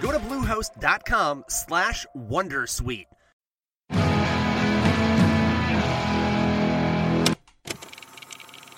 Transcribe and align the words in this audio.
Go 0.00 0.12
to 0.12 0.18
bluehost.com 0.18 1.44
slash 1.48 2.06
wondersuite. 2.16 3.06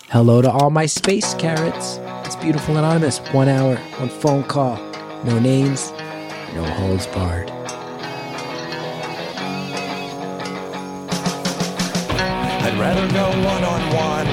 Hello 0.09 0.43
to 0.43 0.51
all 0.51 0.71
my 0.71 0.85
space 0.85 1.33
carrots. 1.35 1.99
It's 2.27 2.37
beautiful 2.37 2.77
anonymous. 2.77 3.19
One 3.33 3.49
hour, 3.49 3.77
one 3.77 4.09
phone 4.11 4.45
call. 4.45 4.77
No 5.25 5.39
names, 5.39 5.91
no 6.55 6.65
holds 6.65 7.07
barred. 7.07 7.51
I'd 12.65 12.77
rather 12.79 13.09
go 13.13 13.31
one 13.47 13.65
on 13.65 13.81
one. 13.95 14.27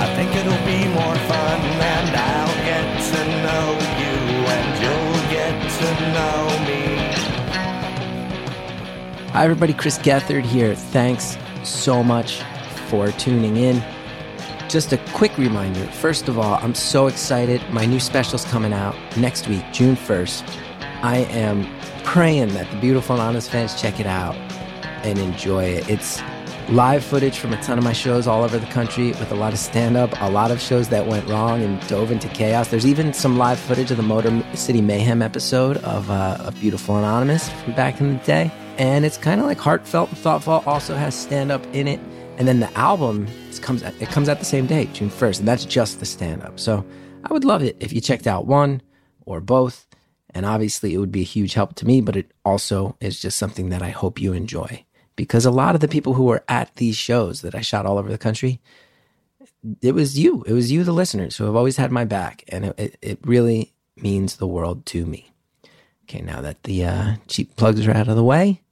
I 0.00 0.06
think 0.16 0.34
it'll 0.34 0.64
be 0.64 0.88
more 0.88 1.14
fun, 1.28 1.60
and 1.60 2.16
I'll 2.16 2.56
get 2.64 3.00
to 3.12 3.24
know 3.44 3.99
Hi, 9.32 9.44
everybody. 9.44 9.72
Chris 9.72 9.96
Gethard 9.96 10.44
here. 10.44 10.74
Thanks 10.74 11.38
so 11.62 12.02
much 12.02 12.42
for 12.88 13.10
tuning 13.12 13.56
in. 13.56 13.82
Just 14.68 14.92
a 14.92 14.98
quick 15.12 15.36
reminder 15.38 15.84
first 15.86 16.28
of 16.28 16.38
all, 16.38 16.54
I'm 16.62 16.74
so 16.74 17.06
excited. 17.06 17.62
My 17.70 17.86
new 17.86 18.00
special's 18.00 18.44
coming 18.44 18.72
out 18.72 18.94
next 19.16 19.48
week, 19.48 19.64
June 19.72 19.96
1st. 19.96 20.42
I 21.02 21.18
am 21.30 21.66
praying 22.04 22.48
that 22.54 22.70
the 22.70 22.76
Beautiful 22.78 23.16
Anonymous 23.16 23.48
fans 23.48 23.80
check 23.80 24.00
it 24.00 24.06
out 24.06 24.34
and 25.04 25.18
enjoy 25.18 25.64
it. 25.64 25.88
It's 25.88 26.20
live 26.70 27.04
footage 27.04 27.38
from 27.38 27.52
a 27.52 27.60
ton 27.62 27.78
of 27.78 27.82
my 27.82 27.92
shows 27.92 28.28
all 28.28 28.44
over 28.44 28.56
the 28.56 28.66
country 28.66 29.08
with 29.08 29.32
a 29.32 29.34
lot 29.34 29.52
of 29.52 29.58
stand 29.58 29.96
up, 29.96 30.08
a 30.20 30.30
lot 30.30 30.52
of 30.52 30.60
shows 30.60 30.88
that 30.88 31.04
went 31.04 31.28
wrong 31.28 31.62
and 31.64 31.84
dove 31.88 32.12
into 32.12 32.28
chaos. 32.28 32.68
There's 32.68 32.86
even 32.86 33.12
some 33.12 33.36
live 33.36 33.58
footage 33.58 33.90
of 33.90 33.96
the 33.96 34.04
Motor 34.04 34.44
City 34.54 34.80
Mayhem 34.80 35.20
episode 35.20 35.78
of, 35.78 36.08
uh, 36.12 36.36
of 36.38 36.58
Beautiful 36.60 36.96
Anonymous 36.96 37.48
from 37.48 37.74
back 37.74 38.00
in 38.00 38.16
the 38.16 38.24
day. 38.24 38.52
And 38.78 39.04
it's 39.04 39.18
kind 39.18 39.40
of 39.40 39.46
like 39.46 39.58
heartfelt 39.58 40.10
and 40.10 40.18
thoughtful, 40.18 40.62
also 40.64 40.94
has 40.94 41.14
stand 41.14 41.50
up 41.50 41.66
in 41.74 41.88
it. 41.88 41.98
And 42.38 42.46
then 42.46 42.60
the 42.60 42.72
album 42.78 43.26
comes 43.62 43.82
it 43.82 44.08
comes 44.08 44.28
out 44.28 44.38
the 44.38 44.44
same 44.44 44.66
day, 44.66 44.86
June 44.92 45.10
1st, 45.10 45.40
and 45.40 45.48
that's 45.48 45.64
just 45.64 45.98
the 45.98 46.06
stand 46.06 46.42
up. 46.42 46.60
So 46.60 46.86
I 47.24 47.32
would 47.32 47.44
love 47.44 47.64
it 47.64 47.76
if 47.80 47.92
you 47.92 48.00
checked 48.00 48.28
out 48.28 48.46
one 48.46 48.80
or 49.26 49.40
both. 49.40 49.88
And 50.32 50.46
obviously, 50.46 50.94
it 50.94 50.98
would 50.98 51.10
be 51.10 51.22
a 51.22 51.24
huge 51.24 51.54
help 51.54 51.74
to 51.74 51.86
me, 51.86 52.00
but 52.00 52.16
it 52.16 52.30
also 52.44 52.96
is 53.00 53.20
just 53.20 53.36
something 53.36 53.70
that 53.70 53.82
I 53.82 53.90
hope 53.90 54.20
you 54.20 54.32
enjoy. 54.32 54.84
Because 55.20 55.44
a 55.44 55.50
lot 55.50 55.74
of 55.74 55.82
the 55.82 55.86
people 55.86 56.14
who 56.14 56.24
were 56.24 56.42
at 56.48 56.74
these 56.76 56.96
shows 56.96 57.42
that 57.42 57.54
I 57.54 57.60
shot 57.60 57.84
all 57.84 57.98
over 57.98 58.08
the 58.08 58.16
country, 58.16 58.58
it 59.82 59.92
was 59.92 60.18
you. 60.18 60.42
It 60.46 60.54
was 60.54 60.72
you, 60.72 60.82
the 60.82 60.94
listeners, 60.94 61.36
who 61.36 61.44
have 61.44 61.54
always 61.54 61.76
had 61.76 61.92
my 61.92 62.06
back. 62.06 62.42
And 62.48 62.64
it, 62.64 62.78
it, 62.78 62.96
it 63.02 63.18
really 63.22 63.74
means 63.96 64.36
the 64.36 64.46
world 64.46 64.86
to 64.86 65.04
me. 65.04 65.30
Okay, 66.04 66.22
now 66.22 66.40
that 66.40 66.62
the 66.62 66.86
uh, 66.86 67.14
cheap 67.28 67.54
plugs 67.56 67.86
are 67.86 67.92
out 67.92 68.08
of 68.08 68.16
the 68.16 68.24
way, 68.24 68.62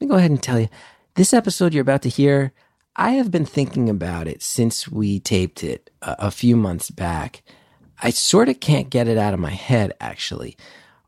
me 0.00 0.10
go 0.10 0.16
ahead 0.16 0.32
and 0.32 0.42
tell 0.42 0.58
you 0.58 0.68
this 1.14 1.32
episode 1.32 1.72
you're 1.72 1.82
about 1.82 2.02
to 2.02 2.08
hear 2.08 2.52
I 2.96 3.12
have 3.12 3.30
been 3.30 3.46
thinking 3.46 3.88
about 3.88 4.26
it 4.26 4.42
since 4.42 4.88
we 4.88 5.20
taped 5.20 5.62
it 5.62 5.90
a, 6.02 6.26
a 6.26 6.30
few 6.32 6.56
months 6.56 6.90
back. 6.90 7.44
I 8.02 8.10
sort 8.10 8.48
of 8.48 8.58
can't 8.58 8.90
get 8.90 9.06
it 9.06 9.16
out 9.16 9.32
of 9.32 9.38
my 9.38 9.52
head, 9.52 9.92
actually. 10.00 10.56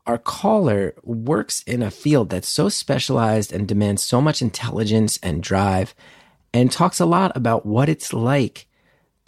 Our 0.07 0.17
caller 0.17 0.95
works 1.03 1.61
in 1.63 1.83
a 1.83 1.91
field 1.91 2.29
that's 2.29 2.47
so 2.47 2.69
specialized 2.69 3.51
and 3.51 3.67
demands 3.67 4.01
so 4.01 4.21
much 4.21 4.41
intelligence 4.41 5.19
and 5.21 5.43
drive, 5.43 5.93
and 6.53 6.71
talks 6.71 7.01
a 7.01 7.05
lot 7.05 7.35
about 7.35 7.65
what 7.65 7.89
it's 7.89 8.13
like 8.13 8.67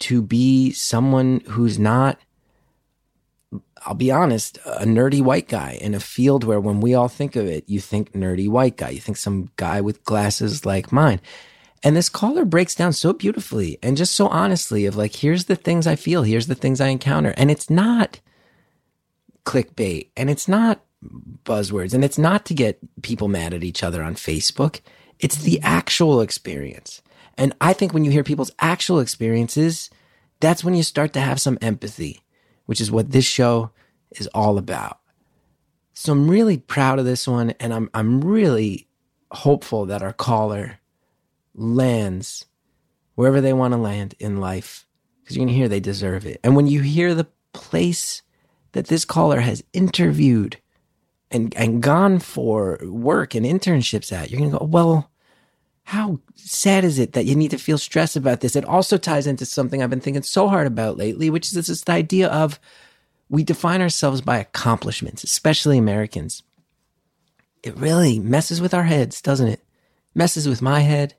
to 0.00 0.22
be 0.22 0.72
someone 0.72 1.42
who's 1.48 1.78
not, 1.78 2.18
I'll 3.84 3.94
be 3.94 4.10
honest, 4.10 4.56
a 4.64 4.86
nerdy 4.86 5.20
white 5.20 5.48
guy 5.48 5.78
in 5.82 5.94
a 5.94 6.00
field 6.00 6.44
where 6.44 6.60
when 6.60 6.80
we 6.80 6.94
all 6.94 7.08
think 7.08 7.36
of 7.36 7.46
it, 7.46 7.68
you 7.68 7.78
think 7.78 8.12
nerdy 8.12 8.48
white 8.48 8.78
guy. 8.78 8.88
You 8.88 9.00
think 9.00 9.18
some 9.18 9.50
guy 9.56 9.82
with 9.82 10.02
glasses 10.04 10.64
like 10.64 10.90
mine. 10.90 11.20
And 11.82 11.94
this 11.94 12.08
caller 12.08 12.46
breaks 12.46 12.74
down 12.74 12.94
so 12.94 13.12
beautifully 13.12 13.78
and 13.82 13.98
just 13.98 14.16
so 14.16 14.28
honestly 14.28 14.86
of 14.86 14.96
like, 14.96 15.16
here's 15.16 15.44
the 15.44 15.56
things 15.56 15.86
I 15.86 15.96
feel, 15.96 16.22
here's 16.22 16.46
the 16.46 16.54
things 16.54 16.80
I 16.80 16.88
encounter. 16.88 17.34
And 17.36 17.50
it's 17.50 17.68
not 17.68 18.20
clickbait 19.44 20.08
and 20.16 20.30
it's 20.30 20.48
not 20.48 20.82
buzzwords 21.44 21.94
and 21.94 22.04
it's 22.04 22.18
not 22.18 22.44
to 22.46 22.54
get 22.54 22.78
people 23.02 23.28
mad 23.28 23.54
at 23.54 23.64
each 23.64 23.82
other 23.82 24.02
on 24.02 24.14
Facebook. 24.14 24.80
It's 25.18 25.36
the 25.36 25.60
actual 25.62 26.20
experience. 26.20 27.02
And 27.36 27.54
I 27.60 27.72
think 27.72 27.94
when 27.94 28.04
you 28.04 28.10
hear 28.10 28.24
people's 28.24 28.52
actual 28.58 29.00
experiences, 29.00 29.90
that's 30.40 30.64
when 30.64 30.74
you 30.74 30.82
start 30.82 31.12
to 31.14 31.20
have 31.20 31.40
some 31.40 31.58
empathy, 31.62 32.22
which 32.66 32.80
is 32.80 32.90
what 32.90 33.10
this 33.10 33.24
show 33.24 33.70
is 34.12 34.26
all 34.28 34.58
about. 34.58 34.98
So 35.94 36.12
I'm 36.12 36.30
really 36.30 36.56
proud 36.56 36.98
of 36.98 37.04
this 37.04 37.28
one 37.28 37.50
and 37.60 37.72
I'm 37.74 37.90
I'm 37.92 38.22
really 38.22 38.88
hopeful 39.30 39.86
that 39.86 40.02
our 40.02 40.12
caller 40.12 40.78
lands 41.54 42.46
wherever 43.14 43.40
they 43.40 43.52
want 43.52 43.72
to 43.74 43.78
land 43.78 44.14
in 44.18 44.40
life 44.40 44.86
because 45.22 45.36
you're 45.36 45.44
going 45.44 45.54
to 45.54 45.58
hear 45.58 45.68
they 45.68 45.80
deserve 45.80 46.26
it. 46.26 46.40
And 46.42 46.56
when 46.56 46.66
you 46.66 46.80
hear 46.80 47.14
the 47.14 47.28
place 47.52 48.22
that 48.72 48.86
this 48.86 49.04
caller 49.04 49.40
has 49.40 49.64
interviewed 49.72 50.58
and, 51.30 51.54
and 51.56 51.82
gone 51.82 52.18
for 52.18 52.78
work 52.82 53.34
and 53.34 53.46
internships 53.46 54.12
at, 54.12 54.30
you're 54.30 54.40
going 54.40 54.50
to 54.50 54.58
go, 54.58 54.64
well, 54.64 55.10
how 55.84 56.20
sad 56.36 56.84
is 56.84 56.98
it 56.98 57.14
that 57.14 57.24
you 57.24 57.34
need 57.34 57.50
to 57.50 57.58
feel 57.58 57.78
stressed 57.78 58.16
about 58.16 58.40
this? 58.40 58.54
It 58.54 58.64
also 58.64 58.96
ties 58.96 59.26
into 59.26 59.44
something 59.44 59.82
I've 59.82 59.90
been 59.90 60.00
thinking 60.00 60.22
so 60.22 60.48
hard 60.48 60.66
about 60.66 60.96
lately, 60.96 61.30
which 61.30 61.48
is 61.48 61.52
this, 61.52 61.66
this 61.66 61.88
idea 61.88 62.28
of 62.28 62.60
we 63.28 63.42
define 63.44 63.80
ourselves 63.80 64.20
by 64.20 64.38
accomplishments, 64.38 65.24
especially 65.24 65.78
Americans. 65.78 66.42
It 67.62 67.76
really 67.76 68.18
messes 68.18 68.60
with 68.60 68.74
our 68.74 68.84
heads, 68.84 69.20
doesn't 69.20 69.48
it? 69.48 69.64
Messes 70.14 70.48
with 70.48 70.62
my 70.62 70.80
head. 70.80 71.14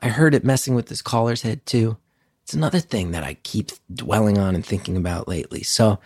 I 0.00 0.08
heard 0.08 0.34
it 0.34 0.44
messing 0.44 0.74
with 0.74 0.86
this 0.86 1.02
caller's 1.02 1.42
head 1.42 1.64
too. 1.64 1.96
It's 2.42 2.54
another 2.54 2.80
thing 2.80 3.12
that 3.12 3.22
I 3.22 3.34
keep 3.34 3.70
dwelling 3.92 4.36
on 4.36 4.54
and 4.54 4.66
thinking 4.66 4.96
about 4.96 5.28
lately. 5.28 5.62
So 5.62 6.00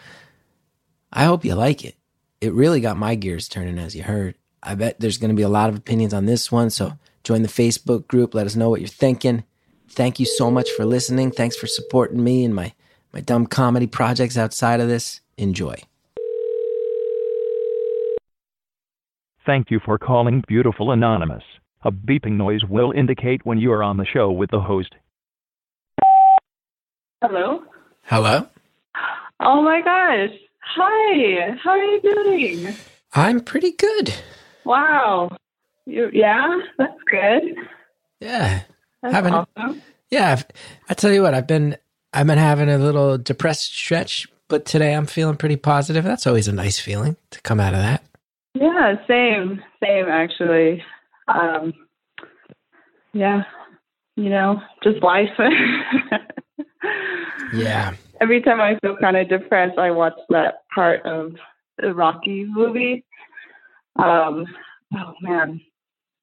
I 1.12 1.24
hope 1.24 1.44
you 1.44 1.54
like 1.54 1.84
it. 1.84 1.96
It 2.40 2.52
really 2.52 2.80
got 2.80 2.96
my 2.96 3.14
gears 3.14 3.48
turning, 3.48 3.78
as 3.78 3.94
you 3.96 4.02
heard. 4.02 4.36
I 4.62 4.74
bet 4.74 5.00
there's 5.00 5.18
going 5.18 5.30
to 5.30 5.36
be 5.36 5.42
a 5.42 5.48
lot 5.48 5.68
of 5.68 5.76
opinions 5.76 6.12
on 6.12 6.26
this 6.26 6.50
one. 6.50 6.70
So 6.70 6.92
join 7.24 7.42
the 7.42 7.48
Facebook 7.48 8.06
group. 8.08 8.34
Let 8.34 8.46
us 8.46 8.56
know 8.56 8.68
what 8.68 8.80
you're 8.80 8.88
thinking. 8.88 9.44
Thank 9.88 10.18
you 10.18 10.26
so 10.26 10.50
much 10.50 10.70
for 10.70 10.84
listening. 10.84 11.30
Thanks 11.30 11.56
for 11.56 11.66
supporting 11.66 12.22
me 12.22 12.44
and 12.44 12.54
my, 12.54 12.74
my 13.12 13.20
dumb 13.20 13.46
comedy 13.46 13.86
projects 13.86 14.36
outside 14.36 14.80
of 14.80 14.88
this. 14.88 15.20
Enjoy. 15.38 15.76
Thank 19.46 19.70
you 19.70 19.80
for 19.84 19.96
calling 19.96 20.42
Beautiful 20.48 20.90
Anonymous. 20.90 21.44
A 21.84 21.92
beeping 21.92 22.32
noise 22.32 22.64
will 22.68 22.90
indicate 22.90 23.46
when 23.46 23.58
you 23.58 23.70
are 23.70 23.82
on 23.82 23.96
the 23.96 24.04
show 24.04 24.32
with 24.32 24.50
the 24.50 24.60
host. 24.60 24.92
Hello. 27.22 27.62
Hello. 28.02 28.46
Oh 29.38 29.62
my 29.62 29.80
gosh. 29.82 30.36
Hi. 30.68 31.56
How 31.62 31.70
are 31.70 31.78
you 31.84 32.00
doing? 32.02 32.74
I'm 33.14 33.40
pretty 33.40 33.72
good. 33.72 34.14
Wow. 34.64 35.30
You, 35.86 36.10
yeah, 36.12 36.58
that's 36.78 37.00
good. 37.10 37.42
Yeah. 38.20 38.62
That's 39.02 39.14
Having- 39.14 39.34
awesome. 39.34 39.82
Yeah, 40.10 40.32
I've- 40.32 40.44
I 40.88 40.94
tell 40.94 41.12
you 41.12 41.22
what, 41.22 41.34
I've 41.34 41.46
been 41.46 41.76
I've 42.12 42.26
been 42.26 42.38
having 42.38 42.68
a 42.70 42.78
little 42.78 43.18
depressed 43.18 43.74
stretch, 43.74 44.26
but 44.48 44.64
today 44.64 44.94
I'm 44.94 45.04
feeling 45.06 45.36
pretty 45.36 45.56
positive. 45.56 46.02
That's 46.04 46.26
always 46.26 46.48
a 46.48 46.52
nice 46.52 46.78
feeling 46.78 47.16
to 47.30 47.40
come 47.42 47.60
out 47.60 47.74
of 47.74 47.80
that. 47.80 48.02
Yeah, 48.54 48.94
same. 49.06 49.62
Same 49.82 50.06
actually. 50.08 50.82
Um 51.28 51.74
yeah. 53.12 53.42
You 54.16 54.30
know, 54.30 54.60
just 54.82 55.02
life. 55.02 55.28
Yeah. 57.54 57.94
Every 58.20 58.40
time 58.42 58.60
I 58.60 58.78
feel 58.80 58.96
kind 58.96 59.16
of 59.16 59.28
depressed, 59.28 59.78
I 59.78 59.90
watch 59.90 60.14
that 60.30 60.62
part 60.74 61.04
of 61.04 61.32
the 61.78 61.94
Rocky 61.94 62.44
movie. 62.48 63.04
Um, 63.96 64.46
oh 64.94 65.14
man, 65.20 65.60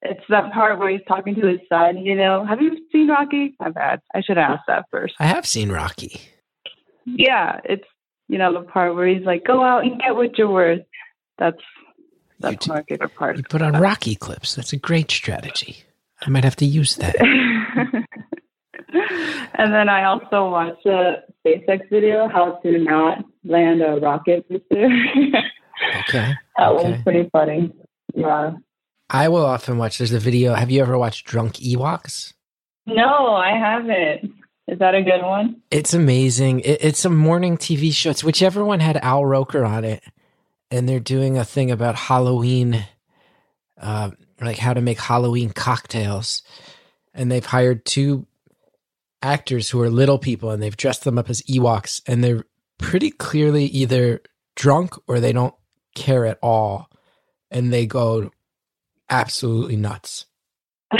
it's 0.02 0.24
that 0.28 0.52
part 0.52 0.78
where 0.78 0.90
he's 0.90 1.04
talking 1.06 1.34
to 1.36 1.46
his 1.46 1.60
son. 1.68 1.98
You 1.98 2.14
know, 2.14 2.44
have 2.44 2.60
you 2.60 2.76
seen 2.92 3.08
Rocky? 3.08 3.54
My 3.60 3.70
bad. 3.70 4.00
I 4.14 4.22
should 4.22 4.38
ask 4.38 4.62
that 4.68 4.84
first. 4.90 5.14
I 5.18 5.26
have 5.26 5.46
seen 5.46 5.70
Rocky. 5.70 6.20
Yeah, 7.04 7.60
it's 7.64 7.84
you 8.28 8.38
know 8.38 8.52
the 8.52 8.66
part 8.66 8.94
where 8.94 9.06
he's 9.06 9.24
like, 9.24 9.44
"Go 9.44 9.62
out 9.62 9.84
and 9.84 10.00
get 10.00 10.14
what 10.14 10.36
you're 10.38 10.50
worth." 10.50 10.82
That's 11.38 11.60
That's 12.40 12.68
my 12.68 12.82
favorite 12.88 13.14
part. 13.14 13.36
You 13.36 13.42
put 13.44 13.62
on 13.62 13.74
Rocky 13.80 14.14
clips. 14.14 14.54
That's 14.54 14.72
a 14.72 14.76
great 14.76 15.10
strategy. 15.10 15.84
I 16.22 16.30
might 16.30 16.44
have 16.44 16.56
to 16.56 16.66
use 16.66 16.96
that. 16.96 17.16
and 19.54 19.72
then 19.72 19.88
I 19.88 20.04
also 20.04 20.48
watched 20.50 20.86
a 20.86 21.22
SpaceX 21.44 21.88
video 21.90 22.28
how 22.28 22.58
to 22.62 22.78
not 22.78 23.24
land 23.44 23.82
a 23.82 23.96
rocket 24.00 24.48
booster. 24.48 24.88
Okay. 26.00 26.34
that 26.56 26.68
okay. 26.70 26.92
was 26.92 27.02
pretty 27.02 27.28
funny. 27.30 27.72
Yeah. 28.14 28.52
I 29.10 29.28
will 29.28 29.44
often 29.44 29.78
watch. 29.78 29.98
There's 29.98 30.12
a 30.12 30.18
video. 30.18 30.54
Have 30.54 30.70
you 30.70 30.80
ever 30.80 30.96
watched 30.96 31.26
Drunk 31.26 31.54
Ewoks? 31.54 32.32
No, 32.86 33.34
I 33.34 33.50
haven't. 33.56 34.32
Is 34.66 34.78
that 34.78 34.94
a 34.94 35.02
good 35.02 35.22
one? 35.22 35.60
It's 35.70 35.94
amazing. 35.94 36.60
It, 36.60 36.82
it's 36.82 37.04
a 37.04 37.10
morning 37.10 37.58
TV 37.58 37.92
show. 37.92 38.10
It's 38.10 38.24
whichever 38.24 38.64
one 38.64 38.80
had 38.80 38.96
Al 38.98 39.24
Roker 39.24 39.64
on 39.64 39.84
it, 39.84 40.02
and 40.70 40.88
they're 40.88 41.00
doing 41.00 41.36
a 41.36 41.44
thing 41.44 41.70
about 41.70 41.96
Halloween, 41.96 42.86
uh, 43.80 44.10
like 44.40 44.58
how 44.58 44.72
to 44.72 44.80
make 44.80 44.98
Halloween 44.98 45.50
cocktails, 45.50 46.42
and 47.12 47.30
they've 47.30 47.44
hired 47.44 47.84
two 47.84 48.26
actors 49.24 49.70
who 49.70 49.80
are 49.80 49.90
little 49.90 50.18
people, 50.18 50.50
and 50.50 50.62
they've 50.62 50.76
dressed 50.76 51.04
them 51.04 51.18
up 51.18 51.30
as 51.30 51.42
Ewoks, 51.42 52.02
and 52.06 52.22
they're 52.22 52.44
pretty 52.78 53.10
clearly 53.10 53.64
either 53.64 54.20
drunk 54.54 54.94
or 55.08 55.18
they 55.18 55.32
don't 55.32 55.54
care 55.94 56.26
at 56.26 56.38
all, 56.42 56.90
and 57.50 57.72
they 57.72 57.86
go 57.86 58.30
absolutely 59.08 59.76
nuts. 59.76 60.26
oh 60.92 60.98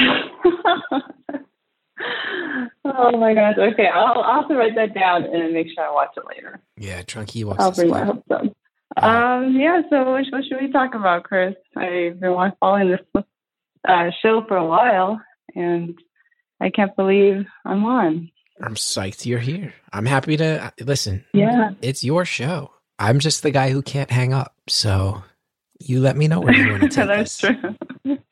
my 2.84 3.34
gosh. 3.34 3.56
Okay, 3.58 3.86
I'll, 3.86 4.22
I'll 4.22 4.40
have 4.40 4.48
to 4.48 4.56
write 4.56 4.74
that 4.76 4.94
down 4.94 5.24
and 5.24 5.52
make 5.52 5.66
sure 5.74 5.84
I 5.84 5.92
watch 5.92 6.14
it 6.16 6.24
later. 6.26 6.60
Yeah, 6.76 7.02
Drunk 7.06 7.30
Ewoks. 7.30 7.56
I'll 7.58 7.72
bring 7.72 7.90
my 7.90 7.98
fun. 7.98 8.06
hopes 8.06 8.30
up. 8.30 8.42
Um, 8.96 9.56
yeah, 9.56 9.82
so 9.90 10.04
what, 10.04 10.24
what 10.30 10.44
should 10.44 10.60
we 10.60 10.70
talk 10.70 10.94
about, 10.94 11.24
Chris? 11.24 11.54
I've 11.76 12.20
been 12.20 12.52
following 12.60 12.90
this 12.90 13.24
uh, 13.88 14.10
show 14.22 14.44
for 14.46 14.56
a 14.56 14.66
while, 14.66 15.20
and 15.54 15.98
I 16.64 16.70
can't 16.70 16.96
believe 16.96 17.46
I'm 17.66 17.84
on. 17.84 18.30
I'm 18.62 18.74
psyched 18.74 19.26
you're 19.26 19.38
here. 19.38 19.74
I'm 19.92 20.06
happy 20.06 20.38
to 20.38 20.72
listen. 20.80 21.24
Yeah. 21.34 21.72
It's 21.82 22.02
your 22.02 22.24
show. 22.24 22.70
I'm 22.98 23.18
just 23.18 23.42
the 23.42 23.50
guy 23.50 23.70
who 23.70 23.82
can't 23.82 24.10
hang 24.10 24.32
up. 24.32 24.54
So 24.66 25.22
you 25.78 26.00
let 26.00 26.16
me 26.16 26.26
know 26.26 26.40
where 26.40 26.54
you 26.54 26.70
want 26.70 26.82
to 26.84 26.88
take 26.88 27.06
That's 27.06 27.36
this. 27.38 27.52
true. 28.04 28.18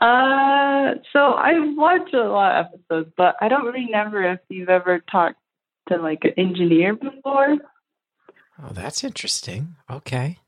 Uh, 0.00 0.94
so 1.12 1.34
I've 1.34 1.76
watched 1.76 2.14
a 2.14 2.24
lot 2.24 2.56
of 2.56 2.66
episodes, 2.72 3.12
but 3.18 3.36
I 3.42 3.48
don't 3.48 3.66
remember 3.66 4.22
if 4.24 4.40
you've 4.48 4.70
ever 4.70 5.00
talked 5.00 5.36
to 5.90 5.98
like 5.98 6.20
an 6.24 6.32
engineer 6.38 6.94
before. 6.94 7.58
Oh, 8.62 8.70
that's 8.72 9.04
interesting. 9.04 9.76
Okay. 9.90 10.38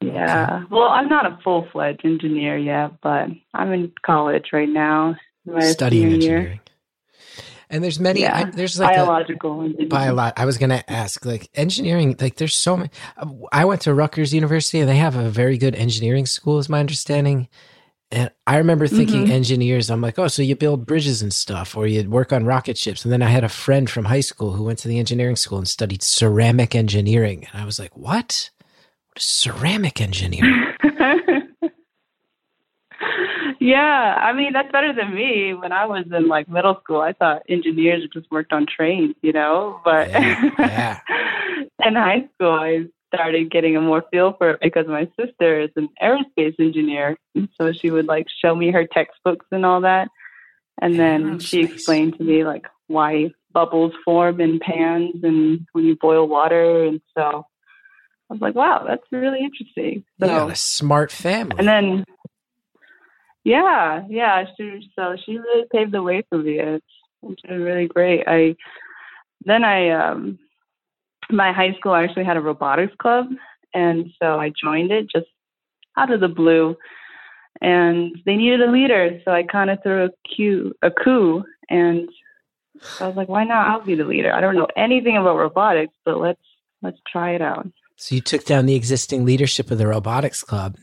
Yeah. 0.00 0.66
Well, 0.70 0.88
I'm 0.88 1.08
not 1.08 1.26
a 1.26 1.36
full 1.42 1.66
fledged 1.72 2.04
engineer 2.04 2.56
yet, 2.56 2.92
but 3.02 3.28
I'm 3.54 3.72
in 3.72 3.92
college 4.04 4.50
right 4.52 4.68
now. 4.68 5.16
Studying 5.60 6.12
engineering. 6.14 6.60
And 7.68 7.82
there's 7.82 7.98
many. 7.98 8.20
Yeah. 8.20 8.36
I, 8.36 8.44
there's 8.50 8.78
like 8.78 8.94
biological 8.94 9.60
engineering. 9.62 9.88
by 9.88 10.04
a 10.06 10.14
lot. 10.14 10.34
I 10.36 10.44
was 10.44 10.56
going 10.56 10.70
to 10.70 10.88
ask, 10.90 11.24
like 11.24 11.50
engineering. 11.54 12.16
Like 12.20 12.36
there's 12.36 12.54
so 12.56 12.76
many. 12.76 12.90
I 13.52 13.64
went 13.64 13.80
to 13.82 13.94
Rutgers 13.94 14.32
University, 14.32 14.78
and 14.78 14.88
they 14.88 14.96
have 14.96 15.16
a 15.16 15.28
very 15.28 15.58
good 15.58 15.74
engineering 15.74 16.26
school, 16.26 16.58
is 16.58 16.68
my 16.68 16.78
understanding. 16.80 17.48
And 18.12 18.30
I 18.46 18.58
remember 18.58 18.86
thinking 18.86 19.26
Mhm. 19.26 19.30
engineers. 19.30 19.90
I'm 19.90 20.00
like, 20.00 20.16
oh, 20.16 20.28
so 20.28 20.40
you 20.42 20.54
build 20.54 20.86
bridges 20.86 21.22
and 21.22 21.34
stuff, 21.34 21.76
or 21.76 21.88
you 21.88 22.08
work 22.08 22.32
on 22.32 22.44
rocket 22.44 22.78
ships. 22.78 23.04
And 23.04 23.10
then 23.12 23.20
I 23.20 23.26
had 23.30 23.42
a 23.42 23.48
friend 23.48 23.90
from 23.90 24.04
high 24.04 24.20
school 24.20 24.52
who 24.52 24.62
went 24.62 24.78
to 24.80 24.88
the 24.88 25.00
engineering 25.00 25.34
school 25.34 25.58
and 25.58 25.66
studied 25.66 26.04
ceramic 26.04 26.76
engineering, 26.76 27.48
and 27.52 27.60
I 27.60 27.64
was 27.64 27.80
like, 27.80 27.96
what? 27.96 28.50
What 29.08 29.18
is 29.18 29.24
ceramic 29.24 30.00
engineering? 30.00 30.66
yeah, 33.66 34.16
I 34.20 34.32
mean 34.32 34.52
that's 34.52 34.70
better 34.70 34.92
than 34.92 35.14
me. 35.14 35.54
When 35.54 35.72
I 35.72 35.86
was 35.86 36.04
in 36.12 36.28
like 36.28 36.48
middle 36.48 36.78
school, 36.82 37.00
I 37.00 37.12
thought 37.12 37.42
engineers 37.48 38.06
just 38.12 38.30
worked 38.30 38.52
on 38.52 38.66
trains, 38.66 39.14
you 39.22 39.32
know. 39.32 39.80
But 39.84 40.10
Yeah, 40.10 40.52
yeah. 40.58 41.00
in 41.84 41.94
high 41.96 42.28
school, 42.34 42.52
I 42.52 42.86
started 43.12 43.50
getting 43.50 43.76
a 43.76 43.80
more 43.80 44.04
feel 44.10 44.34
for 44.34 44.50
it 44.50 44.60
because 44.60 44.86
my 44.86 45.10
sister 45.18 45.60
is 45.60 45.70
an 45.74 45.88
aerospace 46.00 46.54
engineer, 46.60 47.16
and 47.34 47.48
so 47.60 47.72
she 47.72 47.90
would 47.90 48.06
like 48.06 48.26
show 48.40 48.54
me 48.54 48.70
her 48.70 48.86
textbooks 48.86 49.46
and 49.50 49.66
all 49.66 49.80
that, 49.80 50.08
and 50.80 50.98
then 50.98 51.40
she 51.40 51.64
explained 51.64 52.16
to 52.18 52.24
me 52.24 52.44
like 52.44 52.66
why 52.86 53.30
bubbles 53.52 53.92
form 54.04 54.40
in 54.40 54.60
pans 54.60 55.24
and 55.24 55.66
when 55.72 55.84
you 55.84 55.96
boil 55.96 56.28
water, 56.28 56.84
and 56.84 57.00
so 57.16 57.44
I 58.30 58.34
was 58.34 58.40
like, 58.40 58.54
wow, 58.54 58.84
that's 58.86 59.04
really 59.12 59.40
interesting. 59.40 60.04
So. 60.20 60.26
Got 60.26 60.50
a 60.50 60.56
smart 60.56 61.12
family. 61.12 61.56
And 61.58 61.68
then, 61.68 62.04
yeah, 63.46 64.02
yeah. 64.08 64.44
She 64.56 64.90
so 64.96 65.14
she 65.24 65.38
really 65.38 65.66
paved 65.72 65.92
the 65.92 66.02
way 66.02 66.24
for 66.28 66.38
me. 66.38 66.58
It's 66.58 66.84
it's 67.22 67.42
been 67.42 67.62
really 67.62 67.86
great. 67.86 68.24
I 68.26 68.56
then 69.44 69.62
I 69.62 69.90
um 69.90 70.40
my 71.30 71.52
high 71.52 71.72
school 71.78 71.94
actually 71.94 72.24
had 72.24 72.36
a 72.36 72.40
robotics 72.40 72.96
club, 72.98 73.26
and 73.72 74.06
so 74.20 74.40
I 74.40 74.50
joined 74.60 74.90
it 74.90 75.06
just 75.08 75.28
out 75.96 76.12
of 76.12 76.18
the 76.18 76.28
blue. 76.28 76.76
And 77.60 78.18
they 78.26 78.34
needed 78.34 78.62
a 78.62 78.70
leader, 78.70 79.20
so 79.24 79.30
I 79.30 79.44
kind 79.44 79.70
of 79.70 79.78
threw 79.80 80.06
a 80.06 80.10
cue, 80.34 80.74
a 80.82 80.90
coup, 80.90 81.44
and 81.70 82.08
I 83.00 83.06
was 83.06 83.16
like, 83.16 83.28
"Why 83.28 83.44
not? 83.44 83.68
I'll 83.68 83.84
be 83.84 83.94
the 83.94 84.04
leader. 84.04 84.32
I 84.32 84.40
don't 84.40 84.56
know 84.56 84.66
anything 84.76 85.16
about 85.16 85.36
robotics, 85.36 85.94
but 86.04 86.18
let's 86.18 86.42
let's 86.82 86.98
try 87.06 87.30
it 87.36 87.42
out." 87.42 87.68
so 87.96 88.14
you 88.14 88.20
took 88.20 88.44
down 88.44 88.66
the 88.66 88.74
existing 88.74 89.24
leadership 89.24 89.70
of 89.70 89.78
the 89.78 89.86
robotics 89.86 90.42
club, 90.42 90.76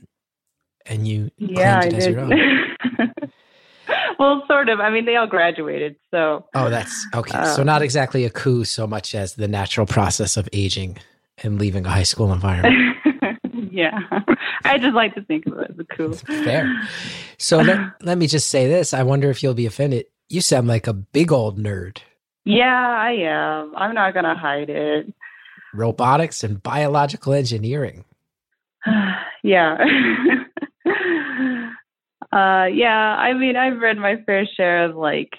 and 0.86 1.08
you 1.08 1.32
Yeah, 1.38 1.80
I 1.80 1.90
claimed 1.90 1.94
it 1.94 1.98
as 1.98 2.06
did. 2.06 2.14
your 2.14 2.22
own. 2.22 3.20
well, 4.20 4.44
sort 4.48 4.70
of. 4.70 4.80
I 4.80 4.90
mean, 4.90 5.06
they 5.06 5.16
all 5.16 5.28
graduated, 5.28 5.96
so 6.12 6.46
Oh, 6.54 6.70
that's 6.70 7.06
okay. 7.16 7.44
so 7.46 7.62
Um, 7.62 7.66
not 7.68 7.82
exactly 7.82 8.26
a 8.26 8.30
coup 8.30 8.64
so 8.64 8.88
much 8.88 9.14
as 9.16 9.36
the 9.36 9.48
natural 9.48 9.86
process 9.86 10.38
of 10.38 10.48
aging 10.54 10.98
and 11.44 11.60
leaving 11.60 11.86
a 11.86 11.90
high 11.90 12.04
school 12.04 12.32
environment. 12.32 12.98
yeah. 13.72 14.00
I 14.66 14.78
just 14.78 14.94
like 14.96 15.14
to 15.16 15.24
think 15.24 15.46
of 15.48 15.58
it 15.60 15.72
as 15.72 15.80
a 15.80 15.84
coup. 15.84 16.14
Fair. 16.14 16.72
So 17.38 17.58
let, 17.60 17.80
let 18.02 18.18
me 18.18 18.28
just 18.28 18.50
say 18.50 18.68
this. 18.68 18.94
I 18.94 19.04
wonder 19.04 19.30
if 19.30 19.44
you'll 19.44 19.54
be 19.54 19.66
offended. 19.66 20.06
You 20.30 20.42
sound 20.42 20.68
like 20.68 20.88
a 20.88 20.94
big 20.94 21.32
old 21.32 21.60
nerd. 21.60 21.98
Yeah, 22.46 22.66
I 22.98 23.12
am. 23.12 23.74
I'm 23.76 23.94
not 23.94 24.14
gonna 24.14 24.38
hide 24.38 24.70
it. 24.70 25.14
Robotics 25.74 26.44
and 26.44 26.62
biological 26.62 27.34
engineering. 27.34 28.06
yeah. 29.44 29.78
Uh, 32.34 32.66
yeah. 32.66 33.16
I 33.18 33.34
mean, 33.34 33.56
I've 33.56 33.80
read 33.80 33.98
my 33.98 34.18
fair 34.26 34.46
share 34.58 34.86
of 34.86 34.96
like, 34.96 35.30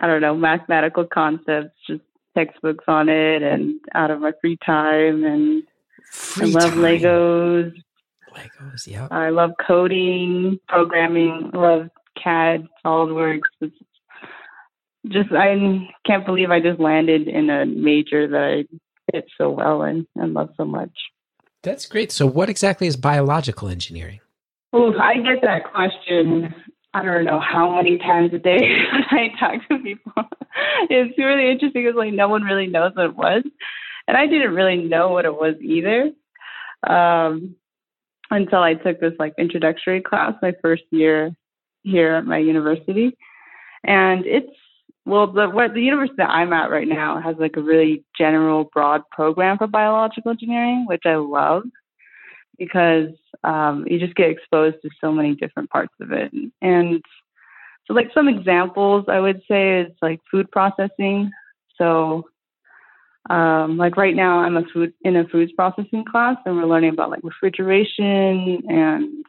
I 0.00 0.06
don't 0.06 0.20
know, 0.20 0.34
mathematical 0.34 1.06
concepts, 1.06 1.76
just 1.86 2.02
textbooks 2.36 2.84
on 2.88 3.08
it, 3.08 3.42
and 3.42 3.80
out 3.94 4.10
of 4.10 4.20
my 4.20 4.32
free 4.40 4.58
time, 4.64 5.24
and 5.24 5.62
Free 6.10 6.50
I 6.50 6.58
love 6.58 6.70
time. 6.70 6.78
Legos. 6.78 7.72
Legos, 8.34 8.86
yeah. 8.86 9.08
I 9.10 9.30
love 9.30 9.52
coding, 9.66 10.58
programming, 10.68 11.50
love 11.52 11.88
CAD, 12.22 12.66
SolidWorks. 12.84 13.40
It's 13.60 13.76
just 15.08 15.32
I 15.32 15.88
can't 16.06 16.26
believe 16.26 16.50
I 16.50 16.60
just 16.60 16.80
landed 16.80 17.28
in 17.28 17.50
a 17.50 17.64
major 17.66 18.28
that 18.28 18.64
I 18.66 18.76
fit 19.12 19.26
so 19.38 19.50
well 19.50 19.82
in 19.82 20.06
and 20.16 20.34
love 20.34 20.50
so 20.56 20.64
much. 20.64 20.92
That's 21.62 21.86
great. 21.86 22.12
So 22.12 22.26
what 22.26 22.48
exactly 22.48 22.86
is 22.86 22.96
biological 22.96 23.68
engineering? 23.68 24.20
Oh, 24.78 24.92
I 25.00 25.14
get 25.14 25.40
that 25.40 25.72
question. 25.72 26.54
I 26.92 27.02
don't 27.02 27.24
know 27.24 27.40
how 27.40 27.76
many 27.76 27.96
times 27.96 28.34
a 28.34 28.38
day 28.38 28.60
I 29.10 29.28
talk 29.40 29.66
to 29.70 29.78
people. 29.78 30.12
It's 30.90 31.16
really 31.16 31.50
interesting 31.50 31.82
because 31.82 31.96
like 31.96 32.12
no 32.12 32.28
one 32.28 32.42
really 32.42 32.66
knows 32.66 32.92
what 32.94 33.06
it 33.06 33.16
was, 33.16 33.42
and 34.06 34.18
I 34.18 34.26
didn't 34.26 34.54
really 34.54 34.76
know 34.76 35.08
what 35.08 35.24
it 35.24 35.34
was 35.34 35.54
either 35.62 36.10
um, 36.86 37.56
until 38.30 38.58
I 38.58 38.74
took 38.74 39.00
this 39.00 39.14
like 39.18 39.32
introductory 39.38 40.02
class 40.02 40.34
my 40.42 40.52
first 40.60 40.82
year 40.90 41.34
here 41.82 42.12
at 42.16 42.26
my 42.26 42.36
university, 42.36 43.16
and 43.82 44.26
it's 44.26 44.52
well 45.06 45.32
the 45.32 45.48
what 45.48 45.72
the 45.72 45.80
university 45.80 46.16
that 46.18 46.28
I'm 46.28 46.52
at 46.52 46.70
right 46.70 46.88
now 46.88 47.18
has 47.18 47.36
like 47.38 47.56
a 47.56 47.62
really 47.62 48.04
general 48.18 48.68
broad 48.74 49.02
program 49.10 49.56
for 49.56 49.68
biological 49.68 50.32
engineering, 50.32 50.84
which 50.86 51.06
I 51.06 51.14
love 51.14 51.62
because 52.58 53.08
um, 53.46 53.86
you 53.88 53.98
just 53.98 54.16
get 54.16 54.28
exposed 54.28 54.76
to 54.82 54.90
so 55.00 55.12
many 55.12 55.34
different 55.34 55.70
parts 55.70 55.94
of 56.00 56.12
it. 56.12 56.32
And 56.60 57.02
so, 57.86 57.94
like 57.94 58.10
some 58.12 58.28
examples, 58.28 59.04
I 59.08 59.20
would 59.20 59.40
say 59.48 59.80
is 59.80 59.92
like 60.02 60.20
food 60.30 60.50
processing. 60.50 61.30
So, 61.78 62.24
um, 63.30 63.76
like 63.76 63.96
right 63.96 64.16
now, 64.16 64.40
I'm 64.40 64.56
a 64.56 64.64
food 64.74 64.92
in 65.02 65.16
a 65.16 65.28
foods 65.28 65.52
processing 65.52 66.04
class, 66.04 66.36
and 66.44 66.56
we're 66.56 66.66
learning 66.66 66.90
about 66.90 67.10
like 67.10 67.22
refrigeration 67.22 68.62
and 68.68 69.24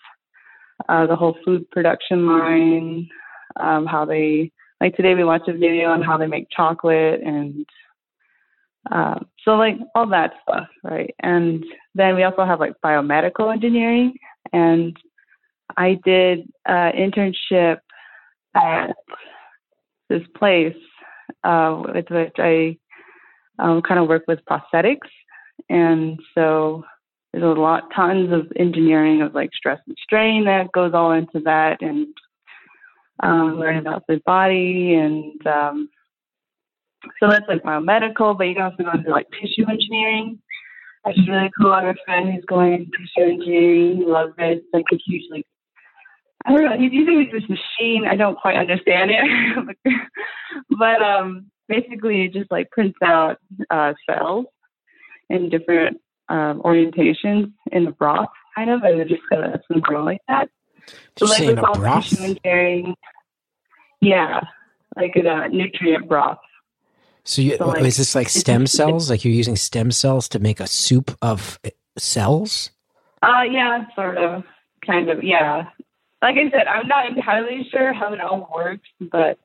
uh, 0.89 1.05
the 1.05 1.15
whole 1.15 1.37
food 1.45 1.69
production 1.71 2.25
line, 2.27 3.07
um, 3.59 3.85
how 3.85 4.05
they 4.05 4.51
like 4.81 4.95
today 4.95 5.15
we 5.15 5.23
watched 5.23 5.49
a 5.49 5.53
video 5.53 5.89
on 5.89 6.01
how 6.01 6.17
they 6.17 6.27
make 6.27 6.47
chocolate 6.55 7.21
and 7.21 7.65
um, 8.91 9.27
so 9.43 9.51
like 9.51 9.75
all 9.95 10.07
that 10.09 10.33
stuff, 10.43 10.67
right? 10.83 11.13
And 11.21 11.63
then 11.97 12.15
we 12.15 12.23
also 12.23 12.45
have 12.45 12.59
like 12.59 12.73
biomedical 12.83 13.51
engineering, 13.51 14.13
and 14.53 14.95
I 15.75 15.99
did 16.05 16.47
uh, 16.67 16.91
internship 16.93 17.79
at 18.55 18.95
this 20.09 20.23
place 20.35 20.75
uh, 21.43 21.83
with 21.93 22.05
which 22.09 22.35
I 22.37 22.77
um, 23.59 23.81
kind 23.81 23.99
of 23.99 24.07
work 24.07 24.23
with 24.27 24.39
prosthetics, 24.49 25.09
and 25.69 26.19
so 26.35 26.83
there's 27.33 27.43
a 27.43 27.59
lot, 27.59 27.83
tons 27.95 28.31
of 28.31 28.51
engineering 28.55 29.21
of 29.21 29.33
like 29.33 29.49
stress 29.53 29.79
and 29.87 29.97
strain 30.01 30.45
that 30.45 30.71
goes 30.71 30.93
all 30.93 31.11
into 31.11 31.39
that, 31.41 31.81
and 31.81 32.07
um, 33.21 33.59
learning 33.59 33.81
about 33.81 34.03
the 34.07 34.21
body, 34.25 34.95
and 34.95 35.45
um, 35.47 35.89
so 37.19 37.29
that's 37.29 37.45
like 37.47 37.63
biomedical. 37.63 38.37
But 38.37 38.45
you 38.45 38.55
can 38.55 38.63
also 38.63 38.83
go 38.83 38.91
into 38.91 39.09
like 39.09 39.27
tissue 39.31 39.69
engineering. 39.69 40.39
Is 41.09 41.27
really 41.27 41.51
cool. 41.59 41.71
I 41.71 41.85
have 41.85 41.95
a 41.95 41.99
friend 42.05 42.33
who's 42.33 42.45
going 42.45 42.73
into 42.73 42.91
tissue 42.91 43.31
engineering. 43.31 43.97
He 43.97 44.05
loves 44.05 44.33
it. 44.37 44.57
It's 44.57 44.67
like 44.73 44.85
a 44.91 44.97
huge 44.97 45.23
like 45.31 45.45
I 46.45 46.51
don't 46.51 46.63
know. 46.63 46.77
He's 46.77 46.93
using 46.93 47.29
this 47.31 47.49
machine. 47.49 48.05
I 48.09 48.15
don't 48.15 48.37
quite 48.37 48.55
understand 48.55 49.11
it, 49.11 49.77
but 50.69 51.01
um, 51.01 51.51
basically, 51.67 52.23
it 52.23 52.33
just 52.33 52.49
like 52.51 52.71
prints 52.71 52.97
out 53.03 53.37
uh, 53.69 53.93
cells 54.09 54.45
in 55.29 55.49
different 55.49 55.99
um, 56.29 56.61
orientations 56.63 57.51
in 57.71 57.83
the 57.83 57.91
broth, 57.91 58.29
kind 58.55 58.69
of, 58.69 58.83
and 58.83 59.01
it 59.01 59.09
just 59.09 59.23
kind 59.29 59.53
of 59.53 59.61
to 59.71 59.81
grow 59.81 60.03
like 60.03 60.21
that. 60.29 60.49
So 61.17 61.25
like 61.25 61.45
with 61.45 61.57
a 61.57 61.65
all 61.65 61.75
broth? 61.75 62.05
tissue 62.05 62.23
engineering, 62.23 62.95
yeah, 63.99 64.41
like 64.95 65.15
a 65.17 65.29
uh, 65.29 65.47
nutrient 65.47 66.07
broth. 66.07 66.37
So, 67.27 67.41
you, 67.41 67.57
So, 67.57 67.67
like, 67.67 67.83
is 67.83 67.97
this 67.97 68.15
like 68.15 68.29
stem 68.29 68.65
cells? 68.67 69.09
Like 69.09 69.25
you're 69.25 69.33
using 69.33 69.57
stem 69.57 69.91
cells 69.91 70.29
to 70.29 70.39
make 70.39 70.61
a 70.61 70.67
soup 70.67 71.15
of 71.21 71.59
uh, 71.65 71.69
cells? 71.97 72.71
Uh, 73.21 73.43
yeah, 73.51 73.85
sort 73.95 74.17
of, 74.17 74.43
kind 74.85 75.09
of, 75.09 75.21
yeah. 75.23 75.65
Like 76.21 76.37
I 76.37 76.49
said, 76.49 76.67
I'm 76.67 76.87
not 76.87 77.09
entirely 77.09 77.67
sure 77.69 77.91
how 77.91 78.13
it 78.13 78.21
all 78.21 78.49
works, 78.55 78.87
but 79.11 79.37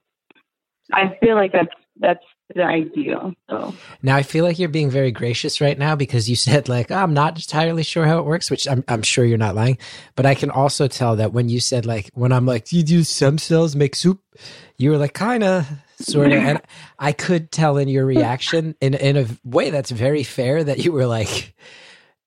I 0.92 1.18
feel 1.20 1.34
like 1.34 1.52
that's 1.52 1.74
that's 1.98 2.24
the 2.54 2.62
ideal. 2.62 3.34
So 3.50 3.74
Now 4.00 4.14
I 4.14 4.22
feel 4.22 4.44
like 4.44 4.60
you're 4.60 4.68
being 4.68 4.90
very 4.90 5.10
gracious 5.10 5.60
right 5.60 5.78
now 5.78 5.96
because 5.96 6.30
you 6.30 6.36
said 6.48 6.68
like 6.68 6.92
"Oh, 6.92 6.96
I'm 6.96 7.14
not 7.14 7.36
entirely 7.36 7.82
sure 7.82 8.06
how 8.06 8.20
it 8.20 8.26
works, 8.26 8.48
which 8.48 8.68
I'm 8.68 8.84
I'm 8.86 9.02
sure 9.02 9.24
you're 9.24 9.38
not 9.38 9.56
lying. 9.56 9.76
But 10.14 10.24
I 10.24 10.36
can 10.36 10.50
also 10.50 10.86
tell 10.86 11.16
that 11.16 11.32
when 11.32 11.48
you 11.48 11.58
said 11.58 11.84
like 11.84 12.10
when 12.14 12.30
I'm 12.30 12.46
like, 12.46 12.66
do 12.66 12.78
you 12.78 12.84
use 12.84 13.08
stem 13.08 13.38
cells 13.38 13.74
make 13.74 13.96
soup? 13.96 14.20
You 14.76 14.90
were 14.90 14.98
like 14.98 15.14
kind 15.14 15.42
of 15.42 15.68
sort 16.04 16.32
of, 16.32 16.42
and 16.42 16.60
I 16.98 17.12
could 17.12 17.50
tell 17.52 17.76
in 17.78 17.88
your 17.88 18.04
reaction 18.06 18.74
in 18.80 18.94
in 18.94 19.16
a 19.16 19.26
way 19.44 19.70
that's 19.70 19.90
very 19.90 20.22
fair 20.24 20.62
that 20.64 20.78
you 20.84 20.92
were 20.92 21.06
like. 21.06 21.54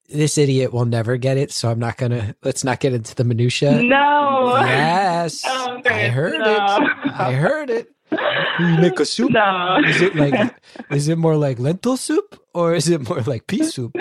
This 0.07 0.37
idiot 0.37 0.71
will 0.71 0.85
never 0.85 1.17
get 1.17 1.35
it, 1.37 1.51
so 1.51 1.67
I'm 1.71 1.79
not 1.79 1.97
gonna. 1.97 2.35
Let's 2.43 2.63
not 2.63 2.79
get 2.79 2.93
into 2.93 3.15
the 3.15 3.23
minutia. 3.23 3.81
no, 3.81 4.55
Yes, 4.61 5.41
Oh, 5.47 5.81
I 5.83 6.09
heard 6.09 6.37
No. 6.37 6.45
it. 6.45 7.11
I 7.19 7.31
heard 7.33 7.71
it. 7.71 7.87
You 8.59 8.77
make 8.77 8.99
a 8.99 9.05
soup. 9.05 9.31
no. 9.31 9.79
Is 9.83 10.01
it 10.03 10.15
like 10.15 10.55
is 10.91 11.07
it 11.07 11.17
more 11.17 11.35
like 11.35 11.57
lentil 11.57 11.97
soup 11.97 12.39
or 12.53 12.75
is 12.75 12.87
it 12.87 13.09
more 13.09 13.19
like 13.23 13.47
pea 13.47 13.63
soup? 13.63 13.97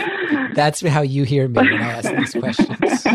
That's 0.55 0.83
how 0.83 1.01
you 1.01 1.25
hear 1.25 1.49
me 1.49 1.55
when 1.55 1.73
I 1.83 1.93
ask 1.93 2.15
these 2.15 2.35
questions. 2.35 3.07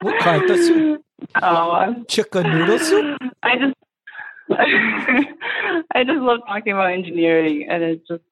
What 0.00 0.20
kind 0.20 0.50
of 0.50 0.58
soup? 0.58 1.02
Oh, 1.42 1.94
Chicken 2.08 2.42
noodle 2.50 2.78
soup? 2.78 3.18
I 3.42 3.56
just, 3.56 3.74
I 4.50 6.04
just 6.04 6.20
love 6.20 6.40
talking 6.46 6.72
about 6.72 6.92
engineering, 6.92 7.66
and 7.68 7.82
it's 7.82 8.06
just, 8.08 8.22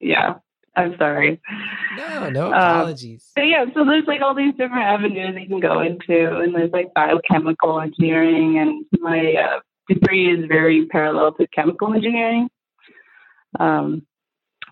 yeah. 0.00 0.34
I'm 0.76 0.96
sorry. 0.96 1.40
No, 1.96 2.30
no 2.30 2.46
Um, 2.46 2.52
apologies. 2.52 3.32
So 3.36 3.42
yeah, 3.42 3.64
so 3.74 3.84
there's 3.84 4.06
like 4.06 4.20
all 4.22 4.34
these 4.34 4.52
different 4.54 4.84
avenues 4.84 5.34
you 5.36 5.48
can 5.48 5.58
go 5.58 5.80
into, 5.80 6.38
and 6.38 6.54
there's 6.54 6.70
like 6.70 6.94
biochemical 6.94 7.80
engineering, 7.80 8.58
and 8.58 8.84
my 9.00 9.34
uh, 9.34 9.58
degree 9.88 10.32
is 10.32 10.46
very 10.46 10.86
parallel 10.86 11.32
to 11.32 11.48
chemical 11.48 11.92
engineering, 11.92 12.48
um, 13.58 14.06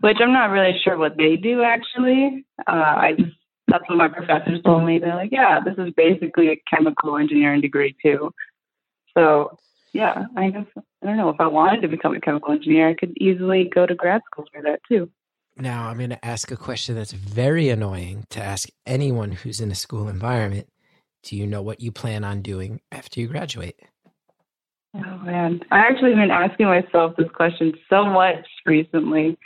which 0.00 0.18
I'm 0.20 0.32
not 0.32 0.50
really 0.50 0.78
sure 0.84 0.96
what 0.96 1.16
they 1.16 1.34
do 1.36 1.62
actually. 1.62 2.44
Uh, 2.68 2.70
I 2.70 3.14
just 3.18 3.36
that's 3.66 3.88
what 3.88 3.98
my 3.98 4.06
professors 4.08 4.60
told 4.64 4.84
me. 4.84 5.00
They're 5.00 5.16
like, 5.16 5.32
yeah, 5.32 5.58
this 5.58 5.74
is 5.76 5.92
basically 5.96 6.50
a 6.50 6.62
chemical 6.72 7.16
engineering 7.16 7.62
degree 7.62 7.96
too. 8.00 8.30
So 9.16 9.58
yeah, 9.96 10.26
I 10.36 10.50
guess 10.50 10.66
I 10.76 11.06
don't 11.06 11.16
know 11.16 11.30
if 11.30 11.40
I 11.40 11.46
wanted 11.46 11.82
to 11.82 11.88
become 11.88 12.14
a 12.14 12.20
chemical 12.20 12.52
engineer, 12.52 12.88
I 12.88 12.94
could 12.94 13.16
easily 13.18 13.70
go 13.72 13.86
to 13.86 13.94
grad 13.94 14.22
school 14.30 14.44
for 14.52 14.62
that 14.62 14.80
too. 14.88 15.10
Now 15.56 15.88
I'm 15.88 15.96
going 15.96 16.10
to 16.10 16.24
ask 16.24 16.50
a 16.50 16.56
question 16.56 16.94
that's 16.94 17.12
very 17.12 17.70
annoying 17.70 18.26
to 18.30 18.42
ask 18.42 18.68
anyone 18.86 19.32
who's 19.32 19.60
in 19.60 19.70
a 19.70 19.74
school 19.74 20.08
environment. 20.08 20.68
Do 21.22 21.34
you 21.34 21.46
know 21.46 21.62
what 21.62 21.80
you 21.80 21.90
plan 21.92 22.24
on 22.24 22.42
doing 22.42 22.80
after 22.92 23.20
you 23.20 23.26
graduate? 23.26 23.80
Oh 24.94 25.18
man, 25.18 25.60
I 25.70 25.78
actually 25.78 26.14
been 26.14 26.30
asking 26.30 26.66
myself 26.66 27.16
this 27.16 27.28
question 27.34 27.72
so 27.88 28.04
much 28.04 28.46
recently. 28.64 29.38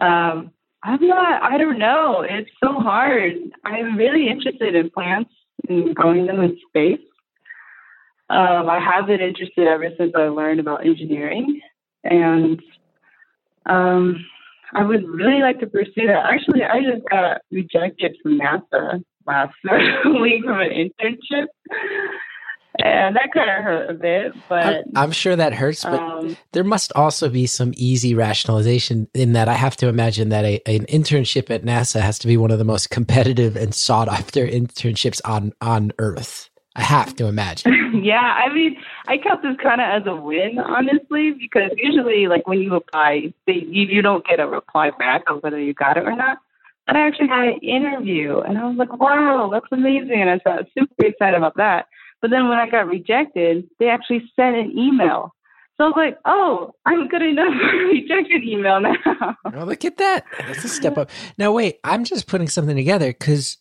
Um, 0.00 0.52
I'm 0.82 1.06
not. 1.06 1.42
I 1.42 1.58
don't 1.58 1.78
know. 1.78 2.24
It's 2.28 2.50
so 2.62 2.72
hard. 2.74 3.34
I'm 3.64 3.96
really 3.96 4.28
interested 4.28 4.74
in 4.74 4.90
plants 4.90 5.30
and 5.68 5.94
growing 5.94 6.26
them 6.26 6.40
in 6.40 6.58
space. 6.68 7.00
Um, 8.30 8.70
I 8.70 8.78
have 8.78 9.08
been 9.08 9.20
interested 9.20 9.66
ever 9.66 9.88
since 9.98 10.12
I 10.14 10.28
learned 10.28 10.60
about 10.60 10.86
engineering, 10.86 11.60
and 12.04 12.62
um, 13.66 14.24
I 14.72 14.84
would 14.84 15.04
really 15.08 15.40
like 15.40 15.58
to 15.60 15.66
pursue 15.66 16.06
that. 16.06 16.26
Actually, 16.32 16.62
I 16.62 16.80
just 16.80 17.08
got 17.10 17.40
rejected 17.50 18.16
from 18.22 18.38
NASA 18.38 19.02
last 19.26 19.54
week 19.64 20.44
from 20.44 20.60
an 20.60 20.70
internship. 20.70 21.46
And 22.82 23.16
that 23.16 23.30
kind 23.34 23.50
of 23.50 23.64
hurt 23.64 23.90
a 23.90 23.94
bit, 23.94 24.32
but 24.48 24.84
I'm, 24.94 25.10
sure 25.10 25.34
that 25.34 25.52
hurts, 25.52 25.82
but 25.82 25.98
um, 25.98 26.36
there 26.52 26.64
must 26.64 26.92
also 26.94 27.28
be 27.28 27.46
some 27.46 27.74
easy 27.76 28.14
rationalization 28.14 29.08
in 29.12 29.32
that 29.32 29.48
I 29.48 29.54
have 29.54 29.76
to 29.78 29.88
imagine 29.88 30.28
that 30.28 30.44
a, 30.44 30.60
an 30.66 30.86
internship 30.86 31.50
at 31.50 31.64
NASA 31.64 32.00
has 32.00 32.18
to 32.20 32.28
be 32.28 32.36
one 32.36 32.52
of 32.52 32.58
the 32.58 32.64
most 32.64 32.88
competitive 32.88 33.56
and 33.56 33.74
sought 33.74 34.08
after 34.08 34.46
internships 34.46 35.20
on 35.24 35.52
on 35.60 35.92
Earth. 35.98 36.49
I 36.76 36.82
have 36.82 37.16
to 37.16 37.26
imagine. 37.26 38.00
yeah, 38.04 38.42
I 38.44 38.52
mean, 38.52 38.76
I 39.08 39.18
count 39.18 39.42
this 39.42 39.56
kind 39.62 39.80
of 39.80 40.02
as 40.02 40.06
a 40.06 40.14
win, 40.14 40.58
honestly, 40.58 41.32
because 41.32 41.70
usually, 41.76 42.28
like 42.28 42.46
when 42.46 42.60
you 42.60 42.74
apply, 42.74 43.34
they, 43.46 43.54
you, 43.68 43.86
you 43.86 44.02
don't 44.02 44.24
get 44.26 44.38
a 44.38 44.46
reply 44.46 44.90
back 44.90 45.22
on 45.28 45.38
whether 45.38 45.58
you 45.58 45.74
got 45.74 45.96
it 45.96 46.04
or 46.04 46.14
not. 46.14 46.38
But 46.86 46.96
I 46.96 47.06
actually 47.06 47.28
had 47.28 47.48
an 47.48 47.58
interview, 47.58 48.38
and 48.38 48.56
I 48.56 48.66
was 48.66 48.76
like, 48.76 48.92
"Wow, 48.98 49.50
that's 49.52 49.66
amazing!" 49.70 50.22
And 50.22 50.30
I 50.30 50.40
was 50.44 50.66
super 50.76 51.06
excited 51.06 51.36
about 51.36 51.56
that. 51.56 51.86
But 52.20 52.30
then 52.30 52.48
when 52.48 52.58
I 52.58 52.68
got 52.68 52.86
rejected, 52.86 53.68
they 53.78 53.88
actually 53.88 54.30
sent 54.36 54.56
an 54.56 54.76
email. 54.76 55.34
So 55.76 55.84
I 55.84 55.88
was 55.88 55.94
like, 55.96 56.18
"Oh, 56.24 56.74
I'm 56.86 57.08
good 57.08 57.22
enough 57.22 57.54
for 57.60 57.82
a 57.82 57.84
rejection 57.86 58.42
email 58.44 58.80
now." 58.80 58.94
oh, 59.54 59.64
look 59.64 59.84
at 59.84 59.98
that! 59.98 60.24
That's 60.38 60.64
a 60.64 60.68
step 60.68 60.98
up. 60.98 61.10
Now, 61.36 61.52
wait, 61.52 61.78
I'm 61.84 62.04
just 62.04 62.26
putting 62.26 62.48
something 62.48 62.76
together 62.76 63.08
because 63.08 63.58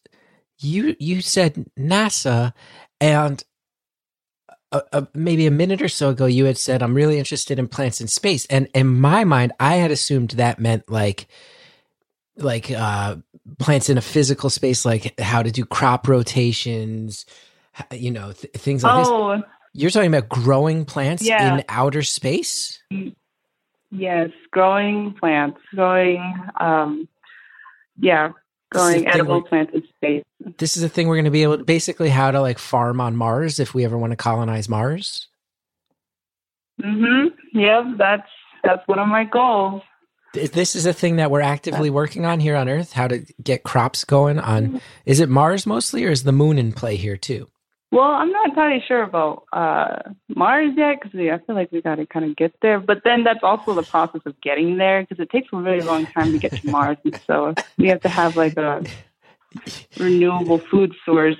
you 0.59 0.95
you 0.99 1.21
said 1.21 1.65
NASA, 1.77 2.53
and 3.01 3.43
uh, 4.71 4.81
uh, 4.93 5.05
maybe 5.13 5.47
a 5.47 5.51
minute 5.51 5.81
or 5.81 5.87
so 5.87 6.09
ago 6.09 6.25
you 6.25 6.45
had 6.45 6.57
said 6.57 6.83
I'm 6.83 6.93
really 6.93 7.17
interested 7.17 7.57
in 7.59 7.67
plants 7.67 8.01
in 8.01 8.07
space, 8.07 8.45
and 8.47 8.67
in 8.75 8.87
my 8.99 9.23
mind, 9.23 9.51
I 9.59 9.75
had 9.75 9.91
assumed 9.91 10.31
that 10.31 10.59
meant 10.59 10.89
like 10.89 11.27
like 12.37 12.71
uh 12.71 13.15
plants 13.57 13.89
in 13.89 13.97
a 13.97 14.01
physical 14.01 14.49
space 14.49 14.85
like 14.85 15.19
how 15.19 15.41
to 15.43 15.51
do 15.51 15.65
crop 15.65 16.07
rotations 16.07 17.25
you 17.91 18.11
know 18.11 18.31
th- 18.31 18.53
things 18.53 18.83
like 18.83 18.95
this. 18.95 19.07
Oh, 19.09 19.41
you're 19.73 19.89
talking 19.91 20.13
about 20.13 20.29
growing 20.29 20.85
plants 20.85 21.23
Yeah. 21.23 21.57
in 21.57 21.63
outer 21.69 22.01
space? 22.03 22.81
Yes, 23.91 24.29
growing 24.51 25.15
plants, 25.19 25.59
growing, 25.73 26.21
um, 26.59 27.07
yeah, 27.99 28.31
growing 28.71 29.07
edible 29.07 29.41
plants 29.41 29.73
in 29.73 29.83
space. 29.95 30.23
this 30.57 30.77
is 30.77 30.83
a 30.83 30.89
thing 30.89 31.07
we're 31.07 31.15
going 31.15 31.25
to 31.25 31.31
be 31.31 31.43
able 31.43 31.57
to 31.57 31.63
basically 31.63 32.09
how 32.09 32.31
to 32.31 32.39
like 32.41 32.59
farm 32.59 33.01
on 33.01 33.15
mars 33.15 33.59
if 33.59 33.73
we 33.73 33.83
ever 33.85 33.97
want 33.97 34.11
to 34.11 34.17
colonize 34.17 34.69
mars 34.69 35.27
Mm-hmm. 36.81 37.59
Yep, 37.59 37.97
that's 37.97 38.29
that's 38.63 38.87
one 38.87 38.99
of 38.99 39.07
my 39.07 39.23
goals. 39.25 39.81
This 40.33 40.75
is 40.75 40.85
a 40.85 40.93
thing 40.93 41.15
that 41.15 41.31
we're 41.31 41.41
actively 41.41 41.89
working 41.89 42.25
on 42.25 42.39
here 42.39 42.55
on 42.55 42.69
earth 42.69 42.93
how 42.93 43.07
to 43.07 43.25
get 43.41 43.63
crops 43.63 44.03
going 44.05 44.37
on 44.37 44.79
is 45.05 45.19
it 45.19 45.27
mars 45.27 45.65
mostly 45.65 46.05
or 46.05 46.11
is 46.11 46.23
the 46.23 46.31
moon 46.31 46.59
in 46.59 46.71
play 46.71 46.95
here 46.95 47.17
too 47.17 47.47
Well, 47.91 48.11
I'm 48.11 48.31
not 48.31 48.49
entirely 48.49 48.83
sure 48.87 49.01
about 49.01 49.45
uh, 49.51 50.11
Mars 50.27 50.73
yet 50.77 50.99
because 51.01 51.19
I 51.19 51.39
feel 51.45 51.55
like 51.55 51.71
we 51.71 51.81
got 51.81 51.95
to 51.95 52.05
kind 52.05 52.23
of 52.25 52.35
get 52.35 52.53
there. 52.61 52.79
But 52.79 53.01
then 53.03 53.23
that's 53.23 53.43
also 53.43 53.73
the 53.73 53.81
process 53.81 54.21
of 54.25 54.39
getting 54.41 54.77
there 54.77 55.01
because 55.01 55.19
it 55.19 55.31
takes 55.31 55.47
a 55.51 55.57
really 55.57 55.81
long 55.81 56.05
time 56.05 56.31
to 56.31 56.37
get 56.37 56.51
to 56.53 56.69
Mars, 56.69 56.97
and 57.03 57.19
so 57.25 57.55
we 57.77 57.87
have 57.87 58.01
to 58.01 58.09
have 58.09 58.35
like 58.35 58.57
a 58.57 58.83
renewable 59.97 60.59
food 60.59 60.93
source 61.03 61.37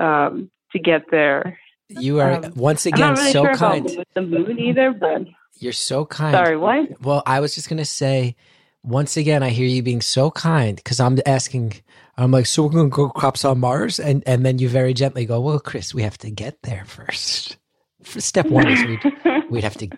um, 0.00 0.50
to 0.72 0.78
get 0.78 1.10
there. 1.10 1.58
you 1.88 2.18
are 2.18 2.44
Um, 2.44 2.52
once 2.56 2.86
again 2.86 3.14
really 3.14 3.32
so 3.32 3.44
sure 3.44 3.54
kind 3.54 4.04
the 4.14 4.22
moon 4.22 4.58
either, 4.58 4.92
but 4.92 5.26
you're 5.58 5.72
so 5.72 6.06
kind 6.06 6.34
sorry, 6.34 6.56
what? 6.56 7.00
Well, 7.02 7.22
I 7.26 7.40
was 7.40 7.54
just 7.54 7.68
going 7.68 7.78
to 7.78 7.84
say, 7.84 8.36
once 8.84 9.16
again, 9.16 9.42
I 9.42 9.50
hear 9.50 9.66
you 9.66 9.82
being 9.82 10.02
so 10.02 10.30
kind 10.30 10.76
because 10.76 11.00
I'm 11.00 11.18
asking. 11.26 11.72
I'm 12.16 12.30
like, 12.30 12.46
so 12.46 12.62
we're 12.64 12.70
going 12.70 12.90
to 12.90 12.94
grow 12.94 13.08
crops 13.10 13.44
on 13.44 13.58
Mars, 13.60 13.98
and 13.98 14.22
and 14.26 14.44
then 14.46 14.58
you 14.60 14.68
very 14.68 14.94
gently 14.94 15.24
go, 15.26 15.40
well, 15.40 15.58
Chris, 15.58 15.92
we 15.94 16.02
have 16.02 16.16
to 16.18 16.30
get 16.30 16.62
there 16.62 16.84
first. 16.86 17.56
Step 18.04 18.48
one 18.50 18.68
is 18.68 18.84
we'd 18.84 19.00
we'd 19.50 19.64
have 19.64 19.76
to 19.78 19.88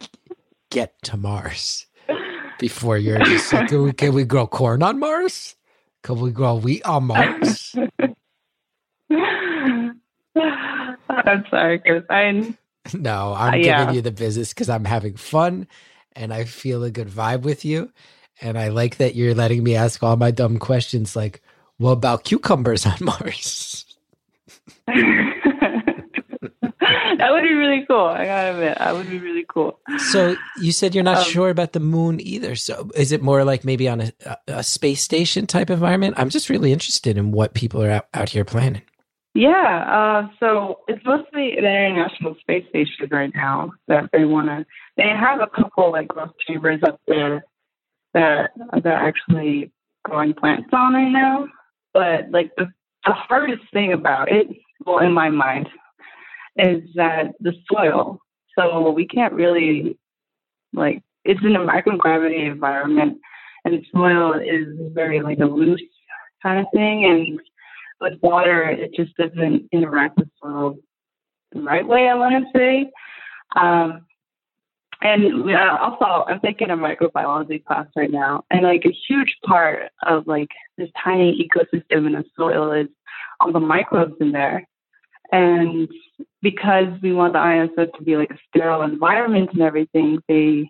get 0.71 0.95
to 1.03 1.17
Mars 1.19 1.87
before 2.59 2.97
you're 2.97 3.23
just 3.23 3.53
like, 3.53 3.69
can 3.69 3.83
we, 3.83 3.93
can 3.93 4.15
we 4.15 4.25
grow 4.25 4.47
corn 4.47 4.83
on 4.83 4.99
Mars? 4.99 5.57
Can 6.03 6.19
we 6.21 6.31
grow 6.31 6.55
wheat 6.57 6.83
on 6.87 7.05
Mars? 7.05 7.75
I'm 9.11 10.01
sorry, 11.51 11.79
Chris. 11.81 12.03
I 12.11 12.55
No, 12.95 13.35
I'm 13.37 13.55
Uh, 13.55 13.57
yeah. 13.57 13.79
giving 13.81 13.95
you 13.97 14.03
the 14.03 14.13
business 14.13 14.53
because 14.55 14.69
I'm 14.69 14.85
having 14.85 15.17
fun 15.17 15.67
and 16.15 16.33
I 16.33 16.45
feel 16.45 16.85
a 16.85 16.91
good 16.91 17.09
vibe 17.09 17.43
with 17.43 17.65
you. 17.65 17.91
And 18.41 18.59
I 18.59 18.69
like 18.69 18.97
that 18.99 19.15
you're 19.15 19.35
letting 19.35 19.63
me 19.63 19.77
ask 19.77 20.03
all 20.03 20.17
my 20.17 20.31
dumb 20.31 20.59
questions 20.59 21.17
like, 21.17 21.43
what 21.79 21.93
about 21.93 22.25
cucumbers 22.25 22.87
on 22.87 22.97
Mars? 23.01 23.85
that 27.19 27.29
would 27.31 27.43
be 27.43 27.55
really 27.55 27.85
cool. 27.87 28.07
I 28.07 28.25
gotta 28.25 28.51
admit, 28.53 28.79
that 28.79 28.95
would 28.95 29.09
be 29.09 29.19
really 29.19 29.45
cool. 29.49 29.81
So 30.11 30.37
you 30.61 30.73
said 30.73 30.95
you're 30.95 31.05
not 31.05 31.19
Um, 31.19 31.25
sure 31.25 31.51
about 31.51 31.73
the 31.73 31.81
moon 31.81 32.21
either. 32.21 32.55
So 32.57 32.91
is 32.95 33.13
it 33.13 33.23
more 33.23 33.45
like 33.45 33.65
maybe 33.65 33.89
on 33.89 34.01
a, 34.01 34.13
a, 34.49 34.63
space 34.63 35.03
station 35.03 35.47
type 35.47 35.71
environment? 35.71 36.15
I'm 36.17 36.31
just 36.31 36.49
really 36.49 36.73
interested 36.73 37.17
in 37.17 37.33
what 37.33 37.55
people 37.55 37.83
are 37.83 37.91
out, 37.91 38.07
out 38.15 38.29
here 38.31 38.45
planning. 38.45 38.83
Yeah, 39.35 39.85
uh, 39.87 40.29
so 40.41 40.79
it's 40.89 41.05
mostly 41.05 41.57
the 41.57 41.69
International 41.69 42.37
Space 42.41 42.67
Station 42.71 43.07
right 43.11 43.31
now 43.35 43.71
that 43.87 44.09
they 44.13 44.25
want 44.25 44.47
to. 44.49 44.65
They 44.97 45.09
have 45.09 45.41
a 45.41 45.47
couple 45.47 45.93
like 45.93 46.09
growth 46.09 46.33
chambers 46.47 46.81
up 46.83 47.01
there 47.07 47.45
that 48.17 48.51
they're 48.83 48.95
actually 48.95 49.71
growing 50.05 50.33
plants 50.33 50.71
on 50.73 50.95
right 50.95 51.13
now. 51.13 51.47
But 51.93 52.31
like 52.31 52.51
the, 52.57 52.67
the 53.05 53.13
hardest 53.13 53.63
thing 53.73 53.93
about 53.93 54.33
it, 54.33 54.47
well, 54.85 55.01
in 55.01 55.13
my 55.13 55.29
mind, 55.29 55.69
is 56.57 56.83
that 56.95 57.35
the 57.41 57.53
soil. 57.71 58.19
So 58.59 58.91
we 58.91 59.07
can't 59.07 59.35
really 59.35 59.99
like 60.73 61.03
it's 61.25 61.41
in 61.43 61.57
a 61.57 61.61
microgravity 61.61 62.51
environment, 62.51 63.19
and 63.65 63.85
soil 63.93 64.35
is 64.35 64.69
very 64.95 65.21
like 65.21 65.39
a 65.41 65.45
loose 65.45 65.83
kind 66.43 66.61
of 66.61 66.67
thing, 66.73 67.05
and 67.05 67.41
with 68.01 68.19
water, 68.23 68.63
it 68.71 68.95
just 68.95 69.15
doesn't 69.17 69.69
interact 69.73 70.17
with 70.17 70.29
soil 70.43 70.79
the 71.53 71.61
right 71.61 71.87
way. 71.87 72.09
I 72.09 72.15
want 72.15 72.35
to 72.35 72.59
say. 72.59 72.91
Um, 73.57 74.07
and 75.03 75.51
uh, 75.51 75.79
also, 75.81 76.25
I'm 76.27 76.41
taking 76.41 76.71
a 76.71 76.77
microbiology 76.77 77.65
class 77.65 77.87
right 77.97 78.11
now, 78.11 78.45
and 78.51 78.63
like 78.63 78.85
a 78.87 78.97
huge 79.09 79.37
part 79.45 79.91
of 80.07 80.27
like 80.27 80.49
this 80.79 80.89
tiny 81.03 81.47
ecosystem 81.47 82.07
in 82.07 82.13
the 82.13 82.25
soil 82.37 82.73
is 82.73 82.89
all 83.41 83.53
the 83.53 83.61
microbes 83.61 84.15
in 84.21 84.33
there. 84.33 84.67
And 85.33 85.89
because 86.41 86.87
we 87.03 87.13
want 87.13 87.33
the 87.33 87.41
ISO 87.41 87.93
to 87.93 88.03
be 88.03 88.17
like 88.17 88.31
a 88.31 88.39
sterile 88.49 88.83
environment 88.83 89.51
and 89.53 89.61
everything, 89.61 90.19
they, 90.29 90.69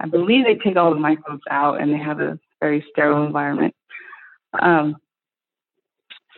I 0.00 0.06
believe 0.06 0.44
they 0.44 0.56
take 0.56 0.76
all 0.76 0.92
the 0.92 1.00
microbes 1.00 1.42
out 1.50 1.80
and 1.80 1.92
they 1.92 1.98
have 1.98 2.20
a 2.20 2.38
very 2.60 2.84
sterile 2.90 3.26
environment. 3.26 3.74
Um, 4.60 4.96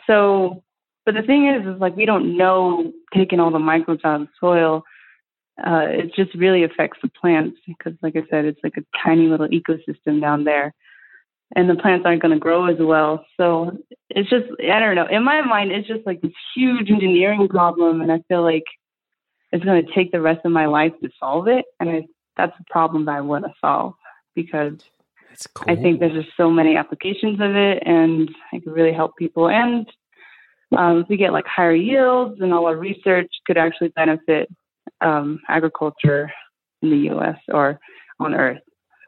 so, 0.06 0.62
but 1.04 1.14
the 1.14 1.22
thing 1.22 1.46
is, 1.46 1.66
is 1.66 1.80
like 1.80 1.96
we 1.96 2.04
don't 2.04 2.36
know 2.36 2.92
taking 3.14 3.40
all 3.40 3.50
the 3.50 3.58
microbes 3.58 4.02
out 4.04 4.20
of 4.20 4.26
the 4.26 4.32
soil. 4.40 4.82
Uh, 5.58 5.86
it 5.88 6.14
just 6.14 6.34
really 6.34 6.64
affects 6.64 6.98
the 7.02 7.08
plants 7.08 7.58
because, 7.66 7.94
like 8.02 8.14
I 8.14 8.22
said, 8.30 8.44
it's 8.44 8.60
like 8.62 8.76
a 8.76 8.84
tiny 9.04 9.26
little 9.28 9.48
ecosystem 9.48 10.20
down 10.20 10.44
there, 10.44 10.74
and 11.54 11.68
the 11.68 11.76
plants 11.76 12.04
aren't 12.04 12.20
going 12.20 12.34
to 12.34 12.40
grow 12.40 12.66
as 12.66 12.76
well. 12.78 13.24
So 13.38 13.78
it's 14.10 14.28
just, 14.28 14.44
I 14.70 14.78
don't 14.78 14.94
know. 14.94 15.06
In 15.10 15.24
my 15.24 15.40
mind, 15.40 15.72
it's 15.72 15.88
just 15.88 16.04
like 16.04 16.20
this 16.20 16.32
huge 16.54 16.90
engineering 16.90 17.48
problem, 17.48 18.02
and 18.02 18.12
I 18.12 18.20
feel 18.28 18.42
like 18.42 18.64
it's 19.52 19.64
going 19.64 19.84
to 19.84 19.94
take 19.94 20.12
the 20.12 20.20
rest 20.20 20.40
of 20.44 20.52
my 20.52 20.66
life 20.66 20.92
to 21.02 21.08
solve 21.18 21.48
it, 21.48 21.64
and 21.80 21.88
I, 21.88 22.02
that's 22.36 22.52
a 22.60 22.72
problem 22.72 23.06
that 23.06 23.16
I 23.16 23.20
want 23.22 23.46
to 23.46 23.52
solve 23.60 23.94
because 24.34 24.74
cool. 25.54 25.72
I 25.72 25.80
think 25.80 26.00
there's 26.00 26.24
just 26.24 26.36
so 26.36 26.50
many 26.50 26.76
applications 26.76 27.40
of 27.40 27.56
it, 27.56 27.82
and 27.86 28.28
it 28.52 28.64
could 28.64 28.74
really 28.74 28.92
help 28.92 29.16
people. 29.16 29.48
And 29.48 29.86
um, 30.76 30.98
if 30.98 31.08
we 31.08 31.16
get 31.16 31.32
like 31.32 31.46
higher 31.46 31.74
yields, 31.74 32.40
and 32.42 32.52
all 32.52 32.66
our 32.66 32.76
research 32.76 33.30
could 33.46 33.56
actually 33.56 33.88
benefit 33.88 34.50
um, 35.00 35.40
agriculture 35.48 36.30
in 36.82 36.90
the 36.90 36.96
U.S. 37.10 37.36
or 37.52 37.78
on 38.20 38.34
Earth, 38.34 38.58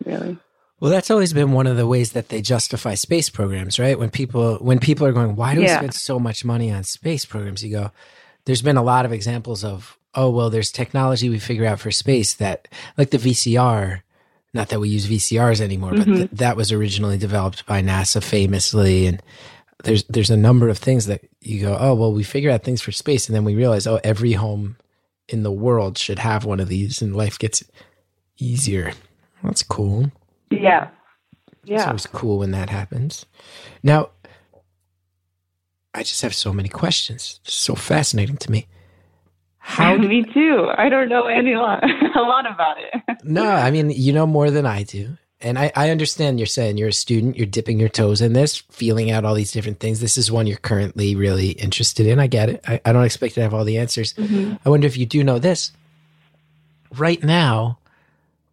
really. 0.05 0.39
Well, 0.81 0.91
that's 0.93 1.11
always 1.11 1.33
been 1.33 1.53
one 1.53 1.67
of 1.67 1.77
the 1.77 1.87
ways 1.89 2.13
that 2.13 2.29
they 2.29 2.41
justify 2.41 2.95
space 2.95 3.31
programs, 3.31 3.79
right? 3.79 3.99
When 3.99 4.11
people 4.11 4.57
when 4.59 4.79
people 4.79 5.07
are 5.07 5.13
going, 5.13 5.35
"Why 5.35 5.55
do 5.55 5.61
we 5.61 5.67
Yeah. 5.67 5.79
spend 5.79 5.95
so 5.95 6.19
much 6.21 6.45
money 6.45 6.71
on 6.71 6.85
space 6.85 7.25
programs?" 7.25 7.65
You 7.65 7.73
go, 7.73 7.91
"There's 8.45 8.63
been 8.63 8.77
a 8.77 8.83
lot 8.83 9.05
of 9.05 9.13
examples 9.13 9.65
of, 9.65 9.99
oh, 10.15 10.31
well, 10.31 10.51
there's 10.51 10.71
technology 10.71 11.29
we 11.29 11.39
figure 11.41 11.67
out 11.67 11.81
for 11.81 11.91
space 11.91 12.35
that, 12.35 12.69
like 12.97 13.11
the 13.11 13.19
VCR, 13.19 14.03
not 14.55 14.69
that 14.69 14.79
we 14.81 14.89
use 14.89 15.07
VCRs 15.07 15.61
anymore, 15.61 15.95
but 15.95 16.05
th- 16.17 16.29
that 16.33 16.57
was 16.57 16.71
originally 16.71 17.19
developed 17.19 17.67
by 17.67 17.83
NASA 17.83 18.23
famously, 18.23 19.07
and 19.09 19.21
there's 19.83 20.05
there's 20.05 20.31
a 20.31 20.37
number 20.37 20.69
of 20.69 20.79
things 20.79 21.07
that 21.07 21.23
you 21.41 21.61
go, 21.61 21.77
oh, 21.79 21.95
well, 21.95 22.13
we 22.13 22.23
figure 22.23 22.51
out 22.53 22.63
things 22.63 22.81
for 22.83 22.93
space, 22.93 23.29
and 23.29 23.35
then 23.35 23.45
we 23.45 23.57
realize, 23.57 23.87
oh, 23.89 23.99
every 24.05 24.33
home 24.35 24.77
in 25.29 25.43
the 25.43 25.53
world 25.53 25.99
should 25.99 26.19
have 26.19 26.45
one 26.45 26.61
of 26.61 26.69
these, 26.69 27.03
and 27.03 27.15
life 27.17 27.39
gets 27.39 27.63
easier. 28.39 28.93
That's 29.43 29.63
cool. 29.63 30.11
Yeah, 30.51 30.89
It's 31.63 31.71
yeah. 31.71 31.87
always 31.87 32.07
cool 32.07 32.39
when 32.39 32.51
that 32.53 32.71
happens. 32.71 33.27
Now, 33.83 34.11
I 35.95 36.03
just 36.03 36.23
have 36.23 36.35
so 36.35 36.53
many 36.53 36.69
questions. 36.69 37.41
It's 37.45 37.55
so 37.55 37.75
fascinating 37.75 38.37
to 38.39 38.51
me. 38.51 38.67
How? 39.59 39.97
do- 39.99 40.09
Me 40.09 40.25
too. 40.33 40.69
I 40.77 40.89
don't 40.89 41.09
know 41.09 41.27
any 41.27 41.55
lot, 41.55 41.83
a 42.17 42.21
lot 42.21 42.51
about 42.51 42.77
it. 42.79 43.19
no, 43.25 43.45
I 43.51 43.71
mean 43.71 43.91
you 43.91 44.13
know 44.13 44.27
more 44.27 44.51
than 44.51 44.65
I 44.67 44.83
do, 44.83 45.17
and 45.41 45.59
I, 45.59 45.71
I 45.77 45.91
understand 45.91 46.41
you're 46.41 46.47
saying 46.47 46.79
you're 46.79 46.89
a 46.89 46.93
student, 46.93 47.37
you're 47.37 47.47
dipping 47.47 47.79
your 47.79 47.89
toes 47.89 48.21
in 48.21 48.33
this, 48.33 48.57
feeling 48.71 49.11
out 49.11 49.25
all 49.25 49.35
these 49.35 49.53
different 49.53 49.79
things. 49.79 50.01
This 50.01 50.19
is 50.19 50.33
one 50.33 50.49
you're 50.49 50.57
currently 50.57 51.15
really 51.15 51.51
interested 51.51 52.07
in. 52.07 52.19
I 52.19 52.27
get 52.27 52.49
it. 52.49 52.65
I, 52.67 52.81
I 52.85 52.93
don't 52.93 53.05
expect 53.05 53.35
to 53.35 53.43
have 53.43 53.55
all 53.55 53.65
the 53.65 53.79
answers. 53.79 54.15
I 54.19 54.69
wonder 54.69 54.87
if 54.87 54.97
you 54.97 55.07
do 55.07 55.23
know 55.23 55.39
this 55.39 55.73
right 56.97 57.23
now 57.23 57.79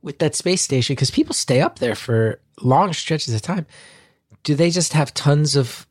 with 0.03 0.19
that 0.19 0.35
space 0.35 0.61
station 0.61 0.93
because 0.93 1.09
people 1.09 1.33
stay 1.33 1.61
up 1.61 1.79
there 1.79 1.95
for 1.95 2.39
long 2.61 2.93
stretches 2.93 3.33
of 3.33 3.41
time. 3.41 3.65
Do 4.43 4.53
they 4.53 4.69
just 4.69 4.93
have 4.93 5.11
tons 5.13 5.55
of 5.55 5.87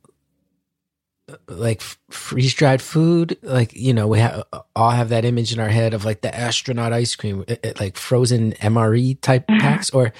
uh, 1.29 1.35
like 1.49 1.81
freeze 2.11 2.55
dried 2.55 2.81
food? 2.81 3.37
Like 3.43 3.75
you 3.75 3.93
know, 3.93 4.07
we 4.07 4.21
have 4.21 4.45
all 4.77 4.91
have 4.91 5.09
that 5.09 5.25
image 5.25 5.53
in 5.53 5.59
our 5.59 5.69
head 5.69 5.93
of 5.93 6.05
like 6.05 6.21
the 6.21 6.33
astronaut 6.33 6.93
ice 6.93 7.17
cream, 7.17 7.45
uh, 7.49 7.57
uh, 7.65 7.73
like 7.81 7.97
frozen 7.97 8.53
MRE 8.53 9.21
type 9.21 9.47
packs, 9.59 9.91
or 9.91 10.13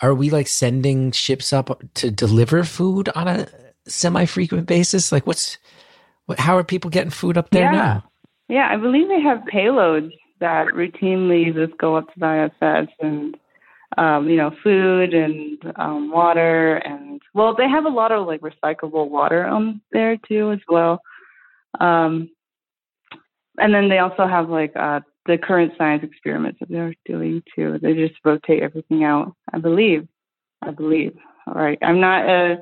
are 0.00 0.14
we 0.14 0.30
like 0.30 0.48
sending 0.48 1.12
ships 1.12 1.52
up 1.52 1.82
to 1.94 2.10
deliver 2.10 2.64
food 2.64 3.08
on 3.14 3.28
a 3.28 3.46
semi 3.86 4.24
frequent 4.24 4.66
basis? 4.66 5.12
Like, 5.12 5.26
what's 5.26 5.58
what? 6.26 6.38
How 6.38 6.56
are 6.56 6.64
people 6.64 6.90
getting 6.90 7.10
food 7.10 7.36
up 7.36 7.50
there 7.50 7.70
Yeah. 7.72 7.78
now? 7.78 8.04
Yeah, 8.48 8.68
I 8.70 8.76
believe 8.76 9.08
they 9.08 9.20
have 9.20 9.42
payloads 9.52 10.12
that 10.40 10.68
routinely 10.68 11.54
just 11.54 11.78
go 11.78 11.96
up 11.96 12.12
to 12.12 12.18
the 12.18 12.50
ISS 12.60 12.90
and, 12.98 13.36
um, 13.98 14.28
you 14.28 14.36
know, 14.36 14.50
food 14.62 15.14
and 15.14 15.58
um, 15.76 16.10
water 16.10 16.76
and 16.76 17.20
well, 17.34 17.54
they 17.54 17.68
have 17.68 17.84
a 17.84 17.90
lot 17.90 18.10
of 18.10 18.26
like 18.26 18.40
recyclable 18.40 19.08
water 19.08 19.46
on 19.46 19.80
there 19.92 20.16
too 20.16 20.50
as 20.50 20.58
well. 20.68 21.00
Um, 21.78 22.30
and 23.58 23.72
then 23.72 23.88
they 23.88 23.98
also 23.98 24.26
have 24.26 24.48
like 24.48 24.72
uh, 24.74 25.00
the 25.30 25.38
current 25.38 25.72
science 25.78 26.02
experiments 26.04 26.58
that 26.60 26.68
they're 26.68 26.94
doing 27.06 27.42
too. 27.56 27.78
They 27.80 27.94
just 27.94 28.14
rotate 28.24 28.62
everything 28.62 29.04
out. 29.04 29.34
I 29.52 29.58
believe. 29.58 30.08
I 30.62 30.70
believe. 30.72 31.16
All 31.46 31.54
right. 31.54 31.78
I'm 31.82 32.00
not. 32.00 32.28
a 32.28 32.56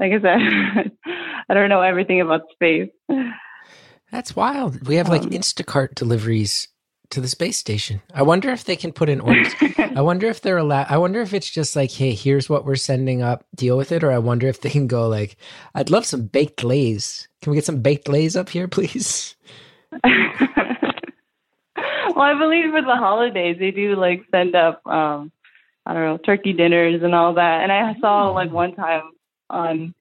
like 0.00 0.12
I 0.12 0.20
said, 0.20 0.92
I 1.48 1.54
don't 1.54 1.68
know 1.68 1.82
everything 1.82 2.20
about 2.20 2.42
space. 2.52 2.90
That's 4.12 4.34
wild. 4.36 4.86
We 4.86 4.94
have 4.96 5.08
like 5.08 5.22
Um, 5.22 5.30
Instacart 5.30 5.94
deliveries 5.94 6.68
to 7.10 7.20
the 7.20 7.28
space 7.28 7.56
station. 7.58 8.00
I 8.14 8.22
wonder 8.22 8.50
if 8.50 8.64
they 8.64 8.76
can 8.76 8.92
put 8.92 9.08
in 9.08 9.20
orders. 9.20 9.52
I 9.78 10.00
wonder 10.02 10.26
if 10.28 10.40
they're 10.42 10.58
allowed. 10.58 10.86
I 10.88 10.98
wonder 10.98 11.20
if 11.20 11.34
it's 11.34 11.50
just 11.50 11.74
like, 11.74 11.90
hey, 11.90 12.12
here's 12.14 12.48
what 12.48 12.64
we're 12.64 12.76
sending 12.76 13.22
up, 13.22 13.44
deal 13.54 13.76
with 13.76 13.92
it. 13.92 14.04
Or 14.04 14.12
I 14.12 14.18
wonder 14.18 14.46
if 14.46 14.60
they 14.60 14.70
can 14.70 14.86
go 14.86 15.08
like, 15.08 15.36
I'd 15.74 15.90
love 15.90 16.06
some 16.06 16.26
baked 16.26 16.62
Lay's. 16.64 17.26
Can 17.42 17.50
we 17.50 17.56
get 17.56 17.64
some 17.64 17.80
baked 17.82 18.08
Lay's 18.08 18.36
up 18.36 18.48
here, 18.50 18.68
please? 18.68 19.34
well, 22.18 22.26
I 22.26 22.38
believe 22.38 22.72
for 22.72 22.82
the 22.82 22.96
holidays 22.96 23.56
they 23.60 23.70
do 23.70 23.94
like 23.94 24.24
send 24.32 24.56
up 24.56 24.84
um 24.86 25.30
I 25.86 25.94
don't 25.94 26.02
know, 26.04 26.18
turkey 26.18 26.52
dinners 26.52 27.02
and 27.02 27.14
all 27.14 27.32
that. 27.34 27.62
And 27.62 27.72
I 27.72 27.94
saw 28.00 28.30
like 28.30 28.50
one 28.50 28.74
time 28.74 29.12
on 29.50 29.94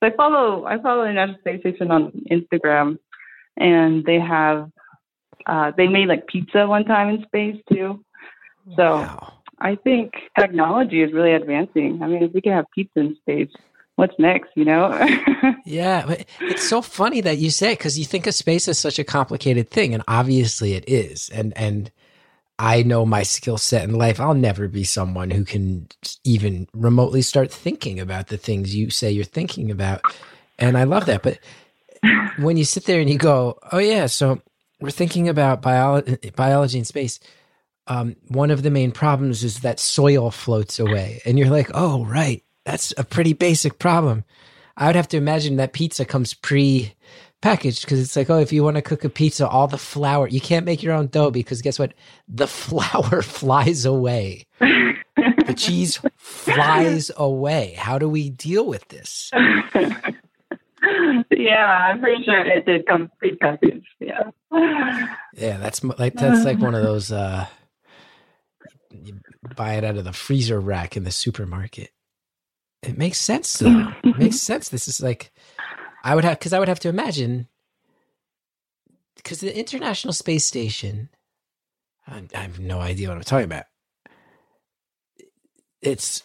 so 0.00 0.08
I 0.08 0.16
follow 0.16 0.64
I 0.64 0.80
follow 0.80 1.04
the 1.04 1.12
National 1.12 1.38
Space 1.40 1.60
Station 1.60 1.90
on 1.90 2.10
Instagram 2.30 2.98
and 3.58 4.04
they 4.06 4.18
have 4.18 4.70
uh 5.46 5.72
they 5.76 5.88
made 5.88 6.08
like 6.08 6.26
pizza 6.26 6.66
one 6.66 6.86
time 6.86 7.10
in 7.10 7.22
space 7.26 7.62
too. 7.70 8.02
So 8.76 9.00
Wow. 9.00 9.42
I 9.60 9.74
think 9.76 10.14
technology 10.38 11.02
is 11.02 11.12
really 11.12 11.34
advancing. 11.34 12.00
I 12.02 12.06
mean, 12.06 12.22
if 12.22 12.32
we 12.32 12.40
can 12.40 12.52
have 12.52 12.66
pizza 12.74 13.00
in 13.00 13.16
space, 13.16 13.50
what's 13.98 14.16
next, 14.16 14.50
you 14.54 14.64
know? 14.64 14.96
yeah, 15.64 16.06
but 16.06 16.24
it's 16.40 16.68
so 16.68 16.80
funny 16.80 17.20
that 17.20 17.38
you 17.38 17.50
say 17.50 17.72
it 17.72 17.78
because 17.78 17.98
you 17.98 18.04
think 18.04 18.28
of 18.28 18.34
space 18.34 18.68
as 18.68 18.78
such 18.78 19.00
a 19.00 19.04
complicated 19.04 19.68
thing, 19.70 19.92
and 19.92 20.04
obviously 20.06 20.74
it 20.74 20.84
is. 20.88 21.28
And 21.30 21.52
and 21.58 21.90
I 22.60 22.84
know 22.84 23.04
my 23.04 23.24
skill 23.24 23.58
set 23.58 23.82
in 23.82 23.96
life. 23.96 24.20
I'll 24.20 24.34
never 24.34 24.68
be 24.68 24.84
someone 24.84 25.30
who 25.30 25.44
can 25.44 25.88
even 26.22 26.68
remotely 26.72 27.22
start 27.22 27.50
thinking 27.50 27.98
about 27.98 28.28
the 28.28 28.38
things 28.38 28.74
you 28.74 28.90
say 28.90 29.10
you're 29.10 29.24
thinking 29.24 29.68
about. 29.68 30.02
And 30.60 30.78
I 30.78 30.84
love 30.84 31.06
that. 31.06 31.24
But 31.24 31.40
when 32.38 32.56
you 32.56 32.64
sit 32.64 32.84
there 32.84 33.00
and 33.00 33.10
you 33.10 33.18
go, 33.18 33.58
"Oh 33.72 33.78
yeah, 33.78 34.06
so 34.06 34.40
we're 34.80 34.90
thinking 34.90 35.28
about 35.28 35.60
biology, 35.60 36.30
biology 36.36 36.78
in 36.78 36.84
space." 36.84 37.18
Um, 37.88 38.14
one 38.28 38.52
of 38.52 38.62
the 38.62 38.70
main 38.70 38.92
problems 38.92 39.42
is 39.42 39.60
that 39.60 39.80
soil 39.80 40.30
floats 40.30 40.78
away, 40.78 41.20
and 41.26 41.36
you're 41.36 41.50
like, 41.50 41.70
"Oh 41.74 42.04
right, 42.04 42.44
that's 42.68 42.92
a 42.98 43.04
pretty 43.04 43.32
basic 43.32 43.78
problem. 43.78 44.24
I 44.76 44.86
would 44.86 44.96
have 44.96 45.08
to 45.08 45.16
imagine 45.16 45.56
that 45.56 45.72
pizza 45.72 46.04
comes 46.04 46.34
pre 46.34 46.92
packaged 47.40 47.82
because 47.82 47.98
it's 47.98 48.14
like, 48.14 48.28
oh, 48.28 48.38
if 48.38 48.52
you 48.52 48.62
want 48.62 48.76
to 48.76 48.82
cook 48.82 49.04
a 49.04 49.08
pizza, 49.08 49.48
all 49.48 49.68
the 49.68 49.78
flour, 49.78 50.28
you 50.28 50.40
can't 50.40 50.66
make 50.66 50.82
your 50.82 50.92
own 50.92 51.06
dough 51.06 51.30
because 51.30 51.62
guess 51.62 51.78
what? 51.78 51.94
The 52.28 52.46
flour 52.64 53.22
flies 53.22 53.86
away. 53.86 54.46
the 54.60 55.54
cheese 55.56 55.98
flies 56.18 57.10
away. 57.16 57.74
How 57.78 57.98
do 57.98 58.06
we 58.06 58.28
deal 58.28 58.66
with 58.66 58.86
this? 58.88 59.30
yeah, 59.34 60.12
I'm 61.90 62.00
pretty 62.00 62.22
sure 62.22 62.44
it 62.44 62.66
did 62.66 62.86
come 62.86 63.10
pre-packaged. 63.18 63.86
Yeah. 63.98 64.30
Yeah, 65.34 65.56
that's 65.56 65.82
like 65.82 66.14
that's 66.14 66.44
like 66.44 66.58
one 66.58 66.74
of 66.74 66.82
those. 66.82 67.12
uh 67.12 67.46
You 68.90 69.20
buy 69.56 69.76
it 69.76 69.84
out 69.84 69.96
of 69.96 70.04
the 70.04 70.12
freezer 70.12 70.60
rack 70.60 70.98
in 70.98 71.04
the 71.04 71.10
supermarket. 71.10 71.92
It 72.82 72.96
makes 72.98 73.18
sense 73.18 73.52
though. 73.58 73.92
it 74.04 74.18
makes 74.18 74.40
sense. 74.40 74.68
This 74.68 74.88
is 74.88 75.00
like 75.00 75.32
I 76.04 76.14
would 76.14 76.24
have 76.24 76.38
because 76.38 76.52
I 76.52 76.58
would 76.58 76.68
have 76.68 76.80
to 76.80 76.88
imagine 76.88 77.48
because 79.16 79.40
the 79.40 79.56
International 79.56 80.12
Space 80.12 80.44
Station. 80.44 81.10
I, 82.06 82.22
I 82.34 82.38
have 82.38 82.58
no 82.58 82.80
idea 82.80 83.08
what 83.08 83.16
I'm 83.18 83.22
talking 83.24 83.44
about. 83.44 83.64
It's 85.82 86.22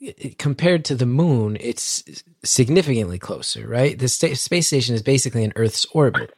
it, 0.00 0.38
compared 0.38 0.84
to 0.86 0.94
the 0.94 1.06
moon, 1.06 1.56
it's 1.60 2.02
significantly 2.42 3.18
closer, 3.18 3.68
right? 3.68 3.98
The 3.98 4.08
sta- 4.08 4.34
space 4.34 4.68
station 4.68 4.94
is 4.94 5.02
basically 5.02 5.44
in 5.44 5.52
Earth's 5.56 5.86
orbit, 5.92 6.34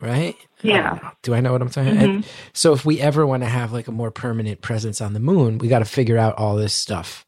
right? 0.00 0.36
Yeah. 0.62 0.98
I 1.02 1.12
Do 1.22 1.34
I 1.34 1.40
know 1.40 1.52
what 1.52 1.62
I'm 1.62 1.70
saying? 1.70 1.96
about? 1.96 2.08
Mhm. 2.08 2.24
So 2.52 2.72
if 2.72 2.84
we 2.84 3.00
ever 3.00 3.26
want 3.26 3.42
to 3.42 3.48
have 3.48 3.72
like 3.72 3.88
a 3.88 3.92
more 3.92 4.10
permanent 4.10 4.60
presence 4.62 5.00
on 5.00 5.12
the 5.14 5.20
moon, 5.20 5.58
we 5.58 5.68
got 5.68 5.80
to 5.80 5.84
figure 5.84 6.18
out 6.18 6.36
all 6.36 6.56
this 6.56 6.74
stuff 6.74 7.26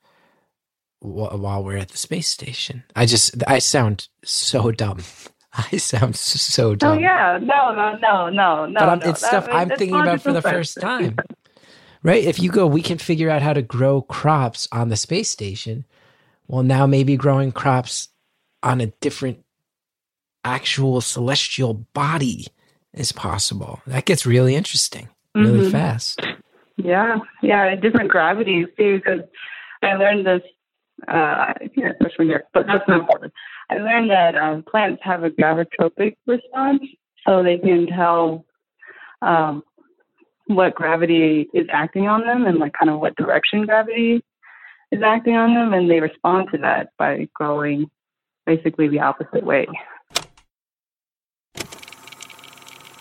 wh- 1.00 1.34
while 1.38 1.62
we're 1.64 1.78
at 1.78 1.88
the 1.88 1.98
space 1.98 2.28
station. 2.28 2.84
I 2.94 3.06
just 3.06 3.34
I 3.46 3.58
sound 3.58 4.08
so 4.24 4.70
dumb. 4.72 5.00
I 5.72 5.76
sound 5.76 6.16
so 6.16 6.74
dumb. 6.74 6.96
Oh 6.96 7.00
yeah, 7.00 7.38
no, 7.42 7.74
no, 7.74 7.96
no, 8.00 8.30
no, 8.30 8.66
no. 8.66 8.80
but 8.80 8.88
I'm, 8.88 8.98
no. 9.00 9.10
it's 9.10 9.26
stuff 9.26 9.46
I'm 9.50 9.68
that's 9.68 9.78
thinking 9.78 10.00
about 10.00 10.22
for 10.22 10.32
the 10.32 10.42
first 10.42 10.80
time. 10.80 11.16
Right? 12.02 12.24
If 12.24 12.40
you 12.40 12.50
go, 12.50 12.66
we 12.66 12.82
can 12.82 12.98
figure 12.98 13.30
out 13.30 13.42
how 13.42 13.52
to 13.52 13.62
grow 13.62 14.02
crops 14.02 14.66
on 14.72 14.88
the 14.88 14.96
space 14.96 15.30
station. 15.30 15.84
Well, 16.48 16.62
now 16.64 16.86
maybe 16.86 17.16
growing 17.16 17.52
crops 17.52 18.08
on 18.62 18.80
a 18.80 18.86
different 19.00 19.44
actual 20.44 21.00
celestial 21.00 21.74
body 21.94 22.48
is 22.94 23.12
possible. 23.12 23.80
That 23.86 24.04
gets 24.04 24.26
really 24.26 24.54
interesting 24.54 25.08
really 25.34 25.60
Mhm. 25.60 25.72
fast. 25.72 26.20
Yeah, 26.76 27.18
yeah, 27.42 27.74
different 27.76 28.10
gravities 28.10 28.66
too. 28.76 28.96
Because 28.96 29.22
I 29.82 29.94
learned 29.94 30.26
this. 30.26 30.42
Uh, 31.08 31.52
I 31.60 31.70
can't 31.74 31.96
freshman 31.98 32.28
year, 32.28 32.44
but 32.52 32.66
that's 32.66 32.86
not 32.86 33.00
important. 33.00 33.32
I 33.70 33.78
learned 33.78 34.10
that 34.10 34.36
um, 34.36 34.62
plants 34.62 35.02
have 35.02 35.24
a 35.24 35.30
gravitropic 35.30 36.16
response, 36.26 36.82
so 37.26 37.42
they 37.42 37.58
can 37.58 37.86
tell 37.86 38.44
um, 39.20 39.64
what 40.46 40.74
gravity 40.74 41.48
is 41.54 41.66
acting 41.72 42.08
on 42.08 42.22
them 42.22 42.46
and 42.46 42.58
like 42.58 42.72
kind 42.74 42.90
of 42.90 43.00
what 43.00 43.16
direction 43.16 43.64
gravity 43.66 44.22
is 44.92 45.02
acting 45.02 45.36
on 45.36 45.54
them, 45.54 45.72
and 45.72 45.90
they 45.90 46.00
respond 46.00 46.48
to 46.52 46.58
that 46.58 46.90
by 46.98 47.28
growing 47.34 47.90
basically 48.46 48.88
the 48.88 49.00
opposite 49.00 49.44
way. 49.44 49.66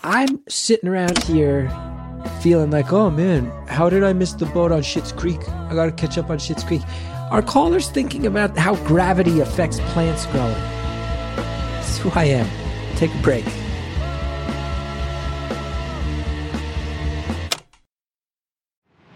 I'm 0.04 0.40
sitting 0.48 0.88
around 0.88 1.22
here 1.22 1.70
feeling 2.40 2.72
like, 2.72 2.92
oh 2.92 3.08
man, 3.08 3.50
how 3.68 3.88
did 3.88 4.02
I 4.02 4.12
miss 4.12 4.32
the 4.32 4.46
boat 4.46 4.72
on 4.72 4.82
Schitt's 4.82 5.12
Creek? 5.12 5.48
I 5.48 5.74
got 5.74 5.86
to 5.86 5.92
catch 5.92 6.18
up 6.18 6.28
on 6.28 6.38
Schitt's 6.38 6.64
Creek. 6.64 6.82
Are 7.30 7.40
callers 7.40 7.88
thinking 7.88 8.26
about 8.26 8.58
how 8.58 8.74
gravity 8.84 9.40
affects 9.40 9.78
plants 9.92 10.26
growing? 10.26 10.52
That's 10.54 11.98
who 11.98 12.10
I 12.10 12.24
am. 12.24 12.48
Take 12.96 13.14
a 13.14 13.18
break. 13.18 13.44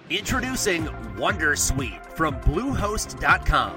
Introducing 0.09 0.85
Wondersuite 1.17 2.07
from 2.13 2.37
Bluehost.com. 2.43 3.77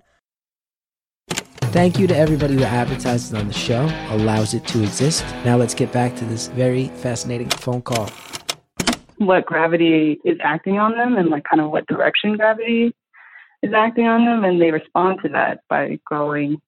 Thank 1.71 1.97
you 1.97 2.05
to 2.07 2.15
everybody 2.15 2.55
who 2.55 2.63
advertises 2.63 3.33
on 3.33 3.47
the 3.47 3.53
show, 3.53 3.85
allows 4.09 4.53
it 4.53 4.67
to 4.67 4.83
exist. 4.83 5.23
Now 5.45 5.55
let's 5.55 5.73
get 5.73 5.91
back 5.93 6.15
to 6.17 6.25
this 6.25 6.47
very 6.47 6.87
fascinating 6.87 7.49
phone 7.49 7.81
call. 7.81 8.09
what 9.17 9.45
gravity 9.45 10.19
is 10.25 10.37
acting 10.43 10.79
on 10.79 10.97
them 10.97 11.15
and 11.15 11.29
like 11.29 11.43
kind 11.43 11.61
of 11.61 11.69
what 11.69 11.85
direction 11.87 12.35
gravity 12.35 12.93
is 13.61 13.71
acting 13.71 14.07
on 14.07 14.25
them 14.25 14.43
and 14.43 14.59
they 14.59 14.71
respond 14.71 15.19
to 15.23 15.29
that 15.29 15.59
by 15.69 15.99
growing 16.05 16.59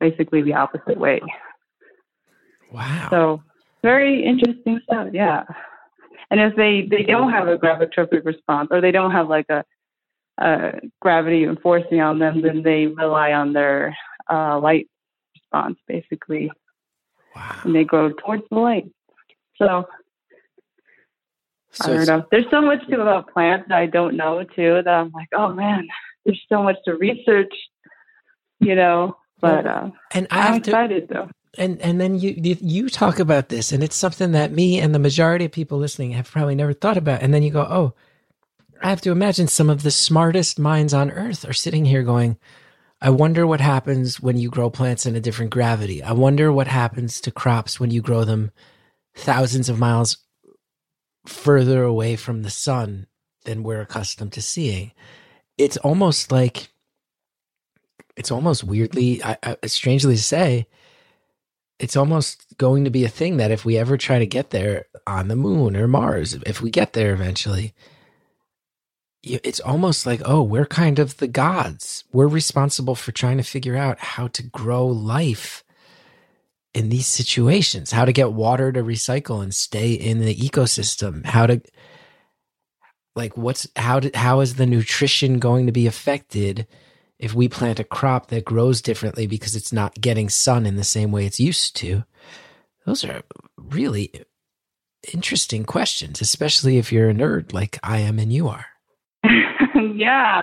basically 0.00 0.42
the 0.42 0.52
opposite 0.52 0.98
way 0.98 1.18
Wow. 2.70 3.06
so 3.10 3.42
very 3.82 4.22
interesting 4.22 4.80
stuff 4.84 5.08
yeah 5.14 5.44
and 6.30 6.40
if 6.40 6.54
they 6.56 6.86
they 6.90 7.04
don't 7.04 7.32
have 7.32 7.48
a 7.48 7.56
gravitropic 7.56 8.22
response 8.26 8.68
or 8.70 8.82
they 8.82 8.90
don't 8.92 9.12
have 9.12 9.28
like 9.30 9.46
a, 9.48 9.64
a 10.38 10.72
gravity 11.00 11.44
enforcing 11.44 12.02
on 12.02 12.18
them 12.18 12.42
then 12.42 12.62
they 12.62 12.86
rely 12.86 13.32
on 13.32 13.54
their 13.54 13.96
uh, 14.30 14.58
light 14.58 14.88
response 15.34 15.78
basically 15.86 16.50
wow. 17.34 17.60
and 17.64 17.74
they 17.74 17.84
go 17.84 18.10
towards 18.24 18.42
the 18.50 18.58
light 18.58 18.86
so 19.56 19.86
So 21.72 21.92
I 21.92 21.96
don't 21.96 22.06
know. 22.06 22.24
There's 22.30 22.46
so 22.50 22.60
much 22.62 22.80
too 22.88 23.00
about 23.00 23.32
plants 23.32 23.66
that 23.68 23.78
I 23.78 23.86
don't 23.86 24.16
know 24.16 24.44
too 24.54 24.80
that 24.84 24.88
I'm 24.94 25.10
like, 25.10 25.28
oh 25.34 25.52
man, 25.52 25.86
there's 26.24 26.40
so 26.48 26.62
much 26.62 26.76
to 26.84 26.94
research, 26.96 27.52
you 28.60 28.76
know. 28.76 29.16
But 29.40 29.66
uh, 29.66 29.90
and 30.12 30.26
I 30.30 30.58
to, 30.60 30.70
excited 30.70 31.08
though. 31.08 31.28
and 31.58 31.80
and 31.80 32.00
then 32.00 32.18
you- 32.18 32.34
you 32.60 32.88
talk 32.88 33.18
about 33.18 33.48
this 33.48 33.72
and 33.72 33.82
it's 33.82 33.96
something 33.96 34.32
that 34.32 34.52
me 34.52 34.78
and 34.78 34.94
the 34.94 34.98
majority 35.00 35.44
of 35.46 35.52
people 35.52 35.78
listening 35.78 36.12
have 36.12 36.30
probably 36.30 36.54
never 36.54 36.72
thought 36.72 36.96
about 36.96 37.22
and 37.22 37.34
then 37.34 37.42
you 37.42 37.50
go 37.50 37.66
oh 37.68 37.92
i 38.82 38.88
have 38.88 39.00
to 39.02 39.10
imagine 39.10 39.46
some 39.48 39.68
of 39.68 39.82
the 39.82 39.90
smartest 39.90 40.58
minds 40.58 40.94
on 40.94 41.10
earth 41.10 41.46
are 41.46 41.52
sitting 41.52 41.84
here 41.84 42.02
going 42.02 42.38
i 43.04 43.10
wonder 43.10 43.46
what 43.46 43.60
happens 43.60 44.20
when 44.20 44.38
you 44.38 44.48
grow 44.48 44.70
plants 44.70 45.06
in 45.06 45.14
a 45.14 45.20
different 45.20 45.52
gravity. 45.52 46.02
I 46.02 46.12
wonder 46.12 46.50
what 46.50 46.66
happens 46.66 47.20
to 47.20 47.30
crops 47.30 47.78
when 47.78 47.90
you 47.90 48.00
grow 48.00 48.24
them 48.24 48.50
thousands 49.14 49.68
of 49.68 49.78
miles 49.78 50.18
further 51.26 51.84
away 51.84 52.16
from 52.16 52.42
the 52.42 52.50
sun 52.50 53.06
than 53.44 53.62
we're 53.62 53.82
accustomed 53.82 54.32
to 54.32 54.42
seeing. 54.42 54.92
It's 55.58 55.76
almost 55.76 56.32
like 56.32 56.70
it's 58.16 58.30
almost 58.30 58.64
weirdly 58.64 59.22
I, 59.22 59.36
I, 59.42 59.56
strangely 59.66 60.16
to 60.16 60.22
say 60.22 60.66
it's 61.78 61.96
almost 61.96 62.56
going 62.56 62.84
to 62.84 62.90
be 62.90 63.04
a 63.04 63.08
thing 63.08 63.36
that 63.36 63.50
if 63.50 63.64
we 63.64 63.76
ever 63.76 63.98
try 63.98 64.18
to 64.18 64.26
get 64.26 64.50
there 64.50 64.86
on 65.06 65.28
the 65.28 65.36
moon 65.36 65.76
or 65.76 65.86
Mars, 65.88 66.34
if 66.46 66.62
we 66.62 66.70
get 66.70 66.94
there 66.94 67.12
eventually, 67.12 67.74
it's 69.24 69.60
almost 69.60 70.06
like, 70.06 70.22
oh, 70.24 70.42
we're 70.42 70.66
kind 70.66 70.98
of 70.98 71.16
the 71.18 71.28
gods. 71.28 72.04
We're 72.12 72.28
responsible 72.28 72.94
for 72.94 73.12
trying 73.12 73.38
to 73.38 73.42
figure 73.44 73.76
out 73.76 73.98
how 73.98 74.28
to 74.28 74.42
grow 74.42 74.86
life 74.86 75.64
in 76.74 76.88
these 76.90 77.06
situations, 77.06 77.92
how 77.92 78.04
to 78.04 78.12
get 78.12 78.32
water 78.32 78.72
to 78.72 78.82
recycle 78.82 79.42
and 79.42 79.54
stay 79.54 79.92
in 79.92 80.20
the 80.20 80.34
ecosystem, 80.34 81.24
how 81.24 81.46
to. 81.46 81.62
like 83.16 83.36
what's 83.36 83.66
how 83.76 84.00
how 84.14 84.40
is 84.40 84.56
the 84.56 84.66
nutrition 84.66 85.38
going 85.38 85.66
to 85.66 85.72
be 85.72 85.86
affected 85.86 86.66
if 87.18 87.32
we 87.32 87.48
plant 87.48 87.78
a 87.80 87.84
crop 87.84 88.28
that 88.28 88.44
grows 88.44 88.82
differently 88.82 89.26
because 89.26 89.54
it's 89.54 89.72
not 89.72 90.00
getting 90.00 90.28
sun 90.28 90.66
in 90.66 90.76
the 90.76 90.84
same 90.84 91.12
way 91.12 91.26
it's 91.26 91.40
used 91.40 91.76
to? 91.76 92.04
Those 92.86 93.04
are 93.04 93.22
really 93.56 94.12
interesting 95.12 95.64
questions, 95.64 96.20
especially 96.20 96.78
if 96.78 96.92
you're 96.92 97.10
a 97.10 97.14
nerd 97.14 97.52
like 97.52 97.78
I 97.82 97.98
am 97.98 98.18
and 98.18 98.32
you 98.32 98.48
are. 98.48 98.66
Yeah. 99.94 100.42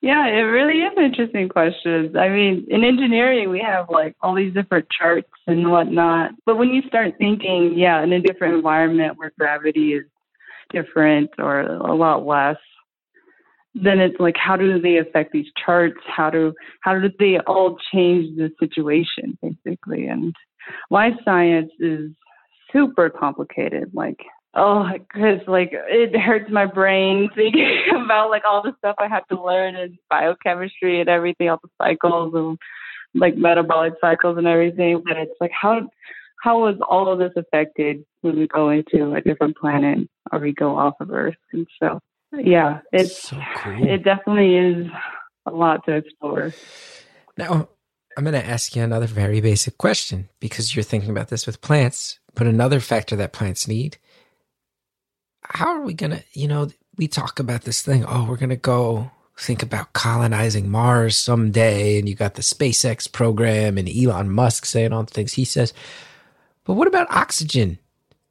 Yeah, 0.00 0.26
it 0.28 0.42
really 0.42 0.80
is 0.80 0.92
interesting 0.96 1.48
questions. 1.48 2.14
I 2.14 2.28
mean, 2.28 2.66
in 2.68 2.84
engineering, 2.84 3.50
we 3.50 3.60
have 3.60 3.90
like 3.90 4.14
all 4.20 4.34
these 4.34 4.54
different 4.54 4.86
charts 4.96 5.28
and 5.48 5.70
whatnot. 5.72 6.30
But 6.46 6.56
when 6.56 6.68
you 6.68 6.82
start 6.82 7.14
thinking, 7.18 7.74
yeah, 7.76 8.02
in 8.02 8.12
a 8.12 8.20
different 8.20 8.54
environment 8.54 9.18
where 9.18 9.32
gravity 9.36 9.94
is 9.94 10.04
different 10.70 11.30
or 11.38 11.60
a 11.62 11.94
lot 11.94 12.24
less, 12.24 12.58
then 13.74 13.98
it's 13.98 14.18
like, 14.20 14.36
how 14.36 14.56
do 14.56 14.80
they 14.80 14.98
affect 14.98 15.32
these 15.32 15.50
charts? 15.64 16.00
How 16.06 16.30
do 16.30 16.54
how 16.82 16.98
do 16.98 17.08
they 17.18 17.38
all 17.46 17.76
change 17.92 18.36
the 18.36 18.50
situation, 18.60 19.36
basically? 19.42 20.06
And 20.06 20.32
life 20.90 21.14
science 21.24 21.72
is 21.80 22.10
super 22.72 23.10
complicated. 23.10 23.90
Like 23.94 24.18
oh, 24.58 24.86
because 24.92 25.40
like 25.46 25.70
it 25.72 26.18
hurts 26.18 26.50
my 26.50 26.66
brain 26.66 27.30
thinking 27.34 27.84
about 27.94 28.30
like 28.30 28.42
all 28.48 28.62
the 28.62 28.74
stuff 28.78 28.96
I 28.98 29.08
have 29.08 29.26
to 29.28 29.42
learn 29.42 29.76
in 29.76 29.98
biochemistry 30.10 31.00
and 31.00 31.08
everything, 31.08 31.48
all 31.48 31.60
the 31.62 31.70
cycles 31.80 32.34
and 32.34 32.58
like 33.14 33.36
metabolic 33.36 33.94
cycles 34.00 34.38
and 34.38 34.46
everything. 34.46 35.02
But 35.06 35.16
it's 35.16 35.34
like 35.40 35.52
how 35.52 35.88
how 36.42 36.60
was 36.60 36.76
all 36.88 37.10
of 37.12 37.18
this 37.18 37.32
affected 37.36 38.04
when 38.20 38.38
we 38.38 38.46
go 38.46 38.70
into 38.70 39.14
a 39.14 39.20
different 39.20 39.56
planet 39.56 40.08
or 40.30 40.38
we 40.38 40.52
go 40.52 40.76
off 40.76 40.94
of 41.00 41.10
Earth? 41.10 41.36
And 41.52 41.66
so 41.80 42.00
yeah, 42.32 42.80
it's 42.92 43.30
So 43.30 43.38
cool. 43.56 43.88
it 43.88 44.04
definitely 44.04 44.56
is 44.56 44.86
a 45.46 45.50
lot 45.50 45.84
to 45.86 45.96
explore. 45.96 46.52
Now, 47.36 47.68
I'm 48.16 48.24
going 48.24 48.34
to 48.34 48.44
ask 48.44 48.74
you 48.74 48.82
another 48.82 49.06
very 49.06 49.40
basic 49.40 49.78
question 49.78 50.28
because 50.40 50.74
you're 50.74 50.82
thinking 50.82 51.10
about 51.10 51.28
this 51.28 51.46
with 51.46 51.60
plants, 51.60 52.18
but 52.34 52.46
another 52.46 52.80
factor 52.80 53.16
that 53.16 53.32
plants 53.32 53.68
need. 53.68 53.96
How 55.48 55.68
are 55.68 55.82
we 55.82 55.94
going 55.94 56.12
to, 56.12 56.22
you 56.32 56.48
know, 56.48 56.68
we 56.96 57.08
talk 57.08 57.38
about 57.38 57.62
this 57.62 57.82
thing, 57.82 58.04
oh, 58.06 58.26
we're 58.28 58.36
going 58.36 58.48
to 58.50 58.56
go 58.56 59.10
think 59.36 59.62
about 59.62 59.92
colonizing 59.92 60.68
Mars 60.68 61.16
someday. 61.16 61.98
And 61.98 62.08
you 62.08 62.14
got 62.14 62.34
the 62.34 62.42
SpaceX 62.42 63.10
program 63.10 63.78
and 63.78 63.88
Elon 63.88 64.30
Musk 64.30 64.66
saying 64.66 64.92
all 64.92 65.04
the 65.04 65.14
things 65.14 65.34
he 65.34 65.44
says. 65.44 65.72
But 66.64 66.74
what 66.74 66.88
about 66.88 67.10
oxygen? 67.10 67.78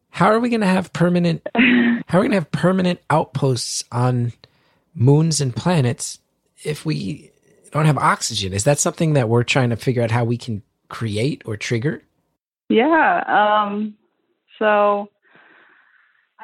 How 0.10 0.28
are 0.28 0.40
we 0.40 0.50
going 0.50 0.62
to 0.62 0.68
have 0.68 0.94
permanent, 0.94 1.48
how 1.56 2.20
are 2.20 2.22
we 2.22 2.28
going 2.28 2.32
to 2.32 2.38
have 2.38 2.52
permanent 2.52 3.00
outposts 3.10 3.84
on 3.92 4.34
moons 4.94 5.40
and 5.40 5.56
planets 5.56 6.20
if 6.64 6.86
we 6.86 7.32
don't 7.72 7.86
have 7.86 7.98
oxygen? 7.98 8.54
Is 8.54 8.66
that 8.66 8.80
something 8.80 9.14
that 9.14 9.30
we're 9.30 9.44
trying 9.44 9.70
to 9.70 9.76
figure 9.76 10.04
out 10.04 10.12
how 10.12 10.24
we 10.24 10.38
can 10.38 10.62
create 10.90 11.42
or 11.46 11.56
trigger? 11.56 12.04
Yeah. 12.70 13.24
Um, 13.28 13.96
so 14.60 15.10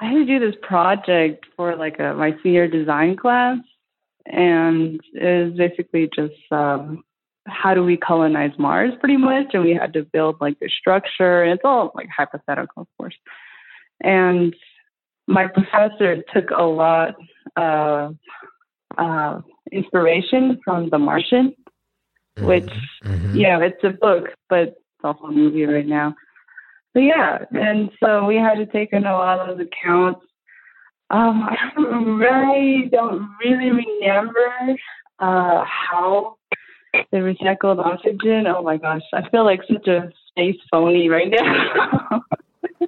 I 0.03 0.07
had 0.07 0.15
to 0.15 0.25
do 0.25 0.39
this 0.39 0.55
project 0.61 1.45
for 1.55 1.77
like 1.77 1.97
a 1.99 2.13
my 2.13 2.35
senior 2.43 2.67
design 2.67 3.15
class, 3.15 3.57
and 4.25 4.99
it 5.13 5.47
was 5.47 5.57
basically 5.57 6.09
just 6.13 6.33
um, 6.51 7.03
how 7.47 7.73
do 7.73 7.83
we 7.83 7.95
colonize 7.95 8.51
Mars, 8.59 8.93
pretty 8.99 9.15
much. 9.15 9.47
And 9.53 9.63
we 9.63 9.73
had 9.73 9.93
to 9.93 10.03
build 10.03 10.35
like 10.41 10.59
the 10.59 10.69
structure, 10.69 11.43
and 11.43 11.53
it's 11.53 11.63
all 11.63 11.93
like 11.95 12.09
hypothetical, 12.15 12.81
of 12.81 12.87
course. 12.97 13.15
And 14.01 14.53
my 15.27 15.47
professor 15.47 16.21
took 16.33 16.49
a 16.51 16.63
lot 16.63 17.15
of 17.55 18.17
uh, 18.97 19.39
inspiration 19.71 20.59
from 20.65 20.89
The 20.89 20.99
Martian, 20.99 21.55
which 22.39 22.69
Mhm. 23.05 23.31
yeah, 23.33 23.59
it's 23.61 23.83
a 23.85 23.91
book, 23.91 24.25
but 24.49 24.59
it's 24.59 25.03
also 25.03 25.25
a 25.27 25.31
movie 25.31 25.65
right 25.65 25.87
now. 25.87 26.13
Yeah, 26.95 27.39
and 27.51 27.89
so 28.03 28.25
we 28.25 28.35
had 28.35 28.55
to 28.55 28.65
take 28.67 28.93
in 28.93 29.05
a 29.05 29.13
lot 29.13 29.49
of 29.49 29.59
accounts. 29.59 30.21
Um, 31.09 31.43
I 31.43 31.55
don't 31.75 32.17
really 32.17 32.89
don't 32.91 33.29
really 33.43 33.71
remember 33.71 34.75
uh, 35.19 35.63
how 35.65 36.37
the 37.11 37.17
recycled 37.17 37.83
oxygen. 37.83 38.45
Oh 38.47 38.61
my 38.61 38.77
gosh, 38.77 39.01
I 39.13 39.27
feel 39.29 39.43
like 39.43 39.61
such 39.71 39.87
a 39.87 40.11
space 40.29 40.59
phony 40.71 41.09
right 41.09 41.29
now. 41.29 42.23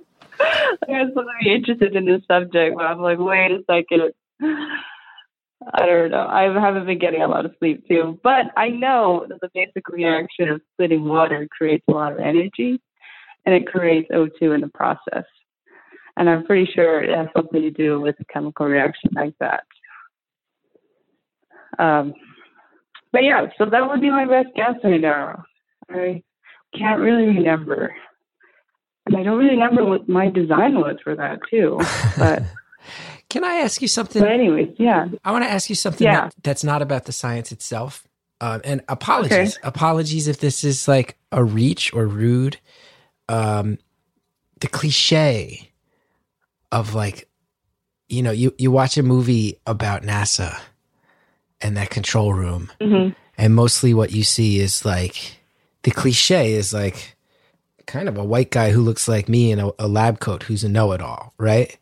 I'm 0.89 1.09
supposed 1.09 1.27
to 1.27 1.43
be 1.43 1.53
interested 1.53 1.95
in 1.95 2.05
this 2.05 2.21
subject, 2.27 2.75
but 2.77 2.85
I'm 2.85 2.99
like, 2.99 3.17
wait 3.19 3.51
a 3.51 3.63
second. 3.69 4.11
I 5.73 5.85
don't 5.85 6.11
know. 6.11 6.27
I 6.27 6.43
haven't 6.43 6.85
been 6.85 6.99
getting 6.99 7.21
a 7.21 7.27
lot 7.27 7.45
of 7.45 7.55
sleep 7.57 7.87
too, 7.87 8.19
but 8.23 8.51
I 8.55 8.69
know 8.69 9.25
that 9.27 9.39
the 9.41 9.49
basic 9.53 9.87
reaction 9.89 10.49
of 10.49 10.61
splitting 10.73 11.05
water 11.05 11.47
creates 11.51 11.83
a 11.87 11.91
lot 11.91 12.13
of 12.13 12.19
energy, 12.19 12.79
and 13.45 13.53
it 13.55 13.67
creates 13.67 14.09
O2 14.11 14.55
in 14.55 14.61
the 14.61 14.69
process. 14.73 15.25
And 16.17 16.29
I'm 16.29 16.45
pretty 16.45 16.69
sure 16.73 17.03
it 17.03 17.15
has 17.15 17.27
something 17.35 17.61
to 17.61 17.71
do 17.71 17.99
with 17.99 18.15
a 18.19 18.25
chemical 18.33 18.65
reaction 18.65 19.11
like 19.15 19.33
that. 19.39 19.63
Um, 21.77 22.13
but 23.11 23.23
yeah, 23.23 23.47
so 23.57 23.65
that 23.65 23.87
would 23.87 24.01
be 24.01 24.09
my 24.09 24.25
best 24.25 24.55
guess 24.55 24.75
right 24.83 24.99
now. 25.01 25.43
I 25.89 26.23
can't 26.77 27.01
really 27.01 27.25
remember. 27.27 27.93
And 29.05 29.17
I 29.17 29.23
don't 29.23 29.37
really 29.37 29.51
remember 29.51 29.85
what 29.85 30.09
my 30.09 30.29
design 30.29 30.75
was 30.75 30.97
for 31.03 31.15
that 31.15 31.39
too. 31.49 31.79
But 32.17 32.43
Can 33.29 33.43
I 33.43 33.55
ask 33.55 33.81
you 33.81 33.87
something? 33.87 34.21
but 34.21 34.31
anyways, 34.31 34.75
yeah. 34.77 35.07
I 35.23 35.31
want 35.31 35.43
to 35.43 35.49
ask 35.49 35.69
you 35.69 35.75
something 35.75 36.05
Yeah. 36.05 36.25
that, 36.25 36.35
that's 36.43 36.63
not 36.63 36.81
about 36.81 37.05
the 37.05 37.11
science 37.11 37.51
itself. 37.51 38.05
Um, 38.41 38.61
and 38.63 38.81
apologies, 38.87 39.57
apologies 39.63 40.27
if 40.27 40.39
this 40.39 40.63
is 40.63 40.87
like 40.87 41.17
a 41.31 41.43
reach 41.43 41.93
or 41.93 42.05
rude. 42.05 42.57
Um, 43.27 43.77
the 44.59 44.67
cliche 44.67 45.71
of 46.71 46.93
like, 46.93 47.27
you 48.07 48.21
know, 48.21 48.31
you, 48.31 48.53
you 48.57 48.71
watch 48.71 48.97
a 48.97 49.03
movie 49.03 49.59
about 49.65 50.03
NASA 50.03 50.59
and 51.61 51.75
that 51.77 51.89
control 51.89 52.33
room, 52.33 52.71
hmm 52.81 53.09
and 53.37 53.53
mostly 53.53 53.93
what 53.93 54.11
you 54.11 54.23
see 54.23 54.59
is 54.59 54.85
like 54.85 55.39
the 55.83 55.91
cliche 55.91 56.53
is 56.53 56.73
like 56.73 57.17
kind 57.85 58.07
of 58.07 58.17
a 58.17 58.23
white 58.23 58.49
guy 58.49 58.71
who 58.71 58.81
looks 58.81 59.07
like 59.07 59.27
me 59.27 59.51
in 59.51 59.59
a, 59.59 59.69
a 59.77 59.87
lab 59.87 60.19
coat 60.19 60.43
who's 60.43 60.63
a 60.63 60.69
know-it-all, 60.69 61.33
right? 61.37 61.77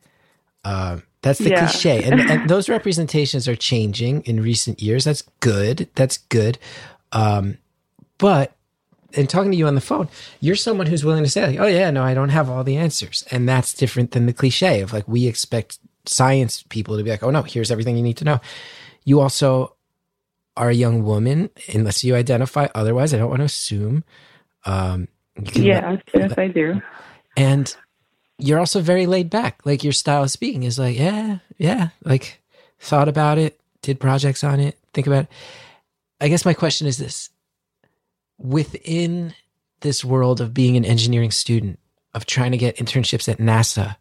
Um, 0.65 1.03
that's 1.21 1.39
the 1.39 1.49
Yeah. 1.51 1.67
cliche, 1.67 2.03
and, 2.03 2.19
and 2.29 2.49
those 2.49 2.69
representations 2.69 3.47
are 3.47 3.56
changing 3.56 4.21
in 4.23 4.41
recent 4.41 4.82
years. 4.82 5.03
That's 5.06 5.23
good. 5.39 5.89
That's 5.95 6.17
good. 6.17 6.58
Um, 7.12 7.58
but 8.17 8.56
in 9.13 9.28
talking 9.28 9.52
to 9.52 9.58
you 9.58 9.67
on 9.67 9.76
the 9.76 9.82
phone, 9.82 10.08
you're 10.39 10.56
someone 10.56 10.88
who's 10.88 11.06
willing 11.06 11.23
to 11.23 11.30
say, 11.30 11.45
like, 11.47 11.60
"Oh 11.60 11.67
yeah, 11.67 11.89
no, 11.91 12.04
I 12.04 12.13
don't 12.13 12.30
have 12.30 12.49
all 12.49 12.63
the 12.63 12.78
answers," 12.78 13.23
and 13.32 13.47
that's 13.47 13.73
different 13.73 14.12
than 14.12 14.26
the 14.26 14.34
cliche 14.34 14.82
of 14.82 14.91
like 14.93 15.08
we 15.08 15.28
expect 15.28 15.80
science 16.06 16.63
people 16.69 16.97
to 16.97 17.04
be 17.04 17.10
like, 17.10 17.23
"Oh 17.23 17.30
no, 17.32 17.43
here's 17.43 17.71
everything 17.71 17.95
you 17.97 18.04
need 18.04 18.17
to 18.17 18.26
know." 18.26 18.41
You 19.06 19.19
also 19.21 19.76
are 20.56 20.69
a 20.69 20.73
young 20.76 21.04
woman, 21.04 21.49
unless 21.73 22.04
you 22.04 22.15
identify 22.15 22.67
otherwise. 22.76 23.13
I 23.13 23.17
don't 23.17 23.30
want 23.30 23.39
to 23.41 23.45
assume. 23.45 24.04
Um, 24.65 25.08
can 25.36 25.45
let- 25.45 25.56
Yes, 25.65 26.02
yes, 26.13 26.38
I 26.38 26.47
do. 26.47 26.82
and 27.36 27.76
you're 28.38 28.60
also 28.60 28.82
very 28.82 29.06
laid 29.06 29.30
back. 29.30 29.65
Like 29.65 29.84
your 29.84 29.93
style 29.93 30.23
of 30.23 30.32
speaking 30.32 30.63
is 30.63 30.78
like, 30.80 30.97
yeah, 30.97 31.39
yeah, 31.58 31.89
like 32.04 32.41
thought 32.80 33.08
about 33.08 33.38
it, 33.38 33.60
did 33.82 33.99
projects 33.99 34.43
on 34.43 34.60
it, 34.60 34.78
think 34.93 35.08
about 35.08 35.23
it. 35.26 35.30
I 36.21 36.28
guess 36.30 36.45
my 36.45 36.54
question 36.54 36.88
is 36.88 36.97
this 36.97 37.30
within 38.43 39.34
this 39.82 40.03
world 40.03 40.39
of 40.41 40.53
being 40.53 40.77
an 40.77 40.86
engineering 40.86 41.32
student, 41.32 41.79
of 42.13 42.25
trying 42.25 42.51
to 42.51 42.58
get 42.58 42.77
internships 42.77 43.27
at 43.27 43.39
NASA, 43.39 43.95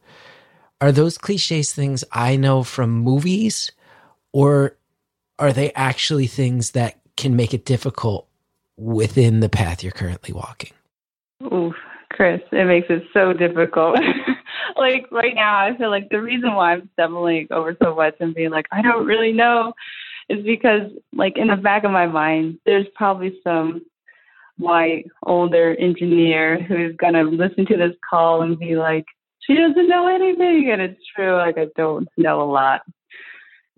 are 0.80 0.92
those 0.92 1.16
cliches 1.16 1.72
things 1.72 2.04
I 2.12 2.36
know 2.36 2.64
from 2.64 2.90
movies, 2.90 3.70
or 4.32 4.76
are 5.38 5.52
they 5.52 5.72
actually 5.72 6.26
things 6.26 6.72
that 6.72 6.98
can 7.16 7.36
make 7.36 7.54
it 7.54 7.64
difficult 7.64 8.28
within 8.76 9.40
the 9.40 9.48
path 9.48 9.82
you're 9.82 9.92
currently 9.92 10.34
walking? 10.34 10.72
Oof, 11.52 11.74
Chris, 12.10 12.40
it 12.50 12.66
makes 12.66 12.88
it 12.90 13.04
so 13.12 13.32
difficult. 13.32 13.98
like 14.76 15.06
right 15.12 15.34
now, 15.34 15.56
I 15.56 15.76
feel 15.76 15.90
like 15.90 16.08
the 16.08 16.20
reason 16.20 16.54
why 16.54 16.72
I'm 16.72 16.90
stumbling 16.94 17.46
over 17.50 17.76
so 17.82 17.94
much 17.94 18.16
and 18.20 18.34
being 18.34 18.50
like, 18.50 18.66
I 18.72 18.82
don't 18.82 19.06
really 19.06 19.32
know, 19.32 19.72
is 20.28 20.44
because 20.44 20.90
like 21.12 21.36
in 21.36 21.48
the 21.48 21.56
back 21.56 21.84
of 21.84 21.90
my 21.90 22.06
mind, 22.06 22.58
there's 22.66 22.86
probably 22.94 23.38
some 23.44 23.82
white 24.58 25.04
older 25.24 25.74
engineer 25.78 26.62
who's 26.62 26.96
gonna 26.96 27.22
listen 27.22 27.66
to 27.66 27.76
this 27.76 27.96
call 28.08 28.42
and 28.42 28.58
be 28.58 28.76
like, 28.76 29.04
she 29.40 29.54
doesn't 29.54 29.88
know 29.88 30.06
anything, 30.08 30.70
and 30.72 30.80
it's 30.80 31.00
true. 31.14 31.36
Like 31.36 31.58
I 31.58 31.66
don't 31.76 32.08
know 32.16 32.42
a 32.42 32.50
lot, 32.50 32.82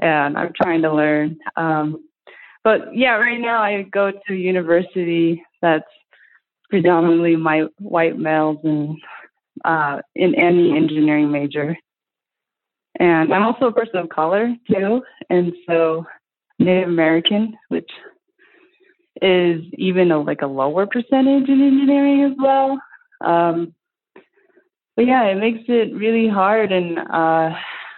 and 0.01 0.37
I'm 0.37 0.53
trying 0.61 0.83
to 0.83 0.93
learn. 0.93 1.39
Um, 1.57 2.05
but 2.63 2.95
yeah, 2.95 3.13
right 3.13 3.41
now 3.41 3.63
I 3.63 3.83
go 3.83 4.11
to 4.11 4.33
a 4.33 4.37
university 4.37 5.43
that's 5.63 5.85
predominantly 6.71 7.37
my 7.37 7.65
white 7.79 8.19
males 8.19 8.59
and 8.65 8.97
uh, 9.65 10.01
in 10.15 10.35
any 10.35 10.77
engineering 10.77 11.31
major. 11.31 11.77
And 13.01 13.33
I'm 13.33 13.43
also 13.43 13.67
a 13.67 13.73
person 13.73 13.97
of 13.97 14.09
color 14.09 14.55
too, 14.71 15.03
and 15.31 15.53
so 15.67 16.05
Native 16.59 16.89
American, 16.89 17.55
which 17.69 17.89
is 19.23 19.63
even 19.79 20.11
a, 20.11 20.21
like 20.21 20.43
a 20.43 20.47
lower 20.47 20.87
percentage 20.87 21.49
in 21.49 21.63
engineering 21.63 22.25
as 22.25 22.37
well. 22.39 22.79
Um, 23.21 23.75
but 24.97 25.07
yeah, 25.07 25.25
it 25.25 25.37
makes 25.37 25.65
it 25.69 25.95
really 25.95 26.29
hard, 26.29 26.71
and 26.71 26.99
uh, 26.99 27.51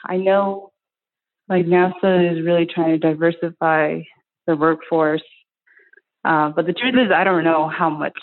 I 0.07 0.17
know 0.17 0.73
like 1.49 1.67
NASA 1.67 2.33
is 2.33 2.45
really 2.45 2.67
trying 2.67 2.91
to 2.91 2.99
diversify 2.99 4.01
the 4.47 4.57
workforce. 4.57 5.23
Uh, 6.25 6.51
but 6.51 6.67
the 6.67 6.73
truth 6.73 6.95
is, 6.95 7.13
I 7.15 7.25
don't 7.25 7.45
know 7.45 7.69
how 7.69 7.91
much 7.91 8.19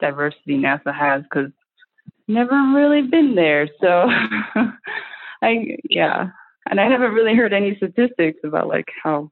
diversity 0.00 0.58
NASA 0.58 0.94
has 0.94 1.22
because 1.22 1.50
never 2.26 2.54
really 2.74 3.02
been 3.02 3.34
there. 3.34 3.68
So 3.80 4.08
I 5.42 5.76
yeah, 5.88 6.28
and 6.68 6.80
I 6.80 6.90
haven't 6.90 7.12
really 7.12 7.34
heard 7.34 7.52
any 7.52 7.76
statistics 7.76 8.40
about 8.44 8.68
like 8.68 8.88
how 9.02 9.30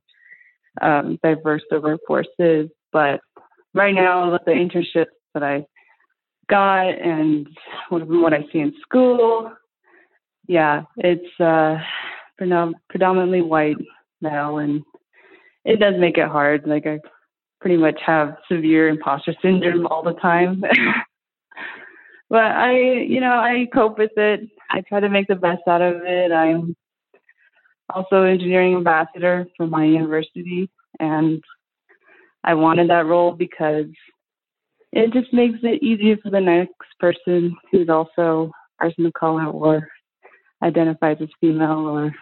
um, 0.81 1.19
diverse 1.23 1.63
the 1.71 1.81
workforce 1.81 2.29
is. 2.39 2.69
But 2.93 3.21
right 3.75 3.95
now, 3.95 4.33
with 4.33 4.43
the 4.45 4.53
internships 4.53 5.07
that 5.35 5.43
I 5.43 5.67
got 6.49 6.89
and 6.89 7.47
what 7.89 8.33
I 8.33 8.43
see 8.53 8.61
in 8.61 8.73
school, 8.83 9.53
yeah, 10.49 10.83
it's 10.97 11.41
uh, 11.41 11.77
predominantly 12.39 13.43
white 13.43 13.77
now, 14.21 14.59
and 14.59 14.83
it 15.65 15.81
does 15.81 15.95
make 15.99 16.19
it 16.19 16.29
hard. 16.29 16.67
Like 16.67 16.87
I 16.87 17.01
pretty 17.61 17.77
much 17.77 17.99
have 18.05 18.37
severe 18.51 18.89
imposter 18.89 19.35
syndrome 19.43 19.87
all 19.87 20.03
the 20.03 20.15
time. 20.15 20.63
but 22.31 22.45
I, 22.45 22.79
you 22.79 23.21
know, 23.21 23.33
I 23.33 23.67
cope 23.75 23.99
with 23.99 24.13
it. 24.17 24.41
I 24.71 24.83
try 24.83 25.01
to 25.01 25.09
make 25.09 25.27
the 25.29 25.35
best 25.35 25.63
out 25.67 25.83
of 25.83 26.03
it. 26.05 26.33
I'm 26.33 26.77
also 27.91 28.23
engineering 28.23 28.75
ambassador 28.77 29.47
for 29.57 29.67
my 29.67 29.85
university, 29.85 30.71
and 31.01 31.43
I 32.47 32.55
wanted 32.55 32.89
that 32.91 33.07
role 33.07 33.33
because 33.33 33.87
it 34.93 35.13
just 35.13 35.33
makes 35.33 35.59
it 35.63 35.83
easier 35.83 36.17
for 36.23 36.31
the 36.31 36.41
next 36.41 36.73
person 36.99 37.55
who's 37.71 37.89
also 37.89 38.53
person 38.79 39.05
of 39.07 39.13
color 39.15 39.47
or 39.47 39.89
identifies 40.63 41.17
as 41.21 41.29
female 41.41 41.87
or 41.89 42.15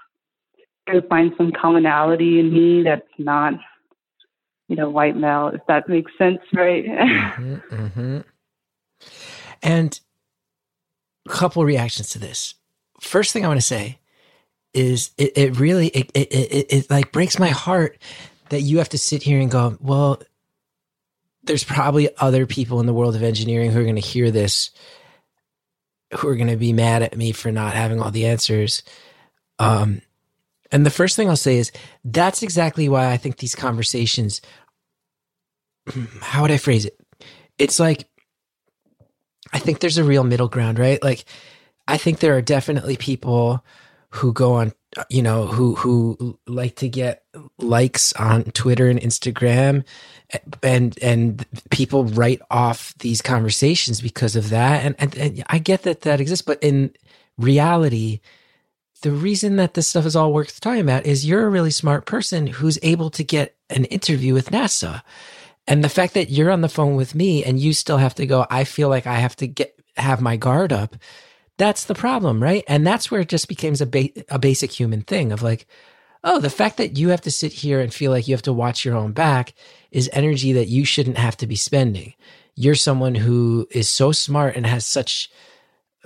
to 0.91 1.03
find 1.09 1.33
some 1.37 1.53
commonality 1.53 2.41
in 2.41 2.53
me 2.53 2.83
that's 2.83 3.03
not, 3.19 3.55
you 4.69 4.77
know, 4.77 4.91
white 4.91 5.17
male, 5.17 5.49
if 5.49 5.61
that 5.69 5.89
makes 5.89 6.13
sense, 6.19 6.39
right? 6.53 6.85
mm-hmm, 6.87 7.55
mm-hmm. 7.75 8.19
And 9.63 10.01
a 11.27 11.31
couple 11.31 11.65
reactions 11.65 12.11
to 12.11 12.19
this. 12.19 12.55
First 13.01 13.33
thing 13.33 13.45
I 13.45 13.49
want 13.49 13.61
to 13.61 13.67
say 13.67 13.99
is 14.73 15.11
it, 15.17 15.33
it 15.37 15.59
really 15.59 15.89
it, 15.89 16.11
it, 16.15 16.33
it, 16.33 16.67
it 16.71 16.91
like 16.91 17.13
breaks 17.13 17.39
my 17.39 17.51
heart 17.51 17.99
that 18.51 18.61
you 18.61 18.79
have 18.79 18.91
to 18.91 18.99
sit 18.99 19.23
here 19.23 19.41
and 19.41 19.51
go, 19.51 19.77
well, 19.81 20.23
there's 21.45 21.65
probably 21.65 22.09
other 22.19 22.47
people 22.47 22.81
in 22.81 22.87
the 22.87 22.95
world 22.95 23.17
of 23.17 23.23
engineering 23.23 23.71
who 23.71 23.81
are 23.81 23.85
going 23.85 23.95
to 23.97 24.01
hear 24.01 24.31
this 24.31 24.71
who 26.19 26.29
are 26.29 26.37
going 26.37 26.49
to 26.49 26.57
be 26.57 26.73
mad 26.73 27.03
at 27.03 27.17
me 27.17 27.33
for 27.33 27.51
not 27.51 27.75
having 27.75 28.01
all 28.01 28.11
the 28.11 28.27
answers. 28.27 28.83
Um, 29.59 30.03
and 30.71 30.85
the 30.85 30.91
first 30.91 31.17
thing 31.17 31.29
I'll 31.29 31.37
say 31.37 31.57
is 31.57 31.73
that's 32.05 32.43
exactly 32.43 32.89
why 32.89 33.11
I 33.11 33.17
think 33.17 33.39
these 33.39 33.55
conversations, 33.55 34.41
how 36.21 36.43
would 36.43 36.51
I 36.51 36.57
phrase 36.57 36.85
it? 36.87 36.99
It's 37.59 37.79
like, 37.79 38.09
I 39.53 39.59
think 39.59 39.81
there's 39.81 39.99
a 39.99 40.05
real 40.05 40.25
middle 40.25 40.49
ground, 40.49 40.79
right? 40.79 41.03
Like, 41.03 41.25
I 41.87 41.97
think 41.97 42.19
there 42.19 42.37
are 42.37 42.43
definitely 42.43 42.97
people 42.97 43.65
who 44.11 44.33
go 44.33 44.55
on, 44.55 44.73
you 45.09 45.23
know, 45.23 45.47
who, 45.47 45.75
who 45.75 46.39
like 46.47 46.77
to 46.77 46.89
get 46.89 47.24
likes 47.59 48.13
on 48.15 48.45
Twitter 48.45 48.89
and 48.89 49.01
Instagram 49.01 49.85
and, 50.63 50.99
and 51.03 51.45
people 51.71 52.05
write 52.05 52.41
off 52.51 52.95
these 52.99 53.23
conversations 53.23 54.01
because 54.01 54.37
of 54.37 54.51
that. 54.51 54.85
And, 54.85 54.95
and, 54.99 55.17
and 55.17 55.45
I 55.49 55.59
get 55.59 55.83
that 55.83 56.03
that 56.03 56.21
exists, 56.21 56.45
but 56.45 56.63
in 56.63 56.93
reality, 57.39 58.21
the 59.03 59.11
reason 59.11 59.57
that 59.57 59.75
this 59.75 59.89
stuff 59.89 60.07
is 60.07 60.17
all 60.17 60.33
worth 60.33 60.61
talking 60.61 60.81
about 60.81 61.07
is 61.07 61.27
you're 61.27 61.47
a 61.47 61.51
really 61.51 61.71
smart 61.71 62.07
person 62.07 62.47
who's 62.47 62.79
able 62.83 63.11
to 63.11 63.25
get 63.25 63.55
an 63.71 63.85
interview 63.87 64.35
with 64.35 64.51
NASA. 64.51 65.03
And 65.67 65.83
the 65.83 65.89
fact 65.89 66.15
that 66.15 66.31
you're 66.31 66.51
on 66.51 66.61
the 66.61 66.69
phone 66.69 66.97
with 66.97 67.15
me 67.15 67.45
and 67.45 67.59
you 67.59 67.73
still 67.73 67.99
have 67.99 68.15
to 68.17 68.27
go, 68.27 68.47
I 68.51 68.65
feel 68.65 68.89
like 68.89 69.07
I 69.07 69.17
have 69.17 69.37
to 69.37 69.47
get, 69.47 69.79
have 69.97 70.21
my 70.21 70.37
guard 70.37 70.73
up. 70.73 70.97
That's 71.57 71.85
the 71.85 71.95
problem, 71.95 72.43
right? 72.43 72.65
And 72.67 72.87
that's 72.87 73.11
where 73.11 73.21
it 73.21 73.29
just 73.29 73.49
becomes 73.49 73.81
a, 73.81 73.87
ba- 73.87 74.11
a 74.29 74.39
basic 74.39 74.73
human 74.73 75.03
thing 75.03 75.33
of 75.33 75.43
like, 75.43 75.67
oh, 76.25 76.41
the 76.41 76.51
fact 76.51 76.79
that 76.79 76.99
you 76.99 77.11
have 77.11 77.21
to 77.21 77.31
sit 77.31 77.53
here 77.53 77.81
and 77.81 77.93
feel 77.93 78.11
like 78.11 78.27
you 78.27 78.35
have 78.35 78.43
to 78.43 78.53
watch 78.53 78.85
your 78.85 78.97
own 78.97 79.13
back 79.13 79.55
is 79.93 80.11
energy 80.13 80.53
that 80.55 80.69
you 80.69 80.85
shouldn't 80.85 81.19
have 81.19 81.37
to 81.37 81.47
be 81.47 81.55
spending. 81.55 82.15
You're 82.57 82.75
someone 82.75 83.15
who 83.15 83.69
is 83.71 83.89
so 83.89 84.11
smart 84.11 84.57
and 84.57 84.67
has 84.67 84.87
such 84.87 85.31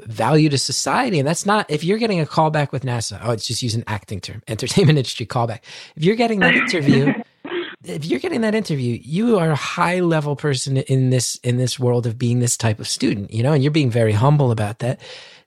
value 0.00 0.48
to 0.48 0.59
society. 0.59 1.18
And 1.18 1.26
that's 1.26 1.46
not, 1.46 1.70
if 1.70 1.85
you're 1.85 1.98
getting 1.98 2.20
a 2.20 2.26
call 2.26 2.50
back 2.50 2.72
with 2.72 2.85
NASA, 2.85 3.20
oh, 3.22 3.31
it's 3.33 3.46
just 3.46 3.62
use 3.62 3.74
an 3.74 3.85
acting 3.87 4.20
term, 4.20 4.42
entertainment 4.48 4.98
industry 4.98 5.26
callback. 5.26 5.61
If 5.96 6.04
you're 6.04 6.16
getting 6.16 6.40
that 6.40 6.54
interview, 6.54 7.14
if 7.85 8.04
you're 8.04 8.20
getting 8.20 8.40
that 8.42 8.54
interview, 8.54 8.98
you 9.02 9.38
are 9.38 9.50
a 9.50 9.57
high 9.57 10.00
level 10.00 10.37
person 10.37 10.78
in 10.78 11.11
this, 11.11 11.37
in 11.37 11.57
this 11.57 11.78
world 11.78 12.07
of 12.07 12.18
being 12.18 12.40
this 12.40 12.57
type 12.57 12.81
of 12.81 12.88
student, 12.88 13.33
you 13.33 13.42
know, 13.42 13.52
and 13.52 13.62
you're 13.62 13.70
being 13.70 13.90
very 13.90 14.12
humble 14.12 14.50
about 14.50 14.81
that. 14.81 15.00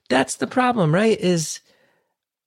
That's 0.08 0.36
the 0.36 0.46
problem, 0.46 0.94
right? 0.94 1.18
Is 1.18 1.60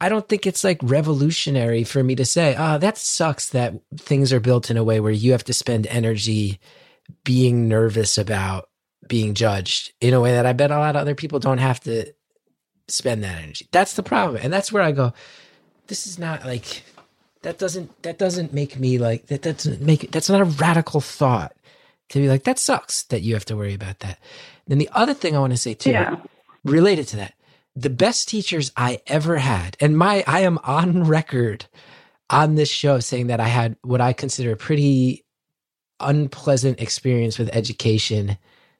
I 0.02 0.10
don't 0.10 0.28
think 0.28 0.46
it's 0.46 0.64
like 0.64 0.80
revolutionary 0.84 1.84
for 1.84 2.04
me 2.04 2.16
to 2.16 2.26
say, 2.26 2.56
oh, 2.58 2.78
that 2.78 2.98
sucks 2.98 3.50
that 3.50 3.74
things 3.96 4.34
are 4.34 4.40
built 4.40 4.70
in 4.70 4.78
a 4.78 4.84
way 4.84 5.00
where 5.00 5.12
you 5.12 5.32
have 5.32 5.44
to 5.46 5.54
spend 5.54 5.88
energy 5.88 6.60
being 7.24 7.68
nervous 7.68 8.18
about 8.18 8.70
being 9.08 9.34
judged 9.34 9.94
in 10.02 10.14
a 10.14 10.20
way 10.20 10.32
that 10.32 10.46
I 10.46 10.54
bet 10.54 10.72
a 10.72 10.78
lot 10.78 10.96
of 10.96 11.02
other 11.02 11.16
people 11.16 11.40
don't 11.40 11.60
have 11.60 11.80
to 11.82 12.12
spend 12.88 13.24
that 13.24 13.42
energy. 13.42 13.68
That's 13.72 13.94
the 13.94 14.04
problem. 14.04 14.42
And 14.44 14.52
that's 14.52 14.72
where 14.72 14.84
I 14.84 14.92
go, 14.92 15.14
this 15.88 16.08
is 16.08 16.20
not 16.20 16.46
like 16.46 16.84
that 17.44 17.60
doesn't 17.60 18.02
that 18.02 18.18
doesn't 18.18 18.54
make 18.54 18.80
me 18.80 18.98
like 18.98 19.28
that 19.28 19.44
doesn't 19.44 19.82
make 19.82 20.12
that's 20.12 20.30
not 20.30 20.42
a 20.42 20.46
radical 20.46 21.00
thought 21.00 21.56
to 22.10 22.20
be 22.20 22.28
like 22.28 22.44
that 22.44 22.58
sucks 22.58 23.04
that 23.04 23.22
you 23.22 23.34
have 23.34 23.46
to 23.46 23.56
worry 23.56 23.74
about 23.74 24.00
that. 24.00 24.20
then 24.68 24.80
the 24.80 24.90
other 24.94 25.14
thing 25.14 25.36
I 25.36 25.40
want 25.40 25.54
to 25.54 25.58
say 25.58 25.74
too 25.74 25.92
yeah. 25.92 26.18
related 26.64 27.08
to 27.10 27.18
that, 27.18 27.36
the 27.76 27.90
best 27.90 28.28
teachers 28.30 28.72
I 28.78 29.02
ever 29.08 29.38
had, 29.38 29.76
and 29.80 29.98
my 29.98 30.24
I 30.28 30.42
am 30.42 30.60
on 30.64 31.04
record 31.08 31.66
on 32.30 32.56
this 32.56 32.70
show 32.70 33.00
saying 33.00 33.28
that 33.28 33.40
I 33.40 33.48
had 33.48 33.78
what 33.84 34.02
I 34.02 34.14
consider 34.14 34.52
a 34.52 34.58
pretty 34.58 35.26
unpleasant 36.00 36.82
experience 36.82 37.38
with 37.38 37.50
education 37.54 38.38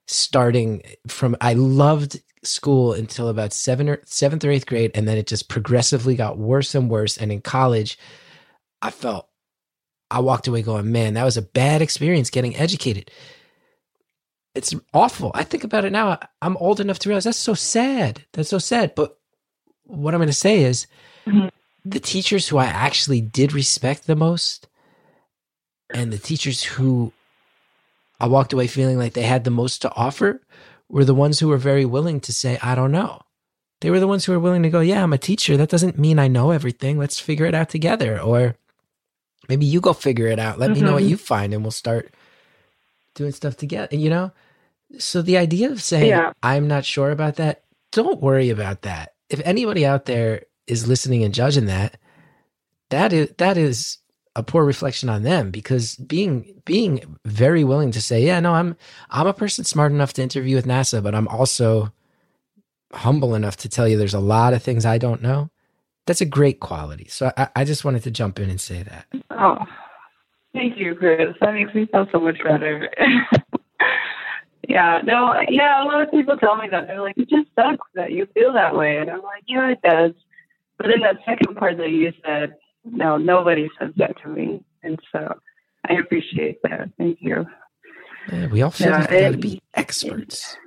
starting 0.08 0.82
from 1.08 1.36
I 1.42 1.54
loved 1.54 2.22
school 2.44 2.94
until 2.94 3.28
about 3.28 3.54
seven 3.54 3.90
or 3.90 4.02
seventh 4.06 4.44
or 4.44 4.52
eighth 4.52 4.66
grade, 4.66 4.92
and 4.96 5.08
then 5.08 5.18
it 5.18 5.28
just 5.28 5.50
progressively 5.50 6.16
got 6.16 6.38
worse 6.38 6.76
and 6.76 6.90
worse. 6.90 7.18
And 7.18 7.32
in 7.32 7.42
college, 7.42 7.98
I 8.82 8.92
felt 8.92 9.28
I 10.12 10.20
walked 10.20 10.48
away 10.48 10.62
going, 10.62 10.92
man, 10.92 11.16
that 11.16 11.24
was 11.24 11.38
a 11.38 11.42
bad 11.42 11.82
experience 11.82 12.30
getting 12.30 12.56
educated. 12.56 13.12
It's 14.56 14.74
awful. 14.94 15.32
I 15.36 15.44
think 15.44 15.64
about 15.64 15.86
it 15.86 15.92
now. 15.92 16.18
I'm 16.42 16.58
old 16.58 16.80
enough 16.80 17.00
to 17.00 17.10
realize 17.10 17.26
that's 17.26 17.38
so 17.38 17.54
sad. 17.54 18.26
That's 18.34 18.50
so 18.50 18.58
sad. 18.58 18.96
But 18.96 19.18
what 19.84 20.14
I'm 20.14 20.20
going 20.20 20.28
to 20.28 20.34
say 20.34 20.64
is 20.64 20.88
mm-hmm. 21.28 21.50
the 21.84 22.00
teachers 22.00 22.48
who 22.48 22.58
I 22.58 22.66
actually 22.66 23.22
did 23.22 23.54
respect 23.54 24.08
the 24.08 24.16
most 24.16 24.68
and 25.94 26.12
the 26.12 26.18
teachers 26.18 26.64
who 26.64 27.12
I 28.20 28.28
walked 28.28 28.54
away 28.54 28.68
feeling 28.68 28.98
like 28.98 29.14
they 29.14 29.24
had 29.24 29.44
the 29.44 29.52
most 29.52 29.82
to 29.82 29.94
offer 29.94 30.42
were 30.90 31.06
the 31.06 31.14
ones 31.14 31.40
who 31.40 31.48
were 31.48 31.58
very 31.58 31.86
willing 31.86 32.20
to 32.22 32.34
say, 32.34 32.58
I 32.62 32.76
don't 32.76 32.92
know. 32.92 33.22
They 33.82 33.92
were 33.92 34.00
the 34.00 34.08
ones 34.08 34.26
who 34.26 34.32
were 34.32 34.40
willing 34.40 34.64
to 34.64 34.70
go, 34.70 34.80
Yeah, 34.80 35.04
I'm 35.04 35.14
a 35.14 35.18
teacher. 35.18 35.58
That 35.58 35.70
doesn't 35.70 36.00
mean 36.00 36.18
I 36.18 36.28
know 36.28 36.52
everything. 36.52 36.98
Let's 36.98 37.20
figure 37.20 37.46
it 37.46 37.54
out 37.54 37.70
together. 37.70 38.20
Or 38.20 38.56
maybe 39.50 39.66
you 39.66 39.82
go 39.82 39.94
figure 39.94 40.28
it 40.28 40.40
out. 40.40 40.58
Let 40.58 40.72
mm-hmm. 40.72 40.80
me 40.80 40.86
know 40.86 40.94
what 40.94 41.04
mm-hmm. 41.04 41.10
you 41.10 41.18
find 41.18 41.54
and 41.54 41.62
we'll 41.62 41.72
start 41.72 42.14
doing 43.16 43.32
stuff 43.32 43.58
together, 43.58 43.96
you 43.96 44.10
know? 44.10 44.32
So 45.00 45.22
the 45.22 45.38
idea 45.38 45.72
of 45.72 45.82
saying, 45.82 46.10
yeah. 46.10 46.32
I'm 46.44 46.68
not 46.68 46.86
sure 46.86 47.12
about 47.12 47.36
that, 47.36 47.64
don't 47.92 48.22
worry 48.22 48.50
about 48.50 48.84
that. 48.84 49.14
If 49.30 49.42
anybody 49.46 49.86
out 49.86 50.06
there 50.06 50.44
is 50.68 50.88
listening 50.88 51.24
and 51.24 51.34
judging 51.34 51.66
that, 51.66 51.98
that 52.90 53.14
is 53.14 53.34
that 53.38 53.58
is 53.58 53.98
a 54.36 54.44
poor 54.44 54.66
reflection 54.66 55.10
on 55.10 55.24
them 55.24 55.50
because 55.50 55.96
being 55.96 56.62
being 56.66 57.18
very 57.26 57.64
willing 57.64 57.92
to 57.92 58.02
say, 58.02 58.26
yeah, 58.26 58.40
no, 58.40 58.54
I'm 58.54 58.76
I'm 59.10 59.28
a 59.28 59.34
person 59.34 59.64
smart 59.64 59.92
enough 59.92 60.14
to 60.14 60.22
interview 60.22 60.56
with 60.56 60.66
NASA, 60.66 61.02
but 61.02 61.16
I'm 61.16 61.28
also 61.28 61.92
humble 62.94 63.36
enough 63.36 63.58
to 63.58 63.70
tell 63.70 63.88
you 63.88 63.98
there's 63.98 64.14
a 64.14 64.20
lot 64.20 64.54
of 64.54 64.62
things 64.62 64.86
I 64.86 64.98
don't 64.98 65.22
know. 65.22 65.50
That's 66.06 66.22
a 66.22 66.26
great 66.26 66.60
quality. 66.60 67.08
So 67.10 67.32
I, 67.36 67.48
I 67.56 67.64
just 67.64 67.84
wanted 67.84 68.04
to 68.04 68.12
jump 68.12 68.40
in 68.40 68.50
and 68.50 68.62
say 68.62 68.84
that. 68.84 69.08
Oh, 69.32 69.58
thank 70.54 70.78
you, 70.78 70.96
Chris. 70.96 71.36
That 71.42 71.54
makes 71.54 71.74
me 71.74 71.88
feel 71.92 72.06
so 72.12 72.20
much 72.20 72.38
better. 72.44 72.90
yeah, 74.76 75.02
no, 75.06 75.34
yeah, 75.50 75.84
a 75.84 75.86
lot 75.86 76.02
of 76.04 76.12
people 76.12 76.38
tell 76.38 76.58
me 76.58 76.68
that. 76.72 76.88
They're 76.88 77.02
like, 77.02 77.18
it 77.18 77.30
just 77.30 77.48
sucks 77.56 77.88
that 77.96 78.12
you 78.12 78.28
feel 78.34 78.52
that 78.54 78.76
way. 78.76 78.98
And 78.98 79.10
I'm 79.10 79.22
like, 79.22 79.44
yeah, 79.48 79.72
it 79.72 79.80
does. 79.84 80.12
but 80.78 80.92
in 80.92 81.00
that 81.02 81.18
second 81.26 81.56
part 81.56 81.78
that 81.78 81.90
you 81.92 82.12
said, 82.26 82.56
no, 82.84 83.18
nobody 83.18 83.70
says 83.80 83.92
that 83.98 84.16
to 84.24 84.30
me, 84.30 84.64
and 84.84 85.00
so 85.12 85.40
I 85.90 85.94
appreciate 85.94 86.62
that. 86.64 86.90
Thank 86.98 87.20
you. 87.22 87.46
Yeah, 88.32 88.48
we 88.48 88.62
all 88.62 88.72
feel 88.72 88.90
Yeah, 88.90 89.00
like 89.02 89.12
we 89.12 89.20
gotta 89.20 89.38
be 89.38 89.62
experts. 89.76 90.58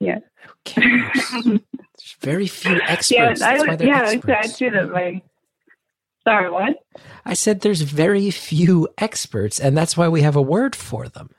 Yeah. 0.00 0.18
Who 0.46 0.52
cares? 0.64 1.18
There's 1.44 2.16
very 2.20 2.46
few 2.46 2.80
experts. 2.88 3.40
yeah, 3.40 3.46
I 3.46 3.76
yeah, 3.80 4.02
experts. 4.04 4.58
That 4.58 4.90
my. 4.92 5.22
Sorry, 6.24 6.50
what? 6.50 6.76
I 7.24 7.34
said 7.34 7.60
there's 7.60 7.82
very 7.82 8.30
few 8.30 8.88
experts, 8.98 9.60
and 9.60 9.76
that's 9.76 9.96
why 9.96 10.08
we 10.08 10.22
have 10.22 10.36
a 10.36 10.42
word 10.42 10.76
for 10.76 11.08
them. 11.08 11.30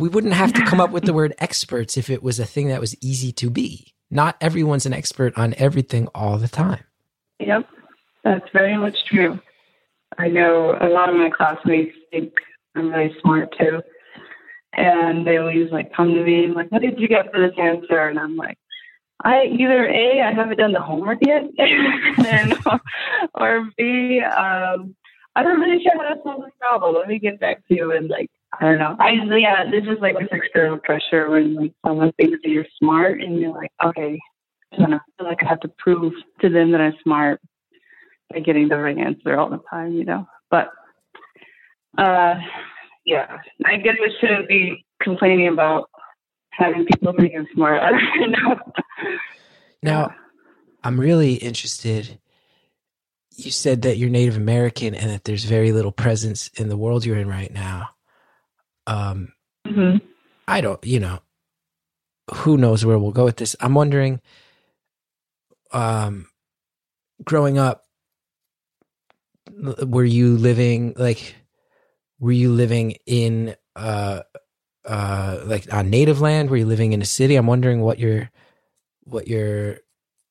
We 0.00 0.08
wouldn't 0.08 0.32
have 0.32 0.54
to 0.54 0.64
come 0.64 0.80
up 0.80 0.90
with 0.90 1.04
the 1.04 1.12
word 1.20 1.34
experts 1.38 1.96
if 1.96 2.08
it 2.08 2.22
was 2.22 2.40
a 2.40 2.46
thing 2.46 2.68
that 2.68 2.80
was 2.80 2.96
easy 3.02 3.32
to 3.32 3.50
be. 3.50 3.94
Not 4.10 4.36
everyone's 4.40 4.86
an 4.86 4.94
expert 4.94 5.36
on 5.36 5.54
everything 5.58 6.08
all 6.14 6.38
the 6.38 6.48
time. 6.48 6.82
Yep, 7.38 7.68
that's 8.24 8.46
very 8.52 8.76
much 8.76 9.04
true. 9.04 9.38
I 10.18 10.28
know 10.28 10.76
a 10.80 10.88
lot 10.88 11.08
of 11.08 11.16
my 11.16 11.30
classmates 11.30 11.94
think 12.10 12.32
I'm 12.74 12.90
really 12.90 13.14
smart 13.20 13.54
too. 13.58 13.82
And 14.72 15.26
they 15.26 15.36
always 15.36 15.70
like 15.70 15.92
come 15.92 16.14
to 16.14 16.24
me 16.24 16.44
and 16.44 16.54
like, 16.54 16.72
what 16.72 16.82
did 16.82 16.98
you 16.98 17.06
get 17.06 17.30
for 17.32 17.40
this 17.40 17.56
answer? 17.58 18.08
And 18.08 18.18
I'm 18.18 18.36
like, 18.36 18.58
I 19.22 19.44
either 19.44 19.86
A, 19.86 20.22
I 20.22 20.32
haven't 20.32 20.58
done 20.58 20.72
the 20.72 20.80
homework 20.80 21.18
yet, 21.20 21.42
and, 21.58 22.54
or 23.34 23.68
B, 23.76 24.20
um, 24.20 24.96
I 25.36 25.42
don't 25.42 25.60
really 25.60 25.82
sure 25.82 25.92
how 25.94 26.14
to 26.14 26.20
solve 26.22 26.42
this 26.42 26.54
problem. 26.58 26.94
Let 26.94 27.08
me 27.08 27.18
get 27.18 27.38
back 27.38 27.66
to 27.68 27.74
you 27.74 27.92
and 27.92 28.08
like 28.08 28.30
I 28.58 28.64
don't 28.64 28.78
know. 28.78 28.96
I 28.98 29.12
yeah, 29.36 29.70
this 29.70 29.84
is 29.84 30.00
like 30.00 30.18
this 30.18 30.28
external 30.32 30.78
pressure 30.78 31.30
when 31.30 31.54
like 31.54 31.72
someone 31.86 32.12
thinks 32.12 32.38
that 32.42 32.50
you're 32.50 32.66
smart 32.78 33.20
and 33.20 33.38
you're 33.38 33.54
like, 33.54 33.70
okay, 33.84 34.18
I 34.72 34.76
don't 34.76 34.90
know, 34.90 34.96
I 34.96 35.18
feel 35.18 35.28
like 35.28 35.42
I 35.42 35.48
have 35.48 35.60
to 35.60 35.70
prove 35.78 36.12
to 36.40 36.48
them 36.48 36.72
that 36.72 36.80
I'm 36.80 36.94
smart 37.02 37.40
by 38.30 38.40
getting 38.40 38.68
the 38.68 38.76
right 38.76 38.98
answer 38.98 39.38
all 39.38 39.50
the 39.50 39.60
time, 39.70 39.92
you 39.92 40.04
know. 40.04 40.26
But 40.50 40.70
uh 41.96 42.34
yeah. 43.04 43.38
I 43.64 43.76
guess 43.76 43.96
I 44.00 44.08
shouldn't 44.20 44.48
be 44.48 44.84
complaining 45.00 45.48
about 45.48 45.90
having 46.50 46.86
people 46.86 47.12
think 47.18 47.32
I'm 47.36 47.46
smart. 47.54 47.80
I 47.82 47.90
don't 47.90 48.30
know. 48.30 48.56
Now, 49.82 50.14
I'm 50.84 51.00
really 51.00 51.34
interested. 51.34 52.18
You 53.36 53.50
said 53.50 53.82
that 53.82 53.96
you're 53.96 54.10
Native 54.10 54.36
American 54.36 54.94
and 54.94 55.10
that 55.10 55.24
there's 55.24 55.44
very 55.44 55.72
little 55.72 55.92
presence 55.92 56.48
in 56.54 56.68
the 56.68 56.76
world 56.76 57.04
you're 57.04 57.16
in 57.16 57.28
right 57.28 57.52
now. 57.52 57.88
Um, 58.86 59.32
hmm 59.66 59.96
I 60.48 60.60
don't, 60.60 60.84
you 60.84 60.98
know, 60.98 61.20
who 62.34 62.56
knows 62.56 62.84
where 62.84 62.98
we'll 62.98 63.12
go 63.12 63.24
with 63.24 63.36
this. 63.36 63.54
I'm 63.60 63.74
wondering, 63.74 64.20
um, 65.72 66.26
growing 67.24 67.56
up, 67.56 67.84
were 69.52 70.04
you 70.04 70.36
living 70.36 70.94
like, 70.96 71.36
were 72.18 72.32
you 72.32 72.50
living 72.52 72.96
in, 73.06 73.54
uh, 73.76 74.22
uh, 74.84 75.40
like 75.44 75.72
on 75.72 75.88
native 75.88 76.20
land? 76.20 76.50
Were 76.50 76.56
you 76.56 76.66
living 76.66 76.92
in 76.92 77.02
a 77.02 77.06
city? 77.06 77.36
I'm 77.36 77.46
wondering 77.46 77.80
what 77.82 78.00
your, 78.00 78.28
what 79.04 79.28
your 79.28 79.78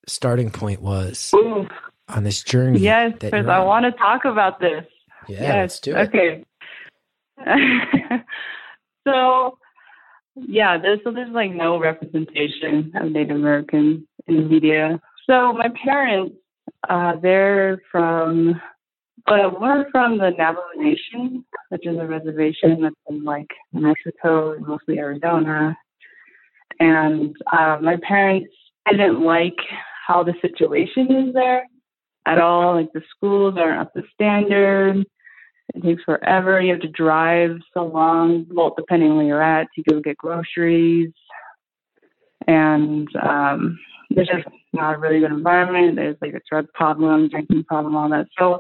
starting 0.08 0.52
point 0.52 0.82
was 0.82 1.32
Ooh, 1.34 1.68
on 2.10 2.24
this 2.24 2.44
journey. 2.44 2.80
yes, 2.80 3.14
that 3.20 3.34
I 3.34 3.64
want 3.64 3.86
to 3.86 3.92
talk 3.94 4.26
about 4.26 4.60
this. 4.60 4.84
Yeah, 5.30 5.42
yes. 5.42 5.56
let's 5.56 5.80
do 5.80 5.96
it. 5.96 6.08
Okay. 6.10 6.46
so, 9.08 9.58
yeah, 10.36 10.78
there's 10.78 11.00
so 11.04 11.12
there's 11.12 11.34
like 11.34 11.52
no 11.52 11.80
representation 11.80 12.92
of 12.96 13.12
Native 13.12 13.36
Americans 13.36 14.04
in 14.28 14.36
the 14.36 14.44
media. 14.44 15.00
So 15.30 15.54
my 15.54 15.68
parents, 15.84 16.36
uh, 16.90 17.14
they're 17.22 17.82
from, 17.92 18.60
but 19.26 19.60
we're 19.60 19.90
from 19.92 20.18
the 20.18 20.32
Navajo 20.32 20.62
Nation, 20.78 21.46
which 21.70 21.86
is 21.86 21.98
a 22.00 22.06
reservation 22.06 22.82
that's 22.82 22.96
in 23.10 23.24
like 23.24 23.50
Mexico, 23.74 24.54
and 24.54 24.66
mostly 24.66 24.98
Arizona. 24.98 25.78
And 26.80 27.36
uh, 27.52 27.78
my 27.82 27.98
parents 28.08 28.50
didn't 28.90 29.22
like 29.22 29.58
how 30.08 30.24
the 30.24 30.34
situation 30.42 31.28
is 31.28 31.34
there 31.34 31.64
at 32.26 32.40
all. 32.40 32.76
Like 32.76 32.92
the 32.94 33.02
schools 33.16 33.56
aren't 33.58 33.82
up 33.82 33.94
to 33.94 34.04
standard. 34.14 35.06
It 35.76 35.84
takes 35.84 36.04
forever. 36.04 36.62
You 36.62 36.74
have 36.74 36.82
to 36.82 36.88
drive 36.88 37.58
so 37.74 37.86
long, 37.86 38.46
well, 38.50 38.74
depending 38.78 39.16
where 39.16 39.26
you're 39.26 39.42
at, 39.42 39.68
to 39.76 39.84
go 39.84 40.00
get 40.00 40.18
groceries. 40.18 41.12
And 42.48 43.08
um, 43.22 43.78
there's 44.10 44.28
just 44.28 44.48
not 44.74 44.96
a 44.96 44.98
really 44.98 45.20
good 45.20 45.32
environment. 45.32 45.96
There's 45.96 46.18
like 46.22 46.34
a 46.34 46.42
drug 46.50 46.68
problem, 46.74 47.30
drinking 47.30 47.66
problem, 47.66 47.96
all 47.96 48.10
that. 48.10 48.28
So 48.38 48.60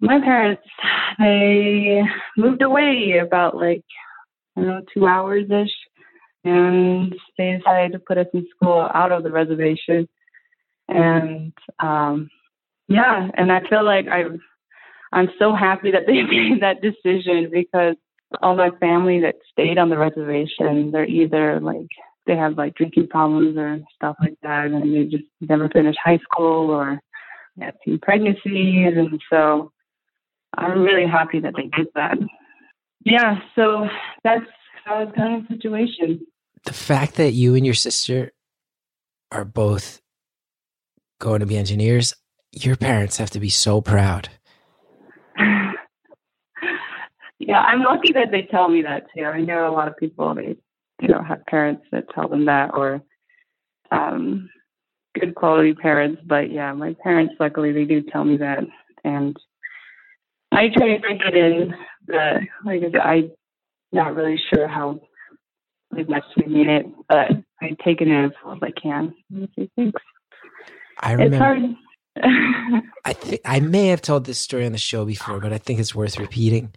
my 0.00 0.18
parents, 0.20 0.62
they 1.18 2.02
moved 2.36 2.62
away 2.62 3.20
about 3.22 3.56
like, 3.56 3.84
I 4.56 4.60
don't 4.60 4.68
know, 4.68 4.82
two 4.92 5.06
hours 5.06 5.44
ish. 5.50 5.70
And 6.44 7.14
they 7.38 7.56
decided 7.58 7.92
to 7.92 7.98
put 7.98 8.18
us 8.18 8.26
in 8.32 8.46
school 8.54 8.88
out 8.94 9.12
of 9.12 9.22
the 9.22 9.30
reservation. 9.30 10.08
And 10.88 11.52
um, 11.80 12.28
yeah, 12.88 13.28
and 13.34 13.50
I 13.50 13.60
feel 13.68 13.84
like 13.84 14.06
I've 14.06 14.38
I'm 15.16 15.30
so 15.38 15.54
happy 15.54 15.90
that 15.92 16.06
they 16.06 16.12
mm-hmm. 16.12 16.30
made 16.52 16.62
that 16.62 16.82
decision 16.82 17.48
because 17.50 17.96
all 18.42 18.54
my 18.54 18.70
family 18.80 19.20
that 19.20 19.36
stayed 19.50 19.78
on 19.78 19.88
the 19.88 19.96
reservation, 19.96 20.90
they're 20.92 21.06
either 21.06 21.58
like 21.58 21.88
they 22.26 22.36
have 22.36 22.58
like 22.58 22.74
drinking 22.74 23.08
problems 23.08 23.56
or 23.56 23.80
stuff 23.94 24.16
like 24.20 24.36
that, 24.42 24.66
and 24.66 24.94
they 24.94 25.04
just 25.04 25.24
never 25.40 25.68
finished 25.70 25.98
high 26.04 26.18
school 26.18 26.70
or 26.70 27.00
have 27.60 27.74
teen 27.82 27.98
pregnancies, 27.98 28.92
and 28.94 29.20
so 29.30 29.72
I'm 30.54 30.82
really 30.82 31.06
happy 31.08 31.40
that 31.40 31.54
they 31.56 31.70
did 31.74 31.86
that. 31.94 32.18
Yeah, 33.04 33.38
so 33.54 33.86
that's 34.22 34.44
how 34.84 35.10
kind 35.16 35.42
of 35.42 35.48
situation. 35.48 36.26
the 36.64 36.74
fact 36.74 37.14
that 37.14 37.32
you 37.32 37.54
and 37.54 37.64
your 37.64 37.74
sister 37.74 38.32
are 39.32 39.44
both 39.44 40.02
going 41.20 41.40
to 41.40 41.46
be 41.46 41.56
engineers, 41.56 42.12
your 42.52 42.76
parents 42.76 43.16
have 43.16 43.30
to 43.30 43.40
be 43.40 43.48
so 43.48 43.80
proud. 43.80 44.28
Yeah, 47.38 47.60
I'm 47.60 47.82
lucky 47.82 48.12
that 48.12 48.30
they 48.30 48.42
tell 48.42 48.68
me 48.68 48.82
that 48.82 49.06
too. 49.14 49.24
I 49.24 49.40
know 49.40 49.68
a 49.68 49.74
lot 49.74 49.88
of 49.88 49.96
people 49.96 50.34
they 50.34 50.56
you 51.00 51.08
know 51.08 51.22
have 51.22 51.44
parents 51.46 51.84
that 51.92 52.04
tell 52.14 52.28
them 52.28 52.46
that 52.46 52.70
or 52.74 53.02
um 53.90 54.48
good 55.18 55.34
quality 55.34 55.74
parents, 55.74 56.22
but 56.26 56.50
yeah, 56.50 56.72
my 56.72 56.94
parents 57.02 57.34
luckily 57.38 57.72
they 57.72 57.84
do 57.84 58.02
tell 58.02 58.24
me 58.24 58.36
that 58.38 58.64
and 59.04 59.36
I 60.52 60.68
try 60.68 60.96
to 60.96 61.00
take 61.00 61.20
it 61.22 61.36
in 61.36 61.74
the 62.06 62.40
like 62.64 62.82
I 62.82 62.90
said, 62.90 63.00
I'm 63.00 63.30
not 63.92 64.14
really 64.14 64.40
sure 64.52 64.66
how 64.68 65.00
like 65.92 66.08
much 66.08 66.24
we 66.36 66.46
mean 66.52 66.68
it, 66.68 66.86
but 67.08 67.30
I 67.60 67.76
take 67.84 68.00
it 68.00 68.08
in 68.08 68.24
as 68.24 68.32
well 68.44 68.54
as 68.54 68.60
I 68.62 68.72
can. 68.80 69.14
Thanks. 69.76 70.02
I 70.98 71.12
It's 71.12 71.20
remember 71.20 71.36
hard. 71.36 71.62
I 73.04 73.12
think 73.12 73.40
I 73.44 73.60
may 73.60 73.88
have 73.88 74.00
told 74.00 74.24
this 74.24 74.38
story 74.38 74.64
on 74.64 74.72
the 74.72 74.78
show 74.78 75.04
before, 75.04 75.38
but 75.38 75.52
I 75.52 75.58
think 75.58 75.78
it's 75.80 75.94
worth 75.94 76.18
repeating. 76.18 76.72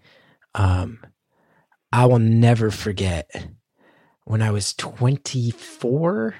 Um, 0.56 1.00
I 1.92 2.06
will 2.06 2.20
never 2.20 2.72
forget 2.72 3.48
when 4.26 4.42
I 4.42 4.52
was 4.52 4.74
24. 4.74 6.36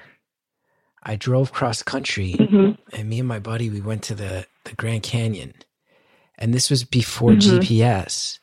I 1.02 1.16
drove 1.16 1.52
cross 1.52 1.82
country, 1.82 2.34
Mhm. 2.38 2.76
and 2.92 3.08
me 3.08 3.18
and 3.20 3.28
my 3.28 3.38
buddy 3.38 3.70
we 3.70 3.80
went 3.80 4.02
to 4.04 4.14
the 4.14 4.46
the 4.64 4.74
Grand 4.74 5.02
Canyon, 5.02 5.54
and 6.38 6.52
this 6.52 6.68
was 6.68 6.84
before 6.84 7.32
Mhm. 7.32 7.40
GPS, 7.60 8.38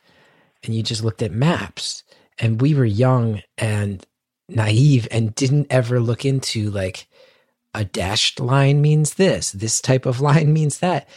and 0.64 0.74
you 0.74 0.82
just 0.82 1.04
looked 1.04 1.22
at 1.22 1.32
maps, 1.32 2.04
and 2.40 2.60
we 2.60 2.74
were 2.74 2.84
young 2.86 3.44
and 3.58 4.04
naive 4.50 5.08
and 5.12 5.36
didn't 5.36 5.68
ever 5.70 6.00
look 6.00 6.26
into 6.26 6.72
like 6.72 7.08
a 7.76 7.86
dashed 7.86 8.40
line 8.40 8.82
means 8.82 9.14
this, 9.16 9.52
this 9.52 9.80
type 9.80 10.06
of 10.08 10.20
line 10.20 10.52
means 10.52 10.80
that. 10.80 11.08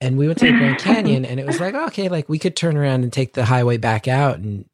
And 0.00 0.16
we 0.16 0.26
went 0.28 0.38
to 0.40 0.46
the 0.46 0.52
Grand 0.58 0.78
Canyon 0.80 1.24
and 1.24 1.40
it 1.40 1.46
was 1.46 1.60
like, 1.60 1.74
okay, 1.74 2.08
like 2.08 2.28
we 2.28 2.38
could 2.38 2.54
turn 2.56 2.76
around 2.76 3.02
and 3.02 3.12
take 3.12 3.34
the 3.34 3.44
highway 3.44 3.76
back 3.78 4.06
out 4.06 4.38
and 4.38 4.64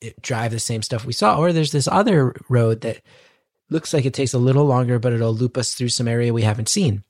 it, 0.00 0.20
drive 0.20 0.50
the 0.50 0.60
same 0.60 0.82
stuff 0.82 1.04
we 1.06 1.12
saw. 1.12 1.38
Or 1.38 1.52
there's 1.52 1.72
this 1.72 1.88
other 1.88 2.34
road 2.48 2.82
that 2.82 3.00
looks 3.70 3.92
like 3.94 4.04
it 4.04 4.14
takes 4.14 4.34
a 4.34 4.38
little 4.38 4.64
longer, 4.66 4.98
but 4.98 5.12
it'll 5.12 5.32
loop 5.34 5.56
us 5.56 5.74
through 5.74 5.88
some 5.88 6.06
area 6.08 6.32
we 6.34 6.42
haven't 6.42 6.68
seen. 6.68 7.02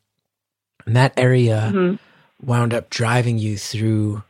And 0.86 0.94
that 0.96 1.12
area 1.16 1.70
Mhm. 1.74 1.98
wound 2.40 2.72
up 2.74 2.90
driving 2.90 3.38
you 3.38 3.58
through 3.58 4.22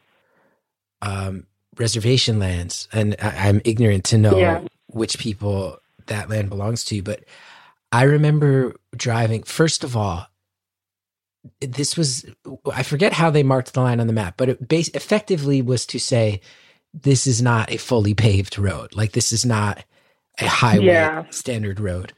um, 1.02 1.46
reservation 1.76 2.38
lands. 2.38 2.88
And 2.92 3.14
I, 3.22 3.48
I'm 3.48 3.60
ignorant 3.64 4.04
to 4.06 4.18
know 4.18 4.38
Yeah. 4.38 4.60
which 4.88 5.18
people 5.18 5.78
that 6.06 6.28
land 6.30 6.48
belongs 6.48 6.84
to, 6.86 7.02
but 7.02 7.24
I 7.92 8.02
remember 8.04 8.74
driving. 8.96 9.42
First 9.44 9.84
of 9.84 9.96
all, 9.96 10.26
this 11.60 11.96
was 11.96 12.26
I 12.72 12.82
forget 12.84 13.12
how 13.14 13.30
they 13.30 13.42
marked 13.44 13.74
the 13.74 13.80
line 13.82 14.00
on 14.00 14.06
the 14.08 14.14
map, 14.14 14.34
but 14.36 14.50
it 14.50 14.68
base 14.68 14.88
effectively 14.90 15.62
was 15.62 15.86
to 15.86 16.00
say 16.00 16.40
this 16.94 17.26
is 17.26 17.42
not 17.42 17.72
a 17.72 17.78
fully 17.78 18.14
paved 18.14 18.58
road. 18.58 18.94
Like 18.96 19.12
this 19.12 19.32
is 19.32 19.46
not 19.46 19.84
a 20.40 20.48
highway 20.48 21.10
Yeah. 21.10 21.24
standard 21.30 21.80
road. 21.80 22.12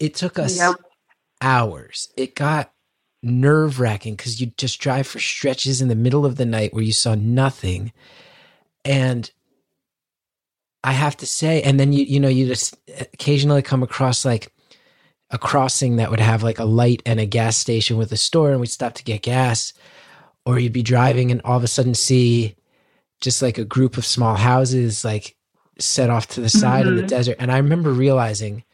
It 0.00 0.14
took 0.14 0.38
us 0.38 0.60
Yep. 0.60 0.76
hours. 1.40 2.08
It 2.16 2.34
got 2.34 2.72
nerve 3.22 3.80
wracking 3.80 4.14
because 4.16 4.40
you 4.40 4.52
just 4.56 4.80
drive 4.80 5.06
for 5.06 5.20
stretches 5.20 5.80
in 5.82 5.88
the 5.88 5.94
middle 5.94 6.24
of 6.26 6.36
the 6.36 6.46
night 6.46 6.72
where 6.74 6.84
you 6.84 6.92
saw 6.92 7.14
nothing. 7.14 7.92
And 8.84 9.30
I 10.84 10.92
have 10.92 11.16
to 11.18 11.26
say, 11.26 11.62
and 11.62 11.80
then 11.80 11.92
you, 11.92 12.04
you 12.04 12.20
know, 12.20 12.28
you 12.28 12.46
just 12.46 12.76
occasionally 13.14 13.62
come 13.62 13.82
across 13.82 14.24
like 14.24 14.52
a 15.32 15.38
crossing 15.38 15.96
that 15.96 16.10
would 16.10 16.20
have 16.20 16.42
like 16.42 16.58
a 16.58 16.64
light 16.64 17.02
and 17.04 17.18
a 17.18 17.26
gas 17.26 17.56
station 17.56 17.96
with 17.96 18.12
a 18.12 18.16
store, 18.16 18.52
and 18.52 18.60
we'd 18.60 18.68
stop 18.68 18.94
to 18.94 19.04
get 19.04 19.22
gas. 19.22 19.72
Or 20.44 20.58
you'd 20.58 20.72
be 20.72 20.82
driving 20.82 21.30
and 21.30 21.40
all 21.42 21.56
of 21.56 21.64
a 21.64 21.68
sudden 21.68 21.94
see 21.94 22.56
just 23.20 23.42
like 23.42 23.58
a 23.58 23.64
group 23.64 23.96
of 23.96 24.04
small 24.04 24.34
houses 24.34 25.04
like 25.04 25.36
set 25.78 26.10
off 26.10 26.26
to 26.26 26.40
the 26.40 26.48
side 26.48 26.84
mm-hmm. 26.84 26.96
of 26.96 27.00
the 27.00 27.06
desert. 27.06 27.36
And 27.38 27.50
I 27.50 27.58
remember 27.58 27.92
realizing 27.92 28.64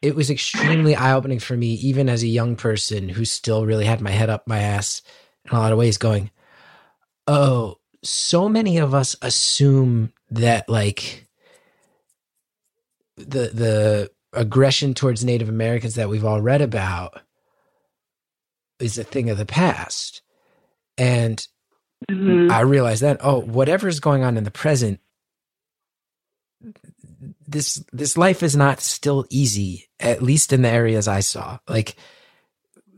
it 0.00 0.14
was 0.14 0.30
extremely 0.30 0.94
eye 0.94 1.12
opening 1.12 1.40
for 1.40 1.56
me, 1.56 1.74
even 1.74 2.08
as 2.08 2.22
a 2.22 2.28
young 2.28 2.56
person 2.56 3.08
who 3.08 3.24
still 3.24 3.66
really 3.66 3.84
had 3.84 4.00
my 4.00 4.10
head 4.10 4.30
up 4.30 4.46
my 4.46 4.60
ass 4.60 5.02
in 5.44 5.56
a 5.56 5.60
lot 5.60 5.72
of 5.72 5.78
ways, 5.78 5.98
going, 5.98 6.30
Oh, 7.26 7.78
so 8.02 8.48
many 8.48 8.78
of 8.78 8.94
us 8.94 9.16
assume 9.20 10.12
that 10.30 10.68
like 10.68 11.26
the 13.16 13.50
the 13.52 14.10
aggression 14.32 14.94
towards 14.94 15.24
Native 15.24 15.48
Americans 15.48 15.94
that 15.94 16.08
we've 16.08 16.24
all 16.24 16.40
read 16.40 16.60
about 16.60 17.20
is 18.78 18.98
a 18.98 19.04
thing 19.04 19.30
of 19.30 19.38
the 19.38 19.46
past. 19.46 20.22
And 20.96 21.46
mm-hmm. 22.10 22.50
I 22.50 22.60
realized 22.60 23.02
that, 23.02 23.18
oh, 23.20 23.40
whatever's 23.40 24.00
going 24.00 24.24
on 24.24 24.36
in 24.36 24.44
the 24.44 24.50
present 24.50 25.00
this 27.46 27.84
this 27.92 28.16
life 28.16 28.42
is 28.42 28.56
not 28.56 28.80
still 28.80 29.26
easy 29.30 29.88
at 30.00 30.22
least 30.22 30.52
in 30.52 30.62
the 30.62 30.68
areas 30.68 31.08
i 31.08 31.20
saw 31.20 31.58
like 31.68 31.96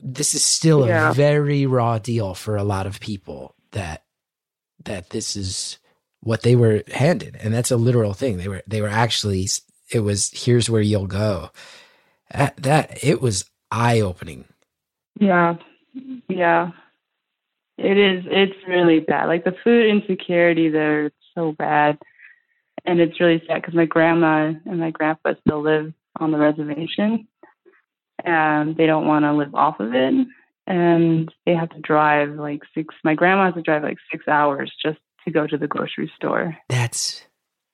this 0.03 0.35
is 0.35 0.43
still 0.43 0.87
yeah. 0.87 1.11
a 1.11 1.15
very 1.15 1.67
raw 1.67 1.99
deal 1.99 2.35
for 2.35 2.57
a 2.57 2.65
lot 2.65 2.87
of 2.87 3.01
people 3.01 3.55
that 3.73 4.05
that 4.85 5.11
this 5.11 5.37
is 5.37 5.79
what 6.21 6.43
they 6.43 6.57
were 6.57 6.83
handed 6.93 7.37
and 7.37 7.53
that's 7.53 7.71
a 7.71 7.77
literal 7.77 8.15
thing 8.15 8.39
they 8.39 8.49
were 8.49 8.63
they 8.67 8.81
were 8.81 8.89
actually 8.89 9.47
it 9.93 10.01
was 10.01 10.31
here's 10.33 10.71
where 10.71 10.83
you'll 10.83 11.07
go. 11.07 11.51
That, 12.33 12.57
that 12.59 13.03
it 13.03 13.21
was 13.21 13.51
eye 13.71 14.01
opening 14.01 14.45
yeah. 15.21 15.57
Yeah. 16.29 16.71
It 17.79 17.97
is 17.97 18.25
it's 18.27 18.67
really 18.67 19.01
bad. 19.01 19.27
Like 19.27 19.45
the 19.45 19.55
food 19.63 19.87
insecurity 19.87 20.69
there 20.69 21.07
is 21.07 21.13
so 21.35 21.53
bad. 21.53 21.99
And 22.85 23.01
it's 23.01 23.21
really 23.21 23.43
sad 23.47 23.61
because 23.61 23.75
my 23.75 23.85
grandma 23.85 24.53
and 24.65 24.81
my 24.81 24.91
grandpa 24.91 25.35
still 25.47 25.63
live 25.63 25.93
on 26.19 26.33
the 26.33 26.39
reservation 26.39 27.29
and 28.25 28.77
they 28.77 28.87
don't 28.87 29.07
want 29.07 29.25
to 29.25 29.33
live 29.33 29.55
off 29.55 29.81
of 29.81 29.95
it. 29.95 30.27
And 30.67 31.33
they 31.47 31.55
have 31.55 31.71
to 31.71 31.81
drive 31.81 32.31
like 32.31 32.63
six 32.75 32.95
my 33.05 33.15
grandma 33.15 33.47
has 33.47 33.55
to 33.55 33.63
drive 33.63 33.83
like 33.83 33.99
six 34.11 34.27
hours 34.29 34.73
just 34.83 34.99
to 35.25 35.31
go 35.31 35.47
to 35.47 35.59
the 35.59 35.67
grocery 35.67 36.11
store. 36.17 36.57
That's 36.69 37.23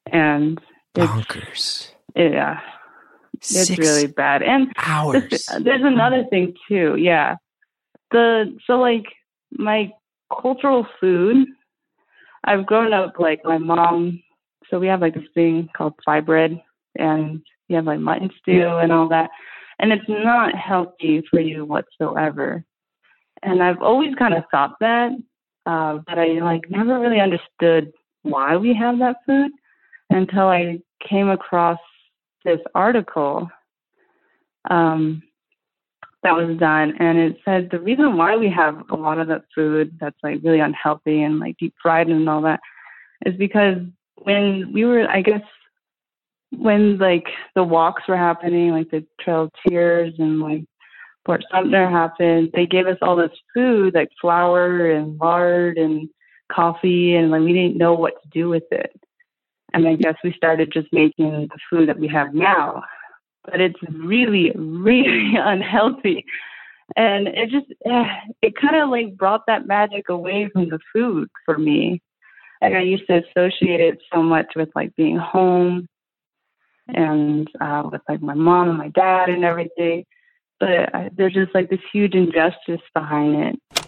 and 0.07 0.61
bonkers 0.95 1.91
yeah. 2.17 2.61
It's 3.35 3.67
six 3.67 3.79
really 3.79 4.07
bad. 4.07 4.43
And 4.43 4.73
hours. 4.79 5.25
there's, 5.29 5.47
there's 5.62 5.83
another 5.83 6.25
thing 6.31 6.55
too 6.69 6.97
yeah. 6.99 7.37
The 8.11 8.57
so 8.67 8.75
like 8.75 9.05
my 9.53 9.93
cultural 10.43 10.85
food 11.01 11.47
i've 12.45 12.67
grown 12.67 12.93
up 12.93 13.14
like 13.19 13.41
my 13.45 13.59
mom 13.59 14.21
so 14.71 14.79
we 14.79 14.87
have 14.89 15.01
like 15.01 15.14
this 15.14 15.25
thing 15.35 15.69
called 15.77 15.95
fry 16.05 16.21
bread, 16.21 16.61
and 16.99 17.43
you 17.69 17.77
have 17.77 17.85
like 17.85 18.01
mutton 18.01 18.31
stew 18.39 18.67
and 18.67 18.93
all 18.93 19.09
that, 19.09 19.31
and 19.79 19.93
it's 19.93 20.09
not 20.09 20.55
healthy 20.55 21.23
for 21.31 21.41
you 21.41 21.64
whatsoever. 21.64 22.64
And 23.43 23.62
I've 23.62 23.83
always 23.83 24.14
kind 24.14 24.35
of 24.35 24.45
thought 24.51 24.75
that, 24.81 25.12
uh, 25.67 25.99
but 26.07 26.19
I 26.19 26.39
like 26.41 26.71
never 26.71 26.99
really 26.99 27.21
understood 27.21 27.93
why 28.23 28.57
we 28.57 28.75
have 28.75 28.99
that 28.99 29.17
food 29.27 29.53
until 30.11 30.49
I 30.49 30.79
came 31.07 31.29
across 31.29 31.79
this 32.47 32.61
article 32.74 33.51
um, 34.70 35.22
that 36.22 36.34
was 36.34 36.57
done, 36.59 36.94
and 36.99 37.18
it 37.18 37.36
said 37.44 37.68
the 37.70 37.80
reason 37.80 38.16
why 38.16 38.36
we 38.36 38.49
have 38.49 38.82
a 38.90 38.97
lot 38.97 39.18
of 39.18 39.28
that 39.28 39.42
food 39.55 39.97
that's 40.01 40.16
like 40.22 40.40
really 40.42 40.61
unhealthy 40.61 41.22
and 41.22 41.38
like 41.38 41.57
deep 41.59 41.74
fried 41.82 42.09
and 42.09 42.28
all 42.28 42.40
that 42.42 42.61
is 43.24 43.34
because 43.36 43.78
when 44.22 44.72
we 44.72 44.84
were, 44.84 45.09
I 45.09 45.20
guess, 45.20 45.42
when 46.51 46.99
like 46.99 47.26
the 47.55 47.64
walks 47.64 48.05
were 48.09 48.16
happening, 48.16 48.70
like 48.70 48.90
the 48.90 49.05
Trail 49.20 49.44
of 49.44 49.51
Tears 49.68 50.14
and 50.18 50.40
like 50.40 50.64
Fort 51.24 51.44
Sumner 51.53 51.88
happened, 51.88 52.51
they 52.55 52.66
gave 52.66 52.86
us 52.86 52.99
all 53.03 53.16
this 53.16 53.30
food 53.53 53.94
like 53.94 54.09
flour 54.20 54.90
and 54.90 55.18
lard 55.18 55.76
and 55.76 56.09
coffee, 56.51 57.14
and 57.14 57.30
like 57.30 57.42
we 57.42 57.53
didn't 57.53 57.76
know 57.76 57.94
what 57.94 58.14
to 58.22 58.28
do 58.30 58.49
with 58.49 58.64
it. 58.70 58.99
And 59.73 59.87
I 59.87 59.97
guess 59.97 60.14
we 60.23 60.33
started 60.33 60.73
just 60.73 60.89
making 60.93 61.49
the 61.49 61.59
food 61.69 61.89
that 61.89 61.99
we 61.99 62.09
have 62.09 62.35
now, 62.35 62.85
but 63.45 63.61
it's 63.61 63.79
really, 63.91 64.53
really 64.55 65.35
unhealthy. 65.37 66.25
And 66.97 67.27
it 67.29 67.51
just, 67.51 67.67
eh, 67.85 68.05
it 68.43 68.55
kind 68.61 68.77
of 68.77 68.91
like 68.91 69.17
brought 69.17 69.43
that 69.49 69.67
magic 69.67 70.09
away 70.09 70.49
from 70.53 70.69
the 70.69 70.79
food 70.93 71.29
for 71.45 71.59
me 71.59 72.01
like 72.62 72.73
I 72.73 72.83
used 72.83 73.07
to 73.09 73.23
associate 73.23 73.81
it 73.81 73.99
so 74.12 74.23
much 74.23 74.47
with 74.57 74.71
like 74.75 74.95
being 74.97 75.17
home 75.17 75.89
and 76.89 77.49
uh, 77.61 77.89
with 77.91 78.01
like 78.09 78.23
my 78.23 78.35
mom 78.35 78.69
and 78.69 78.79
my 78.79 78.89
dad 78.89 79.29
and 79.29 79.45
everything. 79.45 80.05
But 80.59 80.95
I, 80.95 81.11
there's 81.14 81.35
just 81.35 81.55
like 81.55 81.69
this 81.69 81.81
huge 81.93 82.14
injustice 82.14 82.81
behind 82.95 83.37
it. 83.37 83.86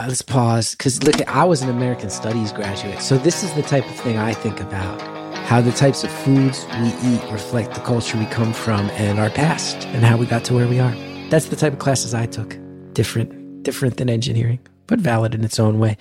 Let's 0.00 0.22
pause 0.22 0.76
because 0.76 1.02
look, 1.02 1.28
I 1.28 1.44
was 1.44 1.62
an 1.62 1.70
American 1.70 2.08
Studies 2.08 2.52
graduate, 2.52 3.02
so 3.02 3.18
this 3.18 3.42
is 3.42 3.52
the 3.54 3.62
type 3.62 3.84
of 3.88 3.96
thing 3.96 4.16
I 4.16 4.32
think 4.32 4.60
about. 4.60 5.00
How 5.46 5.60
the 5.60 5.72
types 5.72 6.04
of 6.04 6.10
foods 6.10 6.64
we 6.80 6.88
eat 7.02 7.22
reflect 7.32 7.74
the 7.74 7.80
culture 7.80 8.16
we 8.16 8.26
come 8.26 8.52
from 8.52 8.90
and 8.90 9.18
our 9.18 9.30
past, 9.30 9.86
and 9.88 10.04
how 10.04 10.16
we 10.16 10.26
got 10.26 10.44
to 10.44 10.54
where 10.54 10.68
we 10.68 10.78
are. 10.78 10.94
That's 11.30 11.46
the 11.46 11.56
type 11.56 11.72
of 11.72 11.80
classes 11.80 12.14
I 12.14 12.26
took. 12.26 12.56
Different, 12.92 13.62
different 13.64 13.96
than 13.96 14.08
engineering 14.08 14.60
but 14.88 14.98
valid 14.98 15.34
in 15.34 15.44
its 15.44 15.60
own 15.60 15.78
way. 15.78 15.96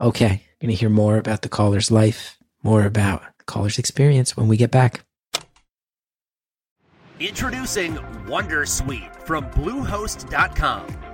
Okay, 0.00 0.42
going 0.60 0.68
to 0.68 0.74
hear 0.74 0.90
more 0.90 1.16
about 1.16 1.40
the 1.40 1.48
caller's 1.48 1.90
life, 1.90 2.36
more 2.62 2.84
about 2.84 3.22
the 3.38 3.44
caller's 3.44 3.78
experience 3.78 4.36
when 4.36 4.48
we 4.48 4.58
get 4.58 4.70
back. 4.70 5.02
Introducing 7.20 7.94
Wondersuite 8.26 9.14
from 9.24 9.48
Bluehost.com. 9.50 11.13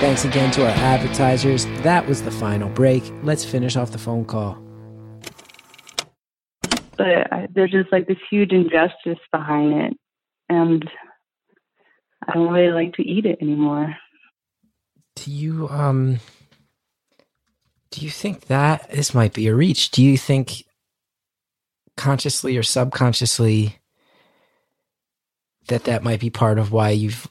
Thanks 0.00 0.24
again 0.24 0.50
to 0.52 0.62
our 0.62 0.70
advertisers. 0.70 1.66
That 1.82 2.06
was 2.06 2.22
the 2.22 2.30
final 2.30 2.68
break. 2.68 3.02
Let's 3.22 3.44
finish 3.44 3.76
off 3.76 3.92
the 3.92 3.98
phone 3.98 4.24
call 4.24 4.58
but 6.98 7.54
there's 7.54 7.70
just 7.70 7.90
like 7.92 8.06
this 8.06 8.18
huge 8.28 8.52
injustice 8.52 9.20
behind 9.32 9.72
it 9.72 9.96
and 10.48 10.90
I 12.26 12.34
don't 12.34 12.52
really 12.52 12.72
like 12.72 12.94
to 12.94 13.08
eat 13.08 13.24
it 13.24 13.38
anymore. 13.40 13.96
Do 15.14 15.30
you 15.30 15.68
um 15.68 16.18
do 17.90 18.04
you 18.04 18.10
think 18.10 18.46
that 18.46 18.90
this 18.90 19.14
might 19.14 19.32
be 19.32 19.46
a 19.46 19.54
reach? 19.54 19.90
Do 19.90 20.02
you 20.02 20.18
think 20.18 20.64
consciously 21.96 22.56
or 22.56 22.62
subconsciously 22.62 23.78
that 25.68 25.84
that 25.84 26.02
might 26.02 26.20
be 26.20 26.30
part 26.30 26.58
of 26.58 26.72
why 26.72 26.90
you've 26.90 27.28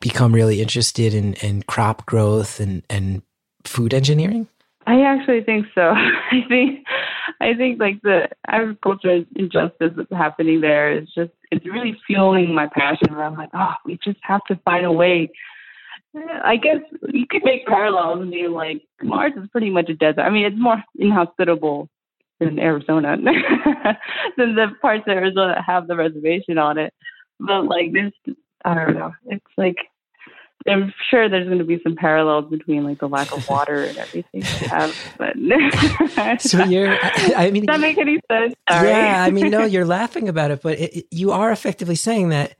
become 0.00 0.32
really 0.32 0.60
interested 0.60 1.14
in, 1.14 1.34
in 1.34 1.62
crop 1.62 2.06
growth 2.06 2.60
and, 2.60 2.82
and 2.88 3.22
food 3.64 3.94
engineering? 3.94 4.48
I 4.86 5.02
actually 5.02 5.42
think 5.42 5.66
so. 5.74 5.80
I 6.32 6.40
think 6.48 6.86
I 7.40 7.54
think 7.54 7.78
like 7.78 8.00
the 8.02 8.28
agricultural 8.48 9.24
injustice 9.36 9.92
that's 9.96 10.10
happening 10.10 10.60
there 10.60 10.96
is 10.96 11.08
just 11.14 11.30
it's 11.50 11.66
really 11.66 11.96
fueling 12.06 12.54
my 12.54 12.68
passion. 12.68 13.14
Where 13.14 13.24
I'm 13.24 13.36
like, 13.36 13.50
oh, 13.54 13.74
we 13.84 13.98
just 14.02 14.18
have 14.22 14.42
to 14.48 14.56
find 14.64 14.86
a 14.86 14.92
way. 14.92 15.30
I 16.42 16.56
guess 16.56 16.80
you 17.08 17.26
could 17.28 17.44
make 17.44 17.66
parallels 17.66 18.22
and 18.22 18.30
be 18.30 18.48
like, 18.48 18.82
Mars 19.02 19.34
is 19.36 19.48
pretty 19.52 19.70
much 19.70 19.90
a 19.90 19.94
desert. 19.94 20.22
I 20.22 20.30
mean, 20.30 20.46
it's 20.46 20.58
more 20.58 20.82
inhospitable 20.98 21.90
than 22.40 22.58
Arizona 22.58 23.16
than 24.36 24.54
the 24.54 24.68
parts 24.80 25.04
of 25.06 25.12
Arizona 25.12 25.54
that 25.54 25.64
have 25.64 25.86
the 25.86 25.96
reservation 25.96 26.56
on 26.56 26.78
it. 26.78 26.94
But 27.38 27.66
like, 27.66 27.92
there's 27.92 28.12
I 28.64 28.74
don't 28.74 28.94
know. 28.94 29.14
It's 29.26 29.44
like 29.56 29.76
I'm 30.66 30.92
sure 31.10 31.28
there's 31.28 31.46
going 31.46 31.58
to 31.58 31.64
be 31.64 31.80
some 31.82 31.96
parallels 31.96 32.50
between 32.50 32.84
like 32.84 32.98
the 32.98 33.08
lack 33.08 33.32
of 33.32 33.48
water 33.48 33.84
and 33.84 33.96
everything 33.96 34.42
we 34.42 34.66
have, 34.66 34.94
but 35.16 35.36
so 36.40 36.64
you're. 36.64 36.90
I, 36.90 37.34
I 37.36 37.50
mean, 37.50 37.64
does 37.64 37.74
that 37.74 37.80
make 37.80 37.98
any 37.98 38.20
sense? 38.30 38.54
Sorry. 38.68 38.88
Yeah, 38.88 39.24
I 39.24 39.30
mean, 39.30 39.50
no, 39.50 39.64
you're 39.64 39.86
laughing 39.86 40.28
about 40.28 40.50
it, 40.50 40.60
but 40.62 40.78
it, 40.78 41.06
you 41.10 41.32
are 41.32 41.52
effectively 41.52 41.94
saying 41.94 42.30
that 42.30 42.56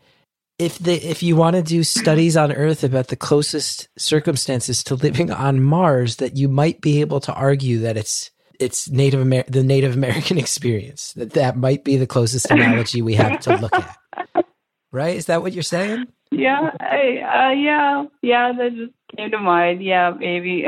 if 0.59 0.79
the 0.79 0.95
if 0.95 1.23
you 1.23 1.37
want 1.37 1.57
to 1.57 1.63
do 1.63 1.83
studies 1.83 2.37
on 2.37 2.53
Earth 2.53 2.83
about 2.85 3.09
the 3.09 3.17
closest 3.17 3.89
circumstances 3.99 4.83
to 4.85 4.95
living 4.95 5.31
on 5.31 5.63
Mars, 5.63 6.17
that 6.17 6.37
you 6.37 6.49
might 6.49 6.81
be 6.81 7.01
able 7.01 7.21
to 7.21 7.33
argue 7.33 7.79
that 7.81 7.97
it's 7.97 8.31
it's 8.59 8.89
Native 8.91 9.21
Amer- 9.21 9.45
the 9.49 9.63
Native 9.63 9.95
American 9.95 10.39
experience. 10.39 11.13
That 11.15 11.33
that 11.35 11.57
might 11.57 11.85
be 11.85 11.97
the 11.97 12.07
closest 12.07 12.51
analogy 12.51 13.03
we 13.03 13.15
have 13.15 13.41
to 13.41 13.57
look 13.57 13.75
at. 13.75 13.97
Right? 14.91 15.17
Is 15.17 15.27
that 15.27 15.43
what 15.43 15.53
you're 15.53 15.63
saying? 15.63 16.07
Yeah, 16.31 16.71
I, 16.81 17.51
uh, 17.51 17.53
yeah, 17.53 18.05
yeah. 18.23 18.53
That 18.53 18.75
just 18.75 18.93
came 19.17 19.31
to 19.31 19.39
mind. 19.39 19.83
Yeah, 19.83 20.13
maybe. 20.19 20.65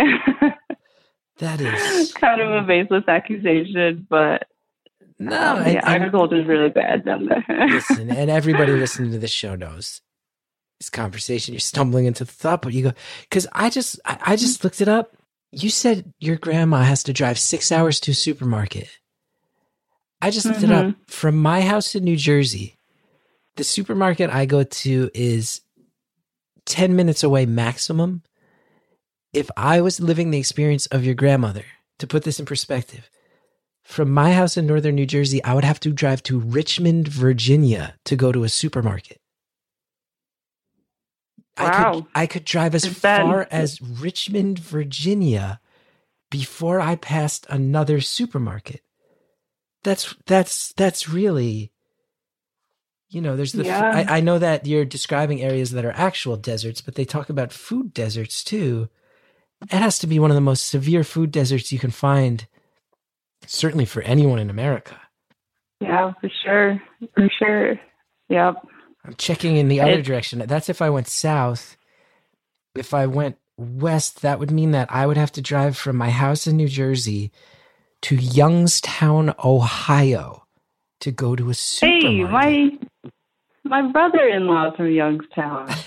that 1.39 1.61
is 1.61 2.13
kind 2.15 2.41
of 2.41 2.51
a 2.51 2.67
baseless 2.67 3.05
accusation, 3.09 4.07
but 4.09 4.47
no, 5.19 5.57
um, 5.57 5.67
yeah, 5.67 5.81
agriculture 5.83 6.41
is 6.41 6.47
really 6.47 6.71
bad 6.71 7.05
down 7.05 7.27
there. 7.27 7.45
listen, 7.69 8.11
and 8.17 8.31
everybody 8.31 8.73
listening 8.73 9.13
to 9.13 9.19
this 9.19 9.31
show 9.31 9.55
knows 9.55 10.01
this 10.79 10.89
conversation. 10.89 11.53
You're 11.53 11.61
stumbling 11.61 12.07
into 12.07 12.25
the 12.25 12.33
thought, 12.33 12.63
but 12.63 12.73
you 12.73 12.85
go 12.85 12.93
because 13.29 13.47
I 13.53 13.69
just 13.69 14.01
I, 14.07 14.19
I 14.23 14.37
just 14.37 14.65
looked 14.65 14.81
it 14.81 14.89
up. 14.89 15.15
You 15.53 15.69
said 15.69 16.15
your 16.21 16.37
grandma 16.37 16.83
has 16.83 17.03
to 17.05 17.13
drive 17.13 17.39
six 17.39 17.71
hours 17.71 18.01
to 18.01 18.13
a 18.13 18.15
supermarket. 18.15 18.89
I 20.23 20.31
just 20.31 20.47
looked 20.47 20.61
mm-hmm. 20.61 20.73
it 20.73 20.75
up 20.75 20.87
mm-hmm. 20.87 21.03
from 21.07 21.37
my 21.37 21.61
house 21.61 21.95
in 21.95 22.05
New 22.05 22.17
Jersey 22.17 22.79
the 23.57 23.65
supermarket 23.65 24.31
I 24.31 24.47
go 24.47 24.65
to 24.65 25.11
is 25.15 25.61
10 26.67 26.95
minutes 26.97 27.23
away 27.23 27.47
maximum. 27.47 28.23
If 29.33 29.51
I 29.57 29.81
was 29.81 30.01
living 30.01 30.31
the 30.31 30.39
experience 30.39 30.87
of 30.87 31.05
your 31.05 31.15
grandmother, 31.15 31.65
to 31.99 32.07
put 32.07 32.25
this 32.25 32.41
in 32.41 32.47
perspective, 32.47 33.11
from 33.85 34.11
my 34.11 34.33
house 34.33 34.57
in 34.57 34.67
northern 34.67 34.95
New 34.95 35.07
Jersey, 35.07 35.43
I 35.45 35.55
would 35.55 35.65
have 35.65 35.81
to 35.81 35.93
drive 35.93 36.23
to 36.25 36.39
Richmond, 36.39 37.09
Virginia 37.09 37.95
to 38.05 38.17
go 38.17 38.33
to 38.33 38.45
a 38.45 38.49
supermarket. 38.49 39.21
Wow. 41.59 41.67
I 41.67 41.93
could 41.93 42.07
I 42.15 42.27
could 42.27 42.45
drive 42.45 42.75
as 42.75 42.87
far 42.87 43.47
as 43.51 43.81
Richmond, 43.83 44.59
Virginia 44.59 45.61
before 46.31 46.81
I 46.81 46.97
passed 46.97 47.47
another 47.51 48.01
supermarket. 48.01 48.83
That's 49.83 50.15
that's 50.27 50.73
that's 50.75 51.09
really 51.09 51.73
you 53.11 53.21
know, 53.21 53.37
there's 53.37 53.53
the. 53.53 53.65
Yeah. 53.65 54.05
I, 54.09 54.19
I 54.19 54.21
know 54.21 54.39
that 54.39 54.67
you're 54.67 54.85
describing 54.85 55.43
areas 55.43 55.73
that 55.73 55.85
are 55.85 55.93
actual 55.93 56.37
deserts, 56.37 56.81
but 56.81 56.95
they 56.95 57.05
talk 57.05 57.29
about 57.29 57.53
food 57.53 57.93
deserts 57.93 58.45
too. 58.45 58.89
It 59.63 59.73
has 59.73 59.99
to 59.99 60.07
be 60.07 60.19
one 60.19 60.31
of 60.31 60.37
the 60.37 60.41
most 60.41 60.69
severe 60.69 61.05
food 61.05 61.33
deserts 61.33 61.73
you 61.73 61.79
can 61.79 61.91
find, 61.91 62.47
certainly 63.47 63.85
for 63.85 64.01
anyone 64.03 64.39
in 64.39 64.49
America. 64.49 64.99
Yeah, 65.81 66.13
for 66.21 66.31
sure, 66.45 66.83
for 67.15 67.29
sure. 67.39 67.81
Yep. 68.29 68.55
I'm 69.05 69.15
checking 69.15 69.57
in 69.57 69.69
the 69.69 69.81
other 69.81 70.03
direction. 70.03 70.39
That's 70.47 70.69
if 70.69 70.81
I 70.81 70.91
went 70.91 71.09
south. 71.09 71.77
If 72.77 72.95
I 72.95 73.07
went 73.07 73.39
west, 73.57 74.23
that 74.23 74.39
would 74.39 74.51
mean 74.51 74.71
that 74.71 74.91
I 74.91 75.07
would 75.07 75.17
have 75.17 75.33
to 75.33 75.43
drive 75.43 75.77
from 75.77 75.97
my 75.97 76.11
house 76.11 76.47
in 76.47 76.57
New 76.57 76.69
Jersey 76.69 77.33
to 78.03 78.17
Youngstown, 78.17 79.35
Ohio, 79.43 80.47
to 81.01 81.11
go 81.11 81.35
to 81.35 81.51
a 81.51 81.55
supermarket. 81.55 82.09
Hey, 82.09 82.25
my 82.25 82.79
my 83.71 83.83
brother-in-law 83.91 84.77
from 84.77 84.91
Youngstown. 84.91 85.69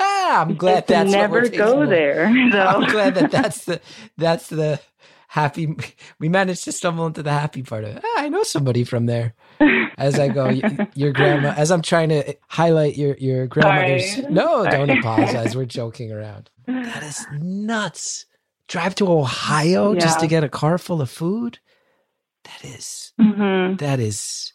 I'm 0.00 0.56
glad 0.56 0.86
that's 0.88 1.10
never 1.10 1.48
go 1.48 1.86
there. 1.86 2.30
So. 2.50 2.60
I'm 2.60 2.90
glad 2.90 3.14
that 3.14 3.30
that's 3.30 3.64
the 3.64 3.80
that's 4.18 4.48
the 4.48 4.80
happy. 5.28 5.76
We 6.18 6.28
managed 6.28 6.64
to 6.64 6.72
stumble 6.72 7.06
into 7.06 7.22
the 7.22 7.30
happy 7.30 7.62
part 7.62 7.84
of 7.84 7.96
it. 7.96 8.04
Ah, 8.04 8.22
I 8.22 8.28
know 8.28 8.42
somebody 8.42 8.82
from 8.84 9.06
there. 9.06 9.34
As 9.98 10.18
I 10.18 10.28
go, 10.28 10.48
your 10.94 11.12
grandma. 11.12 11.54
As 11.56 11.70
I'm 11.70 11.82
trying 11.82 12.08
to 12.08 12.34
highlight 12.48 12.96
your 12.96 13.16
your 13.18 13.46
grandmother's. 13.46 14.16
Sorry. 14.16 14.26
No, 14.32 14.64
don't 14.68 14.90
apologize. 14.90 15.54
We're 15.54 15.64
joking 15.80 16.10
around. 16.10 16.50
That 16.66 17.02
is 17.04 17.24
nuts. 17.32 18.26
Drive 18.68 18.94
to 18.96 19.10
Ohio 19.10 19.92
yeah. 19.92 20.00
just 20.00 20.20
to 20.20 20.26
get 20.26 20.44
a 20.44 20.48
car 20.48 20.78
full 20.78 21.00
of 21.00 21.10
food. 21.10 21.58
That 22.44 22.64
is, 22.64 23.12
mm-hmm. 23.20 23.76
that 23.76 24.00
is. 24.00 24.52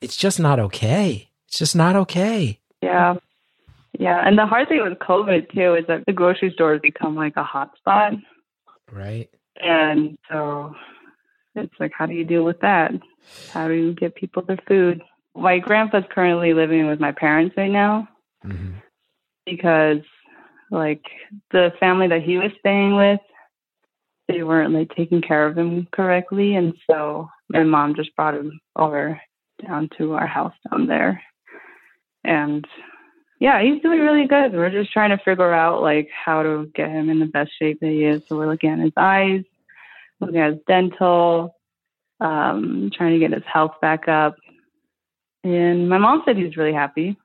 It's 0.00 0.16
just 0.16 0.38
not 0.38 0.60
okay. 0.60 1.30
It's 1.54 1.60
just 1.60 1.76
not 1.76 1.94
okay. 1.94 2.58
Yeah. 2.82 3.14
Yeah. 3.96 4.26
And 4.26 4.36
the 4.36 4.44
hard 4.44 4.66
thing 4.66 4.82
with 4.82 4.98
COVID 4.98 5.54
too 5.54 5.76
is 5.76 5.86
that 5.86 6.04
the 6.04 6.12
grocery 6.12 6.50
stores 6.52 6.80
become 6.82 7.14
like 7.14 7.34
a 7.36 7.44
hotspot. 7.44 8.20
Right. 8.90 9.30
And 9.62 10.18
so 10.28 10.74
it's 11.54 11.72
like, 11.78 11.92
how 11.96 12.06
do 12.06 12.12
you 12.12 12.24
deal 12.24 12.42
with 12.42 12.58
that? 12.62 12.90
How 13.52 13.68
do 13.68 13.74
you 13.74 13.94
get 13.94 14.16
people 14.16 14.42
their 14.42 14.58
food? 14.66 15.00
My 15.36 15.60
grandpa's 15.60 16.02
currently 16.10 16.54
living 16.54 16.88
with 16.88 16.98
my 16.98 17.12
parents 17.12 17.54
right 17.56 17.70
now 17.70 18.08
mm-hmm. 18.44 18.72
because, 19.46 20.02
like, 20.72 21.04
the 21.52 21.70
family 21.78 22.08
that 22.08 22.22
he 22.22 22.36
was 22.36 22.50
staying 22.58 22.96
with, 22.96 23.20
they 24.26 24.42
weren't 24.42 24.74
like 24.74 24.90
taking 24.96 25.22
care 25.22 25.46
of 25.46 25.56
him 25.56 25.86
correctly, 25.92 26.56
and 26.56 26.74
so 26.90 27.28
my 27.48 27.62
mom 27.62 27.94
just 27.94 28.14
brought 28.16 28.34
him 28.34 28.60
over 28.74 29.20
down 29.64 29.88
to 29.98 30.14
our 30.14 30.26
house 30.26 30.54
down 30.68 30.88
there 30.88 31.22
and 32.24 32.66
yeah, 33.40 33.62
he's 33.62 33.82
doing 33.82 34.00
really 34.00 34.26
good. 34.26 34.52
We're 34.52 34.70
just 34.70 34.92
trying 34.92 35.10
to 35.10 35.22
figure 35.24 35.52
out 35.52 35.82
like 35.82 36.08
how 36.24 36.42
to 36.42 36.70
get 36.74 36.88
him 36.88 37.10
in 37.10 37.18
the 37.18 37.26
best 37.26 37.50
shape 37.58 37.80
that 37.80 37.88
he 37.88 38.04
is. 38.04 38.22
So 38.28 38.36
we're 38.36 38.50
looking 38.50 38.70
at 38.70 38.78
his 38.78 38.92
eyes, 38.96 39.42
looking 40.20 40.38
at 40.38 40.52
his 40.52 40.60
dental, 40.66 41.56
um, 42.20 42.90
trying 42.96 43.12
to 43.12 43.18
get 43.18 43.32
his 43.32 43.42
health 43.52 43.72
back 43.82 44.08
up. 44.08 44.36
And 45.42 45.88
my 45.88 45.98
mom 45.98 46.22
said 46.24 46.36
he's 46.36 46.56
really 46.56 46.72
happy. 46.72 47.16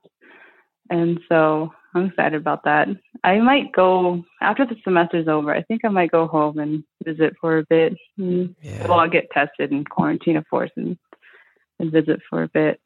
And 0.90 1.20
so 1.30 1.72
I'm 1.96 2.08
excited 2.08 2.36
about 2.36 2.64
that. 2.66 2.88
I 3.24 3.40
might 3.40 3.72
go 3.72 4.24
after 4.42 4.66
the 4.66 4.76
semester's 4.84 5.28
over. 5.28 5.54
I 5.54 5.64
think 5.64 5.82
I 5.86 5.90
might 5.90 6.12
go 6.12 6.28
home 6.28 6.60
and 6.60 6.84
visit 7.04 7.34
for 7.40 7.60
a 7.60 7.66
bit. 7.70 7.94
Yeah. 8.18 8.88
Well, 8.88 9.00
I'll 9.00 9.10
get 9.10 9.30
tested 9.32 9.72
and 9.72 9.90
quarantine, 9.90 10.38
of 10.38 10.50
course, 10.50 10.72
and, 10.76 10.98
and 11.80 11.92
visit 11.92 12.20
for 12.30 12.44
a 12.44 12.48
bit. 12.50 12.82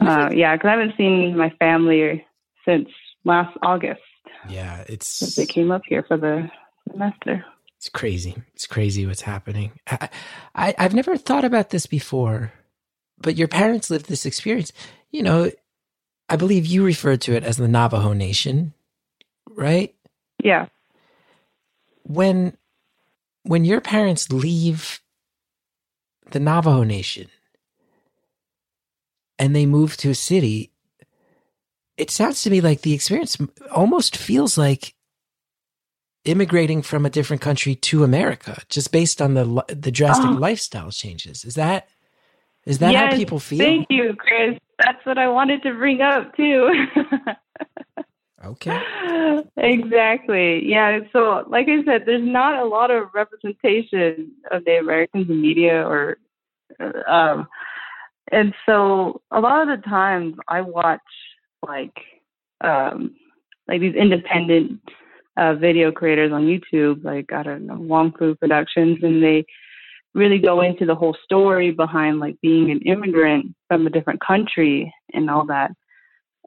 Uh, 0.00 0.30
yeah, 0.32 0.56
because 0.56 0.68
I 0.68 0.70
haven't 0.72 0.96
seen 0.96 1.36
my 1.36 1.50
family 1.58 2.24
since 2.64 2.88
last 3.24 3.56
August. 3.62 4.00
Yeah, 4.48 4.84
it's 4.88 5.06
since 5.06 5.36
they 5.36 5.46
came 5.46 5.70
up 5.70 5.82
here 5.86 6.02
for 6.02 6.16
the 6.16 6.50
semester. 6.90 7.44
It's 7.76 7.88
crazy. 7.88 8.36
It's 8.54 8.66
crazy 8.66 9.06
what's 9.06 9.22
happening. 9.22 9.72
I, 9.90 10.08
I 10.54 10.74
I've 10.78 10.94
never 10.94 11.16
thought 11.16 11.44
about 11.44 11.70
this 11.70 11.86
before, 11.86 12.52
but 13.18 13.36
your 13.36 13.48
parents 13.48 13.90
lived 13.90 14.06
this 14.06 14.26
experience. 14.26 14.72
You 15.10 15.22
know, 15.22 15.50
I 16.28 16.36
believe 16.36 16.66
you 16.66 16.84
referred 16.84 17.20
to 17.22 17.34
it 17.34 17.44
as 17.44 17.56
the 17.56 17.68
Navajo 17.68 18.12
Nation, 18.12 18.72
right? 19.50 19.94
Yeah. 20.42 20.66
When 22.04 22.56
when 23.42 23.64
your 23.64 23.80
parents 23.80 24.30
leave 24.32 25.00
the 26.30 26.40
Navajo 26.40 26.84
Nation, 26.84 27.28
and 29.42 29.56
they 29.56 29.66
move 29.66 29.96
to 29.96 30.08
a 30.08 30.14
city, 30.14 30.70
it 31.96 32.12
sounds 32.12 32.44
to 32.44 32.50
me 32.50 32.60
like 32.60 32.82
the 32.82 32.94
experience 32.94 33.36
almost 33.74 34.16
feels 34.16 34.56
like 34.56 34.94
immigrating 36.24 36.80
from 36.80 37.04
a 37.04 37.10
different 37.10 37.42
country 37.42 37.74
to 37.74 38.04
America, 38.04 38.62
just 38.68 38.92
based 38.92 39.20
on 39.20 39.34
the 39.34 39.64
the 39.66 39.90
drastic 39.90 40.30
oh. 40.30 40.34
lifestyle 40.34 40.92
changes. 40.92 41.44
Is 41.44 41.56
that 41.56 41.88
is 42.66 42.78
that 42.78 42.92
yes, 42.92 43.12
how 43.12 43.18
people 43.18 43.40
feel? 43.40 43.58
Thank 43.58 43.88
you, 43.90 44.14
Chris. 44.16 44.60
That's 44.78 45.04
what 45.04 45.18
I 45.18 45.26
wanted 45.26 45.60
to 45.64 45.74
bring 45.74 46.00
up 46.00 46.36
too. 46.36 46.86
okay. 48.44 48.80
Exactly. 49.56 50.68
Yeah. 50.68 51.00
So, 51.12 51.44
like 51.48 51.66
I 51.68 51.84
said, 51.84 52.02
there's 52.06 52.22
not 52.22 52.60
a 52.60 52.64
lot 52.64 52.90
of 52.90 53.08
representation 53.14 54.32
of 54.50 54.64
the 54.64 54.78
Americans 54.78 55.28
in 55.30 55.40
media 55.40 55.86
or 55.86 56.18
um, 57.06 57.46
and 58.32 58.54
so 58.66 59.20
a 59.30 59.40
lot 59.40 59.68
of 59.68 59.80
the 59.80 59.88
times 59.88 60.34
I 60.48 60.62
watch 60.62 61.00
like 61.66 61.96
um 62.62 63.14
like 63.68 63.80
these 63.80 63.94
independent 63.94 64.80
uh 65.36 65.54
video 65.54 65.92
creators 65.92 66.32
on 66.32 66.46
YouTube, 66.46 67.04
like 67.04 67.32
I 67.32 67.42
don't 67.42 67.66
know, 67.66 67.78
Wong 67.78 68.12
Fu 68.18 68.34
Productions 68.34 68.98
and 69.02 69.22
they 69.22 69.44
really 70.14 70.38
go 70.38 70.60
into 70.60 70.84
the 70.84 70.94
whole 70.94 71.16
story 71.24 71.70
behind 71.70 72.20
like 72.20 72.40
being 72.42 72.70
an 72.70 72.80
immigrant 72.80 73.54
from 73.68 73.86
a 73.86 73.90
different 73.90 74.20
country 74.20 74.92
and 75.14 75.30
all 75.30 75.46
that. 75.46 75.70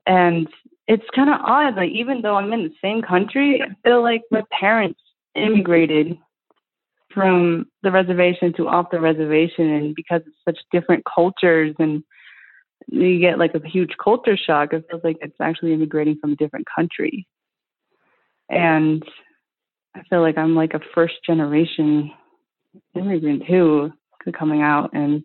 And 0.05 0.47
it's 0.88 1.05
kind 1.15 1.29
of 1.29 1.41
odd, 1.43 1.75
like 1.75 1.91
even 1.91 2.21
though 2.21 2.36
I'm 2.36 2.53
in 2.53 2.63
the 2.63 2.73
same 2.81 3.01
country, 3.01 3.61
I 3.61 3.73
feel 3.83 4.03
like 4.03 4.21
my 4.29 4.43
parents 4.51 4.99
immigrated 5.36 6.17
from 7.16 7.66
the 7.82 7.91
reservation 7.91 8.53
to 8.53 8.68
off 8.68 8.91
the 8.91 8.99
reservation 8.99 9.72
and 9.72 9.95
because 9.95 10.22
it's 10.28 10.38
such 10.45 10.59
different 10.72 11.03
cultures 11.05 11.76
and 11.80 12.03
you 12.88 13.20
get 13.20 13.39
like 13.39 13.55
a 13.55 13.68
huge 13.68 13.95
culture 14.03 14.38
shock. 14.38 14.74
It 14.74 14.86
feels 14.89 15.03
like 15.03 15.18
it's 15.22 15.36
actually 15.41 15.74
immigrating 15.74 16.18
from 16.22 16.34
a 16.34 16.36
different 16.36 16.68
country. 16.76 17.26
And 18.49 19.03
I 19.95 20.03
feel 20.09 20.22
like 20.22 20.38
I'm 20.38 20.55
like 20.55 20.76
a 20.76 20.82
first 20.93 21.16
generation 21.26 22.11
immigrant 22.93 23.43
too 23.47 23.91
coming 24.38 24.61
out 24.63 24.89
and 24.93 25.24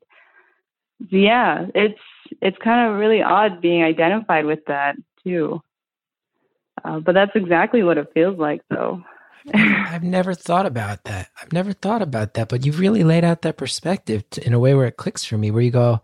yeah, 1.08 1.66
it's 1.74 1.98
it's 2.42 2.56
kind 2.62 2.90
of 2.90 2.98
really 2.98 3.22
odd 3.22 3.62
being 3.62 3.82
identified 3.82 4.44
with 4.44 4.60
that 4.66 4.96
too. 5.24 5.60
Uh, 6.84 7.00
but 7.00 7.12
that's 7.12 7.32
exactly 7.34 7.82
what 7.82 7.98
it 7.98 8.10
feels 8.14 8.38
like 8.38 8.60
though. 8.70 9.02
I've 9.54 10.02
never 10.02 10.34
thought 10.34 10.66
about 10.66 11.04
that. 11.04 11.30
I've 11.40 11.52
never 11.52 11.72
thought 11.72 12.02
about 12.02 12.34
that, 12.34 12.48
but 12.48 12.64
you've 12.64 12.80
really 12.80 13.04
laid 13.04 13.24
out 13.24 13.42
that 13.42 13.56
perspective 13.56 14.28
to, 14.30 14.46
in 14.46 14.52
a 14.52 14.58
way 14.58 14.74
where 14.74 14.86
it 14.86 14.96
clicks 14.96 15.24
for 15.24 15.38
me, 15.38 15.50
where 15.50 15.62
you 15.62 15.70
go, 15.70 16.00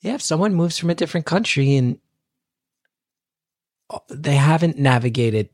yeah, 0.00 0.14
if 0.14 0.22
someone 0.22 0.54
moves 0.54 0.78
from 0.78 0.90
a 0.90 0.94
different 0.94 1.26
country 1.26 1.76
and 1.76 1.98
uh, 3.90 3.98
they 4.10 4.36
haven't 4.36 4.78
navigated 4.78 5.48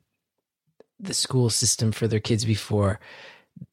the 1.01 1.14
school 1.14 1.51
system 1.51 1.93
for 1.93 2.09
their 2.09 2.20
kids 2.20 2.45
before, 2.45 3.01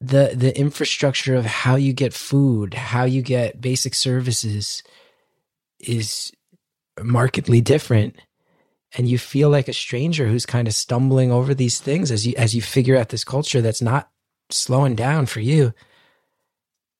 the 0.00 0.32
the 0.34 0.56
infrastructure 0.58 1.34
of 1.34 1.44
how 1.44 1.74
you 1.74 1.92
get 1.92 2.14
food, 2.14 2.74
how 2.74 3.04
you 3.04 3.22
get 3.22 3.60
basic 3.60 3.94
services 3.94 4.82
is 5.80 6.32
markedly 7.02 7.60
different 7.60 8.16
and 8.96 9.08
you 9.08 9.18
feel 9.18 9.48
like 9.48 9.68
a 9.68 9.72
stranger 9.72 10.28
who's 10.28 10.46
kind 10.46 10.68
of 10.68 10.74
stumbling 10.74 11.32
over 11.32 11.54
these 11.54 11.80
things 11.80 12.10
as 12.10 12.26
you 12.26 12.34
as 12.36 12.54
you 12.54 12.62
figure 12.62 12.96
out 12.96 13.08
this 13.08 13.24
culture 13.24 13.60
that's 13.60 13.82
not 13.82 14.10
slowing 14.50 14.94
down 14.94 15.26
for 15.26 15.40
you 15.40 15.72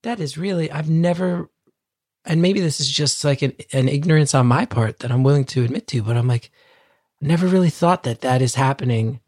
that 0.02 0.20
is 0.20 0.38
really 0.38 0.70
i've 0.70 0.90
never 0.90 1.50
and 2.24 2.40
maybe 2.40 2.60
this 2.60 2.80
is 2.80 2.88
just 2.88 3.24
like 3.24 3.42
an, 3.42 3.52
an 3.72 3.88
ignorance 3.88 4.34
on 4.34 4.46
my 4.46 4.64
part 4.64 5.00
that 5.00 5.12
i'm 5.12 5.22
willing 5.22 5.44
to 5.44 5.64
admit 5.64 5.86
to 5.86 6.02
but 6.02 6.16
i'm 6.16 6.28
like 6.28 6.50
never 7.20 7.46
really 7.46 7.70
thought 7.70 8.02
that 8.02 8.22
that 8.22 8.42
is 8.42 8.54
happening 8.54 9.20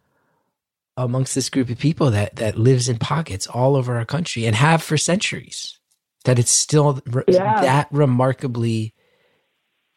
amongst 0.97 1.35
this 1.35 1.51
group 1.51 1.69
of 1.71 1.79
people 1.79 2.11
that 2.11 2.37
that 2.37 2.59
lives 2.59 2.89
in 2.89 2.99
pockets 2.99 3.47
all 3.47 3.77
over 3.77 3.97
our 3.97 4.05
country 4.05 4.47
and 4.47 4.57
have 4.57 4.83
for 4.83 4.97
centuries 4.97 5.79
that 6.25 6.39
it's 6.39 6.51
still 6.51 7.03
yeah. 7.29 7.61
that 7.61 7.89
remarkably 7.91 8.95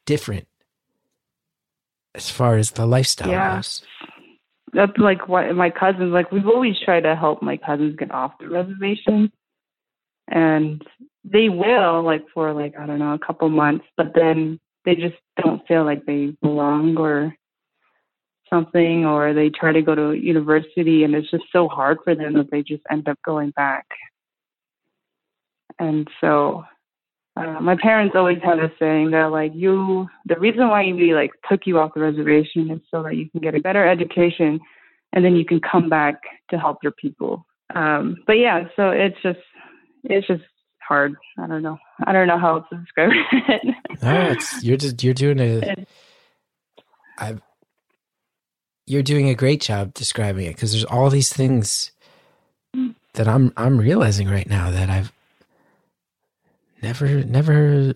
different 0.05 0.47
as 2.17 2.29
far 2.29 2.57
as 2.57 2.71
the 2.71 2.85
lifestyle 2.85 3.29
yeah. 3.29 3.55
goes. 3.55 3.83
That's 4.73 4.97
like 4.97 5.29
what 5.29 5.55
my 5.55 5.69
cousins 5.69 6.11
like. 6.11 6.31
We've 6.31 6.47
always 6.47 6.75
tried 6.83 7.01
to 7.01 7.15
help 7.15 7.41
my 7.41 7.55
cousins 7.55 7.95
get 7.97 8.11
off 8.11 8.33
the 8.39 8.49
reservation, 8.49 9.31
and 10.27 10.83
they 11.23 11.47
will 11.47 12.03
like 12.03 12.25
for 12.33 12.53
like 12.53 12.75
I 12.77 12.85
don't 12.85 12.99
know 12.99 13.13
a 13.13 13.19
couple 13.19 13.47
months, 13.49 13.85
but 13.95 14.13
then 14.13 14.59
they 14.83 14.95
just 14.95 15.15
don't 15.41 15.65
feel 15.67 15.85
like 15.85 16.05
they 16.05 16.35
belong 16.41 16.97
or 16.97 17.33
something, 18.49 19.05
or 19.05 19.33
they 19.33 19.49
try 19.49 19.71
to 19.71 19.81
go 19.81 19.95
to 19.95 20.13
university, 20.13 21.03
and 21.03 21.15
it's 21.15 21.31
just 21.31 21.45
so 21.51 21.67
hard 21.67 21.99
for 22.03 22.15
them 22.15 22.33
that 22.33 22.51
they 22.51 22.61
just 22.61 22.83
end 22.91 23.07
up 23.07 23.19
going 23.23 23.51
back. 23.51 23.85
And 25.79 26.07
so 26.19 26.65
uh, 27.37 27.59
my 27.61 27.75
parents 27.81 28.15
always 28.15 28.39
had 28.43 28.59
a 28.59 28.71
saying 28.79 29.11
that 29.11 29.31
like 29.31 29.51
you 29.53 30.07
the 30.25 30.39
reason 30.39 30.67
why 30.69 30.83
we 30.91 31.13
like 31.13 31.31
took 31.49 31.61
you 31.65 31.79
off 31.79 31.93
the 31.93 31.99
reservation 31.99 32.71
is 32.71 32.81
so 32.89 33.03
that 33.03 33.15
you 33.15 33.29
can 33.29 33.41
get 33.41 33.55
a 33.55 33.59
better 33.59 33.87
education 33.87 34.59
and 35.13 35.23
then 35.23 35.35
you 35.35 35.45
can 35.45 35.59
come 35.59 35.89
back 35.89 36.21
to 36.49 36.57
help 36.57 36.79
your 36.81 36.93
people. 36.93 37.45
Um 37.75 38.17
but 38.25 38.33
yeah 38.33 38.65
so 38.75 38.89
it's 38.89 39.17
just 39.21 39.39
it's 40.03 40.25
just 40.27 40.43
hard. 40.81 41.15
I 41.37 41.47
don't 41.47 41.61
know. 41.61 41.77
I 42.05 42.13
don't 42.13 42.27
know 42.27 42.39
how 42.39 42.57
else 42.57 42.65
to 42.71 42.77
describe 42.77 43.11
it. 43.31 43.75
No 44.01 44.31
it's 44.31 44.63
you're 44.63 44.77
just 44.77 45.03
you're 45.03 45.13
doing 45.13 45.39
a 45.39 45.85
i've 47.17 47.41
you're 48.85 49.03
doing 49.03 49.29
a 49.29 49.35
great 49.35 49.61
job 49.61 49.93
describing 49.93 50.45
it 50.45 50.55
because 50.55 50.71
there's 50.71 50.85
all 50.85 51.09
these 51.09 51.31
things 51.31 51.91
mm. 52.75 52.95
that 53.13 53.27
i'm 53.27 53.51
i'm 53.57 53.77
realizing 53.77 54.27
right 54.27 54.49
now 54.49 54.71
that 54.71 54.89
i've 54.89 55.11
never 56.81 57.23
never 57.23 57.95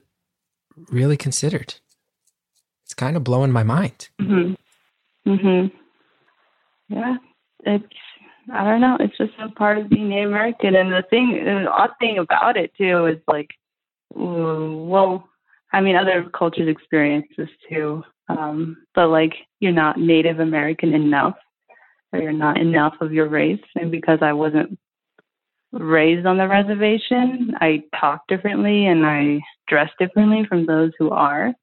really 0.89 1.17
considered. 1.17 1.75
It's 2.85 2.93
kind 2.93 3.15
of 3.15 3.23
blowing 3.23 3.51
my 3.51 3.63
mind. 3.63 4.09
Mhm. 4.19 4.57
Mhm. 5.25 5.71
Yeah, 6.89 7.17
it's 7.65 7.85
I 8.51 8.63
don't 8.65 8.81
know. 8.81 8.97
It's 8.99 9.17
just 9.17 9.33
a 9.39 9.49
part 9.49 9.77
of 9.77 9.89
being 9.89 10.11
American, 10.23 10.75
and 10.75 10.91
the 10.91 11.03
thing, 11.09 11.43
the 11.45 11.69
odd 11.71 11.91
thing 11.99 12.17
about 12.17 12.57
it 12.57 12.71
too 12.75 13.05
is 13.05 13.19
like, 13.27 13.49
well, 14.13 15.29
I 15.71 15.79
mean, 15.79 15.95
other 15.95 16.25
cultures 16.37 16.67
experience 16.67 17.27
this 17.37 17.49
too, 17.69 18.03
um, 18.27 18.77
but 18.95 19.07
like 19.07 19.33
you're 19.59 19.71
not 19.71 19.99
Native 19.99 20.39
American 20.39 20.93
enough, 20.93 21.35
or 22.11 22.19
you're 22.19 22.33
not 22.33 22.57
enough 22.57 22.95
of 22.99 23.13
your 23.13 23.29
race, 23.29 23.61
and 23.75 23.91
because 23.91 24.19
I 24.21 24.33
wasn't 24.33 24.77
raised 25.71 26.25
on 26.25 26.37
the 26.37 26.47
reservation, 26.47 27.53
I 27.59 27.83
talk 27.99 28.27
differently 28.27 28.87
and 28.87 29.05
I 29.05 29.39
dress 29.67 29.89
differently 29.99 30.45
from 30.47 30.65
those 30.65 30.91
who 30.97 31.09
are. 31.11 31.53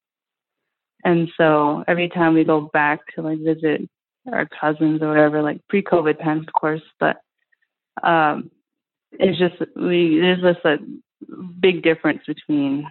And 1.04 1.28
so 1.36 1.84
every 1.86 2.08
time 2.08 2.34
we 2.34 2.44
go 2.44 2.70
back 2.72 3.00
to 3.14 3.22
like 3.22 3.38
visit 3.38 3.88
our 4.32 4.48
cousins 4.60 5.02
or 5.02 5.08
whatever, 5.08 5.42
like 5.42 5.60
pre 5.68 5.82
COVID 5.82 6.18
times, 6.18 6.46
of 6.46 6.52
course, 6.52 6.82
but 6.98 7.18
um, 8.02 8.50
it's 9.12 9.38
just 9.38 9.54
we 9.76 10.18
there's 10.20 10.40
just 10.42 10.64
a 10.64 10.78
big 11.60 11.82
difference 11.82 12.22
between 12.26 12.86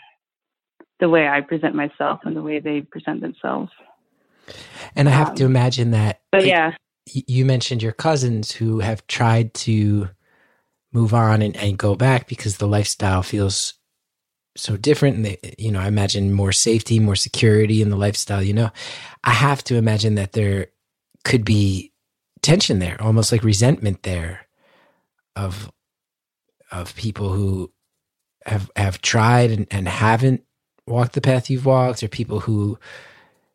the 1.00 1.10
way 1.10 1.28
I 1.28 1.42
present 1.42 1.76
myself 1.76 2.22
and 2.24 2.36
the 2.36 2.42
way 2.42 2.60
they 2.60 2.82
present 2.82 3.22
themselves. 3.22 3.72
And 4.96 5.08
I 5.08 5.12
have 5.12 5.30
um, 5.30 5.36
to 5.36 5.46
imagine 5.46 5.92
that. 5.92 6.22
But 6.32 6.46
yeah, 6.46 6.74
you 7.06 7.46
mentioned 7.46 7.84
your 7.84 7.92
cousins 7.92 8.52
who 8.52 8.80
have 8.80 9.06
tried 9.08 9.54
to 9.56 10.10
move 10.94 11.14
on 11.14 11.42
and, 11.42 11.56
and 11.58 11.78
go 11.78 11.96
back 11.96 12.28
because 12.28 12.58
the 12.58 12.68
lifestyle 12.68 13.24
feels 13.24 13.74
so 14.56 14.76
different 14.76 15.18
and 15.18 15.26
they, 15.26 15.38
you 15.58 15.72
know 15.72 15.80
i 15.80 15.88
imagine 15.88 16.34
more 16.34 16.52
safety 16.52 17.00
more 17.00 17.16
security 17.16 17.82
in 17.82 17.90
the 17.90 17.96
lifestyle 17.96 18.42
you 18.42 18.54
know? 18.54 18.72
I 19.24 19.32
have 19.32 19.64
to 19.66 19.76
imagine 19.76 20.16
that 20.16 20.32
there 20.32 20.68
could 21.24 21.46
be 21.46 21.92
tension 22.42 22.80
there 22.80 22.98
almost 23.02 23.32
like 23.32 23.44
resentment 23.44 24.04
there 24.04 24.48
of 25.36 25.72
of 26.72 26.96
people 26.96 27.30
who 27.30 27.72
have 28.46 28.72
have 28.76 29.02
tried 29.02 29.52
and, 29.52 29.68
and 29.70 29.88
haven't 29.88 30.44
walked 30.88 31.14
the 31.14 31.22
path 31.22 31.50
you've 31.50 31.66
walked 31.66 32.02
or 32.02 32.08
people 32.08 32.40
who 32.40 32.80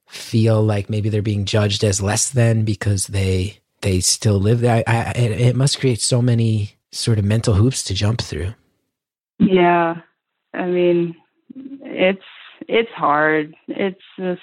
feel 0.07 0.63
like 0.63 0.91
maybe 0.91 1.09
they're 1.09 1.23
being 1.23 1.47
judged 1.47 1.83
as 1.83 2.03
less 2.03 2.29
than 2.29 2.65
because 2.65 3.07
they 3.09 3.59
they 3.81 4.01
still 4.01 4.39
live 4.39 4.61
there 4.61 4.85
I, 4.87 4.93
I, 4.93 5.11
it, 5.13 5.41
it 5.41 5.57
must 5.57 5.81
create 5.81 6.01
so 6.01 6.21
many 6.21 6.77
sort 6.93 7.19
of 7.19 7.25
mental 7.25 7.55
hoops 7.55 7.83
to 7.85 7.95
jump 7.95 8.21
through. 8.21 8.55
Yeah. 9.39 9.97
I 10.55 10.67
mean, 10.67 11.17
it's 11.55 12.23
it's 12.69 12.91
hard. 12.93 13.55
It's 13.69 14.01
just 14.19 14.41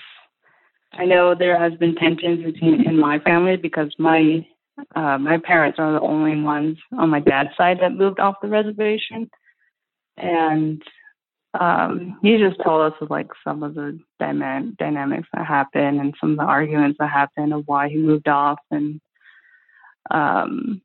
I 0.93 1.05
know 1.05 1.35
there 1.35 1.59
has 1.59 1.77
been 1.77 1.95
tensions 1.95 2.43
between 2.43 2.87
in 2.87 2.99
my 2.99 3.19
family 3.19 3.57
because 3.57 3.93
my 3.97 4.45
uh, 4.95 5.17
my 5.17 5.37
parents 5.37 5.77
are 5.79 5.93
the 5.93 6.01
only 6.01 6.41
ones 6.41 6.77
on 6.97 7.09
my 7.09 7.19
dad's 7.19 7.49
side 7.57 7.77
that 7.81 7.93
moved 7.93 8.19
off 8.19 8.35
the 8.41 8.47
reservation, 8.47 9.29
and 10.17 10.81
um, 11.59 12.17
he 12.21 12.37
just 12.37 12.61
told 12.63 12.91
us 12.91 12.97
of 13.01 13.09
like 13.09 13.27
some 13.43 13.63
of 13.63 13.75
the 13.75 13.99
dyma- 14.21 14.75
dynamics 14.77 15.27
that 15.33 15.45
happened 15.45 15.99
and 15.99 16.15
some 16.19 16.31
of 16.31 16.37
the 16.37 16.43
arguments 16.43 16.97
that 16.99 17.09
happened 17.09 17.53
of 17.53 17.63
why 17.65 17.89
he 17.89 17.97
moved 17.97 18.27
off 18.27 18.59
and 18.71 19.01
um, 20.11 20.81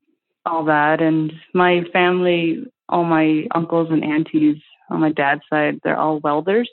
all 0.47 0.65
that. 0.65 1.01
And 1.01 1.33
my 1.53 1.83
family, 1.93 2.65
all 2.89 3.05
my 3.05 3.47
uncles 3.55 3.89
and 3.91 4.05
aunties 4.05 4.57
on 4.91 5.01
my 5.01 5.13
dad's 5.13 5.43
side, 5.51 5.81
they're 5.83 5.99
all 5.99 6.21
welders. 6.21 6.71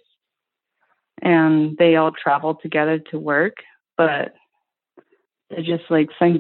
And 1.21 1.77
they 1.77 1.95
all 1.95 2.11
travel 2.11 2.55
together 2.55 2.99
to 3.11 3.19
work, 3.19 3.53
but 3.95 4.33
they're 5.51 5.63
just 5.63 5.89
like 5.89 6.09
some 6.17 6.37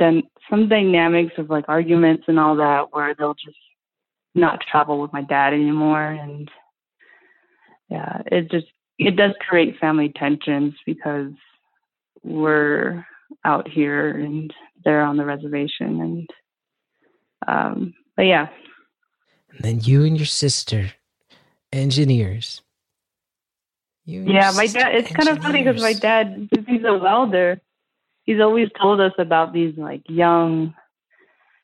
some 0.49 0.69
dynamics 0.69 1.33
of 1.37 1.49
like 1.49 1.65
arguments 1.67 2.23
and 2.27 2.39
all 2.39 2.55
that 2.55 2.87
where 2.91 3.13
they'll 3.13 3.35
just 3.35 3.57
not 4.33 4.61
travel 4.71 5.01
with 5.01 5.13
my 5.13 5.21
dad 5.21 5.53
anymore 5.53 6.03
and 6.03 6.49
yeah 7.89 8.21
it 8.27 8.49
just 8.49 8.67
it 8.97 9.15
does 9.17 9.33
create 9.47 9.77
family 9.79 10.11
tensions 10.15 10.73
because 10.85 11.31
we're 12.23 13.05
out 13.45 13.67
here 13.67 14.09
and 14.09 14.53
they're 14.83 15.01
on 15.01 15.17
the 15.17 15.25
reservation 15.25 15.99
and 16.01 16.29
um, 17.47 17.93
but 18.15 18.23
yeah. 18.23 18.47
And 19.51 19.59
then 19.61 19.79
you 19.81 20.03
and 20.03 20.17
your 20.17 20.25
sister, 20.25 20.91
engineers. 21.71 22.61
yeah, 24.05 24.51
my 24.55 24.67
dad. 24.67 24.95
It's 24.95 25.11
kind 25.11 25.29
of 25.29 25.39
funny 25.39 25.63
because 25.63 25.81
my 25.81 25.93
dad, 25.93 26.49
he's 26.67 26.83
a 26.85 26.97
welder, 26.97 27.61
he's 28.23 28.39
always 28.39 28.69
told 28.79 29.01
us 29.01 29.13
about 29.17 29.53
these 29.53 29.77
like 29.77 30.01
young, 30.07 30.73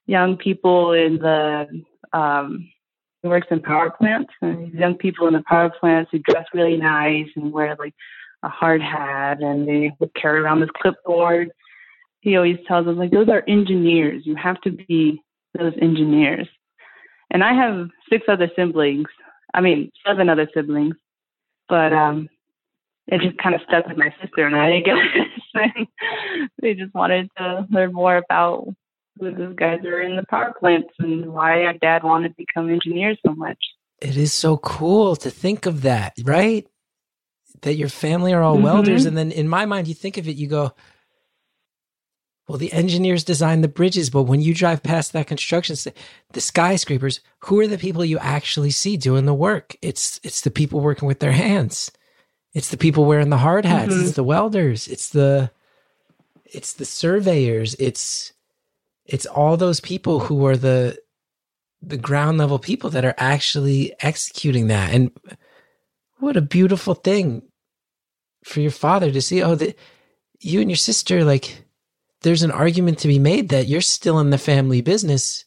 young 0.05 0.37
people 0.37 0.93
in 0.93 1.17
the. 1.17 1.83
Um, 2.13 2.69
he 3.23 3.27
works 3.27 3.47
in 3.49 3.61
power 3.61 3.89
plants, 3.89 4.31
and 4.41 4.67
these 4.67 4.79
young 4.79 4.95
people 4.95 5.27
in 5.27 5.33
the 5.33 5.43
power 5.47 5.71
plants 5.79 6.11
who 6.11 6.19
dress 6.19 6.45
really 6.53 6.77
nice 6.77 7.27
and 7.35 7.51
wear 7.51 7.75
like 7.77 7.95
a 8.43 8.49
hard 8.49 8.81
hat 8.81 9.41
and 9.41 9.67
they 9.67 9.91
would 9.99 10.13
carry 10.13 10.39
around 10.39 10.59
this 10.59 10.69
clipboard. 10.79 11.49
He 12.21 12.35
always 12.35 12.57
tells 12.67 12.87
us 12.87 12.95
like 12.95 13.11
those 13.11 13.29
are 13.29 13.43
engineers. 13.47 14.23
You 14.25 14.35
have 14.35 14.59
to 14.61 14.71
be 14.71 15.21
those 15.57 15.73
engineers. 15.81 16.47
And 17.31 17.43
I 17.43 17.53
have 17.53 17.89
six 18.09 18.25
other 18.27 18.49
siblings. 18.55 19.07
I 19.53 19.61
mean, 19.61 19.91
seven 20.05 20.29
other 20.29 20.47
siblings. 20.53 20.95
But 21.69 21.93
um 21.93 22.29
it 23.07 23.21
just 23.21 23.37
kind 23.37 23.55
of 23.55 23.61
stuck 23.67 23.87
with 23.87 23.97
my 23.97 24.13
sister 24.21 24.45
and 24.45 24.55
I, 24.55 24.77
I 24.77 24.81
guess. 24.81 25.87
they 26.61 26.73
just 26.73 26.93
wanted 26.93 27.29
to 27.37 27.65
learn 27.69 27.93
more 27.93 28.17
about 28.17 28.67
who 29.19 29.33
those 29.33 29.55
guys 29.55 29.79
are 29.85 30.01
in 30.01 30.17
the 30.17 30.25
power 30.29 30.53
plants 30.59 30.89
and 30.99 31.31
why 31.31 31.63
our 31.63 31.73
dad 31.73 32.03
wanted 32.03 32.29
to 32.29 32.35
become 32.37 32.69
engineers 32.69 33.17
so 33.25 33.33
much. 33.33 33.57
It 34.01 34.17
is 34.17 34.33
so 34.33 34.57
cool 34.57 35.15
to 35.17 35.29
think 35.31 35.65
of 35.65 35.83
that, 35.83 36.13
right? 36.23 36.67
That 37.61 37.75
your 37.75 37.89
family 37.89 38.33
are 38.33 38.43
all 38.43 38.57
Mhm. 38.57 38.63
welders. 38.63 39.05
And 39.05 39.17
then 39.17 39.31
in 39.31 39.47
my 39.47 39.65
mind, 39.65 39.87
you 39.87 39.95
think 39.95 40.17
of 40.17 40.27
it, 40.27 40.35
you 40.35 40.47
go, 40.47 40.73
well, 42.47 42.57
the 42.57 42.71
engineers 42.71 43.25
designed 43.25 43.63
the 43.63 43.67
bridges, 43.67 44.09
but 44.09 44.23
when 44.23 44.39
you 44.41 44.53
drive 44.53 44.81
past 44.81 45.11
that 45.13 45.27
construction, 45.27 45.75
the 46.31 46.41
skyscrapers, 46.41 47.19
who 47.39 47.59
are 47.59 47.67
the 47.67 47.77
people 47.77 48.05
you 48.05 48.17
actually 48.19 48.71
see 48.71 48.95
doing 48.95 49.25
the 49.25 49.33
work? 49.33 49.75
It's 49.81 50.19
it's 50.23 50.41
the 50.41 50.51
people 50.51 50.79
working 50.79 51.07
with 51.07 51.19
their 51.19 51.33
hands. 51.33 51.91
It's 52.53 52.69
the 52.69 52.77
people 52.77 53.05
wearing 53.05 53.29
the 53.29 53.37
hard 53.37 53.65
hats. 53.65 53.93
Mhm. 53.93 54.01
It's 54.01 54.15
the 54.15 54.23
welders. 54.23 54.87
It's 54.87 55.09
the 55.09 55.51
it's 56.45 56.73
the 56.73 56.85
surveyors. 56.85 57.75
It's 57.79 58.31
it's 59.05 59.25
all 59.25 59.57
those 59.57 59.81
people 59.81 60.21
who 60.21 60.45
are 60.45 60.57
the 60.57 60.97
the 61.81 61.97
ground 61.97 62.37
level 62.37 62.59
people 62.59 62.89
that 62.91 63.05
are 63.05 63.15
actually 63.17 63.93
executing 63.99 64.67
that. 64.67 64.93
And 64.93 65.11
what 66.19 66.37
a 66.37 66.41
beautiful 66.41 66.95
thing 66.95 67.43
for 68.43 68.61
your 68.61 68.71
father 68.71 69.11
to 69.11 69.21
see. 69.21 69.43
Oh, 69.43 69.55
that 69.55 69.77
you 70.39 70.61
and 70.61 70.69
your 70.69 70.77
sister, 70.77 71.23
like, 71.23 71.63
there's 72.21 72.43
an 72.43 72.51
argument 72.51 72.99
to 72.99 73.07
be 73.07 73.19
made 73.19 73.49
that 73.49 73.67
you're 73.67 73.81
still 73.81 74.19
in 74.19 74.29
the 74.29 74.37
family 74.37 74.81
business. 74.81 75.45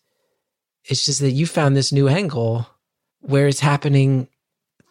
It's 0.84 1.04
just 1.04 1.20
that 1.20 1.32
you 1.32 1.46
found 1.46 1.76
this 1.76 1.92
new 1.92 2.08
angle 2.08 2.66
where 3.20 3.48
it's 3.48 3.60
happening 3.60 4.28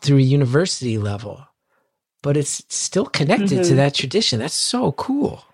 through 0.01 0.17
a 0.17 0.21
university 0.21 0.97
level, 0.97 1.45
but 2.21 2.37
it's 2.37 2.63
still 2.69 3.05
connected 3.05 3.63
to 3.63 3.73
Mhm. 3.73 3.75
that 3.77 3.95
tradition. 3.95 4.39
That's 4.39 4.53
so 4.53 4.91
cool. 4.93 5.45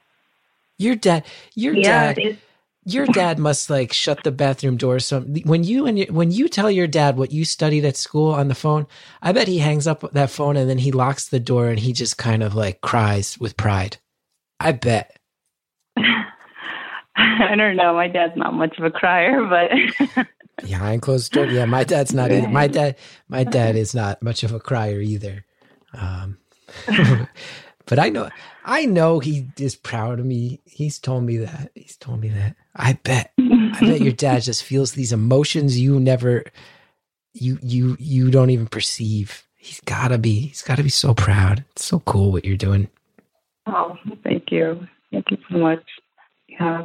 Your 0.78 0.96
dad, 0.96 1.24
your 1.56 1.74
Yeah, 1.74 2.14
dad, 2.14 2.38
your 2.86 3.06
dad 3.08 3.40
must 3.40 3.70
like 3.70 3.94
shut 3.94 4.24
the 4.24 4.32
bathroom 4.32 4.76
door. 4.78 5.00
So 5.00 5.22
when 5.22 5.64
you 5.64 5.86
and 5.88 5.98
your, 5.98 6.08
when 6.12 6.32
you 6.32 6.50
tell 6.50 6.70
your 6.70 6.86
dad 6.88 7.18
what 7.18 7.32
you 7.32 7.46
studied 7.46 7.86
at 7.86 7.96
school 7.96 8.34
on 8.34 8.50
the 8.50 8.56
phone, 8.56 8.86
I 9.22 9.32
bet 9.32 9.48
he 9.48 9.60
hangs 9.60 9.88
up 9.88 10.12
that 10.12 10.30
phone 10.30 10.58
and 10.58 10.70
then 10.70 10.80
he 10.80 10.92
locks 10.92 11.30
the 11.30 11.40
door 11.40 11.70
and 11.70 11.80
he 11.80 11.94
just 11.94 12.18
kind 12.18 12.44
of 12.44 12.54
like 12.54 12.82
cries 12.82 13.40
with 13.40 13.56
pride. 13.58 13.98
I 14.60 14.74
bet. 14.74 15.18
I 17.18 17.56
don't 17.56 17.76
know. 17.76 17.94
My 17.94 18.08
dad's 18.08 18.36
not 18.36 18.54
much 18.54 18.78
of 18.78 18.84
a 18.84 18.92
crier, 18.92 19.44
but 19.46 20.28
Behind 20.62 21.02
closed 21.02 21.32
door. 21.34 21.46
Yeah, 21.46 21.66
my 21.66 21.84
dad's 21.84 22.14
not. 22.14 22.32
My 22.50 22.68
dad, 22.68 22.96
my 23.28 23.44
dad 23.44 23.76
is 23.76 23.94
not 23.94 24.22
much 24.22 24.44
of 24.44 24.54
a 24.54 24.60
crier 24.60 25.02
either. 25.02 25.46
Um, 25.94 26.38
but 27.86 28.00
I 28.00 28.10
know, 28.10 28.30
I 28.64 28.86
know 28.86 29.20
he 29.20 29.48
is 29.60 29.76
proud 29.76 30.20
of 30.20 30.26
me. 30.26 30.62
He's 30.66 30.98
told 30.98 31.24
me 31.24 31.38
that. 31.38 31.72
He's 31.76 31.98
told 31.98 32.22
me 32.22 32.30
that. 32.30 32.56
I 32.76 32.94
bet. 32.94 33.34
I 33.38 33.78
bet 33.82 34.02
your 34.02 34.14
dad 34.14 34.44
just 34.44 34.64
feels 34.64 34.94
these 34.94 35.12
emotions 35.12 35.78
you 35.80 36.00
never, 36.00 36.46
you 37.34 37.60
you 37.62 37.98
you 38.00 38.32
don't 38.32 38.50
even 38.50 38.68
perceive. 38.68 39.44
He's 39.58 39.82
gotta 39.82 40.18
be. 40.18 40.40
He's 40.48 40.62
gotta 40.62 40.84
be 40.84 40.90
so 40.90 41.14
proud. 41.14 41.66
It's 41.72 41.86
so 41.86 42.00
cool 42.00 42.32
what 42.32 42.46
you're 42.46 42.56
doing. 42.56 42.90
oh, 43.68 43.98
thank 44.24 44.52
you. 44.52 44.88
Thank 45.12 45.32
you 45.32 45.38
so 45.50 45.58
much. 45.58 45.84
Yeah, 46.60 46.84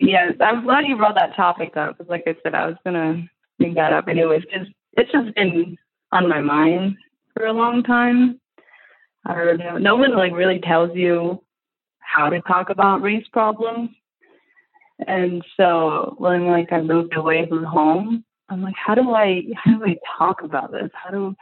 yeah, 0.00 0.30
I'm 0.40 0.64
glad 0.64 0.86
you 0.86 0.96
brought 0.96 1.14
that 1.14 1.34
topic 1.36 1.76
up 1.76 1.96
because, 1.96 2.10
like 2.10 2.24
I 2.26 2.34
said, 2.42 2.54
I 2.54 2.66
was 2.66 2.76
gonna 2.84 3.24
bring 3.58 3.74
that 3.74 3.92
up 3.92 4.08
anyways. 4.08 4.42
Because 4.42 4.68
it's 4.94 5.12
just 5.12 5.34
been 5.34 5.76
on 6.12 6.28
my 6.28 6.40
mind 6.40 6.96
for 7.34 7.46
a 7.46 7.52
long 7.52 7.82
time. 7.82 8.40
I 9.24 9.34
don't 9.34 9.58
know. 9.58 9.78
No 9.78 9.96
one 9.96 10.16
like 10.16 10.32
really 10.32 10.60
tells 10.60 10.94
you 10.94 11.42
how 11.98 12.28
to 12.28 12.40
talk 12.42 12.70
about 12.70 13.02
race 13.02 13.26
problems. 13.32 13.90
And 15.06 15.44
so 15.56 16.14
when 16.18 16.46
like 16.46 16.72
I 16.72 16.80
moved 16.80 17.16
away 17.16 17.46
from 17.48 17.64
home, 17.64 18.24
I'm 18.48 18.62
like, 18.62 18.76
how 18.76 18.94
do 18.94 19.10
I 19.10 19.42
how 19.56 19.78
do 19.78 19.84
I 19.84 19.96
talk 20.18 20.42
about 20.42 20.72
this? 20.72 20.90
How 20.92 21.10
do 21.10 21.34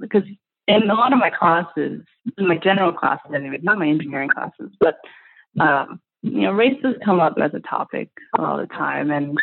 because 0.00 0.24
in 0.66 0.90
a 0.90 0.94
lot 0.94 1.12
of 1.12 1.18
my 1.18 1.30
classes, 1.30 2.02
in 2.36 2.48
my 2.48 2.58
general 2.58 2.92
classes 2.92 3.30
anyway, 3.34 3.58
not 3.62 3.78
my 3.78 3.88
engineering 3.88 4.28
classes, 4.28 4.70
but 4.80 4.96
um, 5.60 6.00
you 6.22 6.42
know, 6.42 6.52
race 6.52 6.78
has 6.84 6.94
come 7.04 7.20
up 7.20 7.36
as 7.42 7.52
a 7.54 7.60
topic 7.60 8.08
all 8.38 8.56
the 8.56 8.66
time. 8.66 9.10
And 9.10 9.38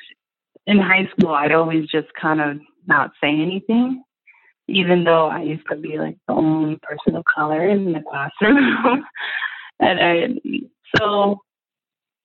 in 0.68 0.78
high 0.78 1.10
school, 1.12 1.34
I'd 1.34 1.52
always 1.52 1.88
just 1.88 2.08
kind 2.20 2.42
of 2.42 2.58
not 2.88 3.12
say 3.22 3.30
anything, 3.30 4.04
even 4.68 5.04
though 5.04 5.28
I 5.28 5.42
used 5.42 5.66
to 5.70 5.78
be 5.78 5.98
like 5.98 6.18
the 6.28 6.34
only 6.34 6.78
person 6.82 7.16
of 7.16 7.24
color 7.26 7.68
in 7.70 7.94
the 7.94 8.02
classroom. 8.10 9.04
and 9.80 10.00
I, 10.00 10.62
so 10.98 11.40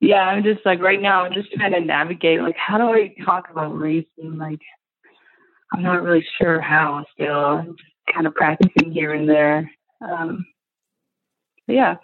yeah, 0.01 0.23
I'm 0.23 0.43
just 0.43 0.65
like 0.65 0.81
right 0.81 1.01
now, 1.01 1.25
I'm 1.25 1.35
just 1.35 1.53
trying 1.53 1.73
to 1.73 1.81
navigate 1.81 2.41
like 2.41 2.57
how 2.57 2.79
do 2.79 2.85
I 2.85 3.15
talk 3.25 3.51
about 3.51 3.79
race 3.79 4.07
and 4.19 4.39
like 4.39 4.61
I'm 5.73 5.83
not 5.83 6.03
really 6.03 6.27
sure 6.41 6.61
how 6.61 7.05
still. 7.13 7.35
I'm 7.35 7.77
just 7.77 8.15
kind 8.15 8.27
of 8.27 8.35
practicing 8.35 8.93
here 8.93 9.15
and 9.15 9.29
there. 9.29 9.71
Um, 10.01 10.45
yeah. 11.67 11.97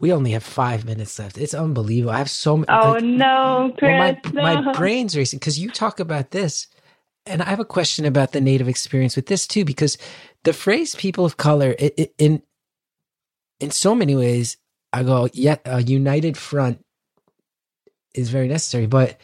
We 0.00 0.12
only 0.12 0.32
have 0.32 0.42
five 0.42 0.84
minutes 0.84 1.18
left. 1.18 1.38
It's 1.38 1.54
unbelievable. 1.54 2.12
I 2.12 2.18
have 2.18 2.30
so 2.30 2.56
many. 2.56 2.66
Oh 2.70 2.98
no, 2.98 3.72
Chris! 3.78 3.90
well, 3.90 4.16
my 4.34 4.54
no. 4.54 4.62
my 4.62 4.72
brain's 4.72 5.16
racing 5.16 5.38
because 5.38 5.58
you 5.58 5.70
talk 5.70 6.00
about 6.00 6.30
this, 6.30 6.66
and 7.26 7.42
I 7.42 7.46
have 7.46 7.60
a 7.60 7.64
question 7.64 8.04
about 8.04 8.32
the 8.32 8.40
native 8.40 8.68
experience 8.68 9.16
with 9.16 9.26
this 9.26 9.46
too. 9.46 9.64
Because 9.64 9.96
the 10.42 10.52
phrase 10.52 10.94
"people 10.94 11.24
of 11.24 11.36
color" 11.36 11.74
it, 11.78 11.94
it, 11.96 12.14
in 12.18 12.42
in 13.60 13.70
so 13.70 13.94
many 13.94 14.16
ways, 14.16 14.56
I 14.92 15.02
go, 15.02 15.28
yeah, 15.32 15.56
a 15.64 15.82
united 15.82 16.36
front 16.36 16.84
is 18.14 18.30
very 18.30 18.48
necessary, 18.48 18.86
but 18.86 19.18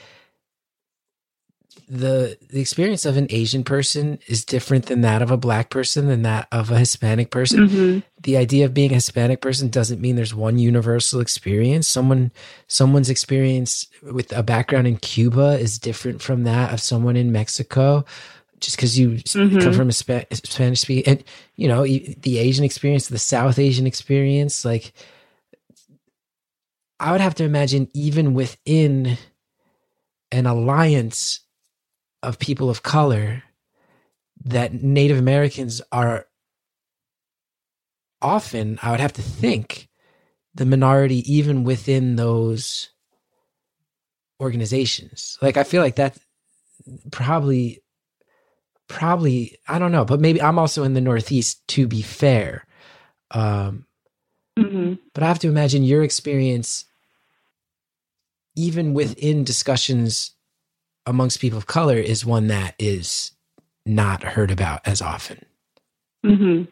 the 1.93 2.39
the 2.51 2.61
experience 2.61 3.05
of 3.05 3.17
an 3.17 3.27
Asian 3.31 3.65
person 3.65 4.21
is 4.29 4.45
different 4.45 4.87
than 4.87 5.01
that 5.01 5.23
of 5.23 5.33
a 5.33 5.37
black 5.37 5.71
person, 5.71 6.07
than 6.07 6.23
that 6.23 6.47
of 6.53 6.71
a 6.71 6.79
Hispanic 6.79 7.31
person 7.33 7.69
Mhm. 7.69 8.03
the 8.23 8.37
idea 8.37 8.65
of 8.65 8.73
being 8.73 8.93
a 8.93 8.95
Hispanic 8.95 9.41
person 9.41 9.69
doesn't 9.71 10.01
mean 10.01 10.15
there's 10.15 10.35
one 10.35 10.57
universal 10.59 11.21
experience. 11.21 11.89
Someone 11.89 12.31
someone's 12.69 13.11
experience 13.11 13.89
with 14.03 14.31
a 14.37 14.45
background 14.45 14.87
in 14.87 14.99
Cuba 14.99 15.59
is 15.59 15.79
different 15.81 16.23
from 16.23 16.45
that 16.45 16.73
of 16.73 16.81
someone 16.81 17.17
in 17.17 17.33
Mexico. 17.33 18.05
Just 18.61 18.77
because 18.77 18.97
you 18.99 19.13
Mhm. 19.25 19.61
come 19.61 19.73
from 19.73 19.89
a 19.89 19.93
Spa- 19.93 20.25
Spanish 20.33 20.81
speaking, 20.83 21.11
and 21.13 21.25
you 21.57 21.67
know 21.67 21.83
the 21.85 22.39
Asian 22.39 22.65
experience, 22.65 23.09
the 23.09 23.19
South 23.19 23.59
Asian 23.59 23.87
experience, 23.87 24.65
like 24.65 24.93
I 27.01 27.11
would 27.13 27.21
have 27.23 27.35
to 27.37 27.45
imagine 27.45 27.89
even 27.95 28.35
within 28.35 29.17
an 30.31 30.47
alliance 30.47 31.41
of 32.23 32.39
people 32.39 32.71
of 32.71 32.83
color, 32.83 33.43
that 34.45 34.73
Native 34.75 35.19
Americans 35.19 35.81
are 35.93 36.27
often, 38.23 38.79
I 38.83 38.91
would 38.91 39.01
have 39.01 39.13
to 39.15 39.23
think, 39.23 39.89
the 40.55 40.67
minority 40.67 41.23
even 41.33 41.65
within 41.65 42.17
those 42.17 42.91
organizations. 44.41 45.39
Like 45.41 45.57
I 45.57 45.65
feel 45.65 45.83
like 45.83 45.97
that 45.97 46.19
probably 47.11 47.83
probably 48.89 49.57
I 49.69 49.79
don't 49.79 49.93
know, 49.93 50.05
but 50.05 50.21
maybe 50.21 50.43
I'm 50.43 50.59
also 50.59 50.83
in 50.83 50.95
the 50.95 51.01
Northeast 51.01 51.67
to 51.69 51.87
be 51.87 52.03
fair. 52.03 52.67
Um 53.31 53.87
Mhm. 54.59 54.99
but 55.15 55.23
I 55.23 55.29
have 55.29 55.39
to 55.41 55.49
imagine 55.49 55.85
your 55.85 56.03
experience 56.03 56.85
even 58.57 58.95
within 58.95 59.45
discussions 59.45 60.33
amongst 61.11 61.41
people 61.41 61.59
of 61.59 61.67
color 61.67 61.97
is 61.97 62.25
one 62.25 62.47
that 62.47 62.75
is 62.79 63.33
not 63.85 64.23
heard 64.23 64.51
about 64.51 64.81
as 64.87 65.03
often. 65.03 65.45
Mhm. 66.25 66.69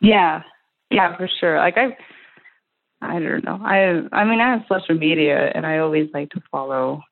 Yeah. 0.00 0.42
Yeah, 0.90 1.16
for 1.16 1.28
sure. 1.40 1.56
Like 1.56 1.78
I 1.78 1.96
I 3.00 3.18
don't 3.18 3.44
know. 3.44 3.58
I 3.64 4.02
I 4.12 4.24
mean 4.24 4.40
I 4.40 4.50
have 4.50 4.66
social 4.68 4.94
media 4.94 5.50
and 5.54 5.66
I 5.66 5.78
always 5.78 6.10
like 6.12 6.30
to 6.30 6.42
follow 6.50 7.02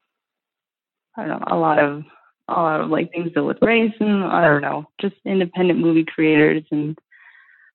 I 1.17 1.27
don't 1.27 1.41
know, 1.41 1.47
a 1.49 1.57
lot 1.57 1.79
of 1.79 2.05
a 2.49 2.53
lot 2.53 2.81
of 2.81 2.91
like 2.91 3.11
things 3.11 3.33
that 3.35 3.45
with 3.45 3.59
race 3.63 3.95
and 4.01 4.25
I 4.25 4.45
don't 4.45 4.63
know, 4.63 4.87
just 5.01 5.17
independent 5.25 5.81
movie 5.81 6.05
creators 6.05 6.65
and 6.71 6.99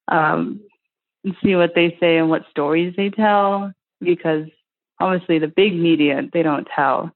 um 0.09 0.61
and 1.23 1.35
see 1.43 1.55
what 1.55 1.73
they 1.73 1.97
say 1.99 2.17
and 2.17 2.29
what 2.29 2.43
stories 2.51 2.93
they 2.95 3.09
tell 3.09 3.71
because 4.01 4.45
obviously 4.99 5.39
the 5.39 5.47
big 5.47 5.73
media 5.73 6.21
they 6.33 6.43
don't 6.43 6.67
tell 6.75 7.11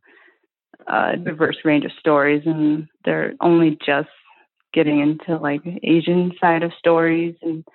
a 0.87 1.17
diverse 1.17 1.57
range 1.65 1.85
of 1.85 1.91
stories 1.99 2.43
and 2.45 2.87
they're 3.05 3.33
only 3.41 3.77
just 3.85 4.09
getting 4.73 4.99
into 4.99 5.37
like 5.41 5.61
Asian 5.83 6.31
side 6.39 6.63
of 6.63 6.71
stories 6.77 7.35
and 7.41 7.65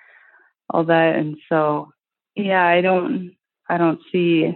all 0.71 0.85
that, 0.85 1.17
and 1.17 1.37
so 1.49 1.91
yeah, 2.37 2.65
I 2.65 2.81
don't 2.81 3.35
I 3.69 3.77
don't 3.77 4.01
see 4.11 4.53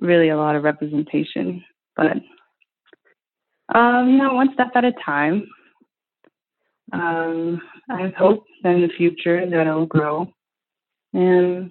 really 0.00 0.30
a 0.30 0.36
lot 0.36 0.56
of 0.56 0.64
representation, 0.64 1.62
but 1.96 2.16
um, 3.74 4.10
you 4.10 4.18
know, 4.18 4.34
one 4.34 4.50
step 4.54 4.70
at 4.74 4.84
a 4.84 4.92
time. 5.04 5.46
Um, 6.92 7.60
I 7.90 8.12
hope 8.16 8.44
that 8.62 8.74
in 8.74 8.82
the 8.82 8.92
future 8.96 9.48
that 9.48 9.60
it'll 9.66 9.86
grow, 9.86 10.32
and 11.12 11.70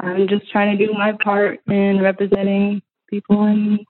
I'm 0.00 0.28
just 0.28 0.50
trying 0.50 0.76
to 0.76 0.86
do 0.86 0.92
my 0.92 1.12
part 1.22 1.60
in 1.66 2.00
representing 2.00 2.82
people 3.08 3.46
in 3.46 3.84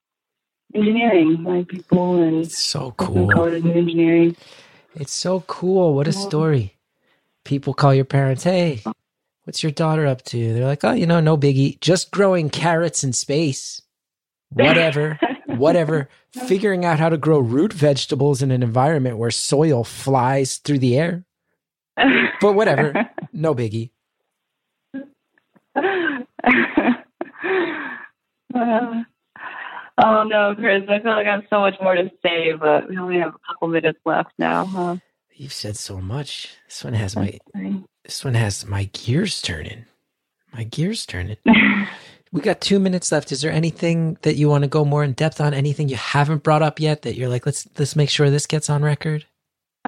engineering, 0.75 1.43
my 1.43 1.65
people 1.65 2.23
and 2.23 2.45
It's 2.45 2.59
so 2.59 2.93
cool. 2.93 3.29
cool. 3.31 3.45
in 3.53 3.71
engineering. 3.71 4.37
It's 4.95 5.13
so 5.13 5.41
cool. 5.47 5.95
What 5.95 6.09
a 6.09 6.13
story. 6.13 6.77
People 7.45 7.75
call 7.75 7.95
your 7.95 8.05
parents, 8.05 8.45
hey, 8.45 8.83
what's 9.45 9.63
your 9.63 9.73
daughter 9.73 10.07
up 10.07 10.23
to? 10.27 10.53
They're 10.55 10.67
like, 10.67 10.85
oh, 10.85 10.93
you 10.93 11.07
know, 11.07 11.21
no 11.21 11.37
biggie. 11.37 11.81
Just 11.81 12.11
growing 12.11 12.51
carrots 12.51 13.03
in 13.03 13.13
space. 13.13 13.81
Whatever. 14.51 15.19
Whatever. 15.47 16.09
Figuring 16.47 16.85
out 16.85 16.99
how 16.99 17.09
to 17.09 17.17
grow 17.17 17.39
root 17.39 17.73
vegetables 17.73 18.43
in 18.43 18.51
an 18.51 18.63
environment 18.63 19.19
where 19.19 19.31
soil 19.31 19.85
flies 19.85 20.57
through 20.59 20.79
the 20.79 20.97
air. 20.99 21.25
But 22.41 22.55
whatever. 22.55 22.95
No 23.33 23.55
biggie. 23.55 23.91
Uh, 28.55 29.03
oh 29.99 30.25
no, 30.25 30.55
Chris! 30.55 30.83
I 30.89 31.01
feel 31.01 31.13
like 31.13 31.27
I 31.27 31.33
have 31.33 31.45
so 31.51 31.61
much 31.61 31.75
more 31.81 31.95
to 31.95 32.11
say, 32.23 32.53
but 32.53 32.89
we 32.89 32.97
only 32.99 33.19
have 33.19 33.35
a 33.35 33.39
couple 33.47 33.69
minutes 33.69 33.99
left 34.05 34.33
now. 34.39 34.65
Huh? 34.67 34.97
You've 35.35 35.53
said 35.53 35.77
so 35.77 36.01
much. 36.01 36.55
This 36.69 36.85
one 36.85 36.95
has 36.95 37.17
my 37.17 37.39
this 38.05 38.25
one 38.25 38.35
has 38.35 38.67
my 38.67 38.85
gears 38.93 39.41
turning. 39.43 39.87
My 40.53 40.65
gears 40.65 41.07
turning. 41.07 41.37
We 42.33 42.41
got 42.41 42.63
two 42.63 42.79
minutes 42.79 43.13
left. 43.13 43.31
Is 43.31 43.43
there 43.43 43.53
anything 43.53 44.17
that 44.23 44.37
you 44.37 44.49
want 44.49 44.63
to 44.65 44.69
go 44.69 44.87
more 44.87 45.05
in 45.05 45.13
depth 45.13 45.39
on? 45.39 45.53
Anything 45.53 45.91
you 45.91 45.97
haven't 45.97 46.43
brought 46.43 46.63
up 46.63 46.81
yet 46.81 47.03
that 47.03 47.15
you're 47.15 47.29
like, 47.29 47.45
let's 47.45 47.69
let's 47.79 47.95
make 47.95 48.09
sure 48.09 48.31
this 48.31 48.47
gets 48.47 48.71
on 48.71 48.83
record? 48.83 49.27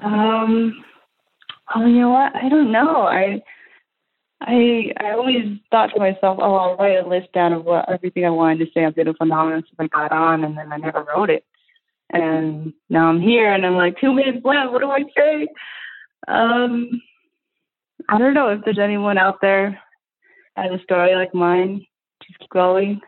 Um. 0.03 0.83
Oh, 1.73 1.85
you 1.87 2.01
know 2.01 2.11
what? 2.11 2.35
I 2.35 2.47
don't 2.47 2.71
know. 2.71 3.01
I, 3.01 3.41
I, 4.41 4.91
I 4.99 5.11
always 5.11 5.57
thought 5.71 5.91
to 5.93 5.99
myself, 5.99 6.37
oh, 6.41 6.55
I'll 6.55 6.77
write 6.77 7.03
a 7.03 7.07
list 7.07 7.31
down 7.33 7.53
of 7.53 7.63
what 7.63 7.89
everything 7.89 8.25
I 8.25 8.29
wanted 8.29 8.65
to 8.65 8.71
say 8.73 8.83
on 8.83 8.93
Beautiful 8.93 9.25
Anonymous 9.25 9.65
if 9.71 9.79
I 9.79 9.87
got 9.87 10.11
on, 10.11 10.43
and 10.43 10.57
then 10.57 10.71
I 10.71 10.77
never 10.77 11.03
wrote 11.03 11.29
it. 11.29 11.45
And 12.11 12.73
now 12.89 13.07
I'm 13.07 13.21
here, 13.21 13.53
and 13.53 13.65
I'm 13.65 13.75
like, 13.75 13.99
two 13.99 14.13
minutes 14.13 14.45
left. 14.45 14.71
What 14.71 14.81
do 14.81 14.91
I 14.91 15.03
say? 15.17 15.47
Um, 16.27 17.01
I 18.09 18.17
don't 18.17 18.33
know 18.33 18.49
if 18.49 18.61
there's 18.63 18.79
anyone 18.79 19.17
out 19.17 19.39
there 19.41 19.79
has 20.55 20.71
a 20.71 20.83
story 20.83 21.15
like 21.15 21.33
mine. 21.33 21.85
Just 22.25 22.39
keep 22.39 22.49
going. 22.49 23.01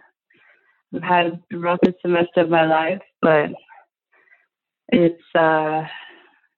I've 0.95 1.03
had 1.03 1.43
the 1.49 1.57
roughest 1.57 1.97
semester 2.01 2.41
of 2.41 2.49
my 2.49 2.65
life, 2.65 3.01
but 3.21 3.49
it's 4.89 5.21
uh 5.35 5.83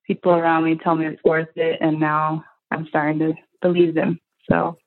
people 0.06 0.32
around 0.32 0.64
me 0.64 0.80
tell 0.84 0.96
me 0.96 1.08
it's 1.08 1.24
worth 1.24 1.50
it 1.56 1.80
and 1.82 2.00
now 2.00 2.44
I'm 2.72 2.86
starting 2.88 3.20
to 3.20 3.34
believe 3.62 3.96
them. 3.96 4.20
So 4.50 4.78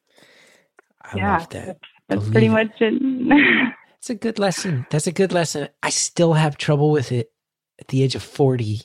I 1.03 1.17
yeah, 1.17 1.39
love 1.39 1.49
that. 1.51 1.79
that's, 2.09 2.29
pretty 2.29 2.49
Believe 2.49 2.53
much 2.53 2.81
it. 2.81 3.73
It's 3.99 4.11
a 4.11 4.15
good 4.17 4.41
lesson. 4.41 4.85
That's 4.91 5.07
a 5.07 5.13
good 5.13 5.33
lesson. 5.33 5.69
I 5.81 5.91
still 5.91 6.33
have 6.33 6.59
trouble 6.59 6.91
with 6.91 7.13
it 7.13 7.31
at 7.79 7.87
the 7.87 8.03
age 8.03 8.17
of 8.17 8.23
40. 8.25 8.83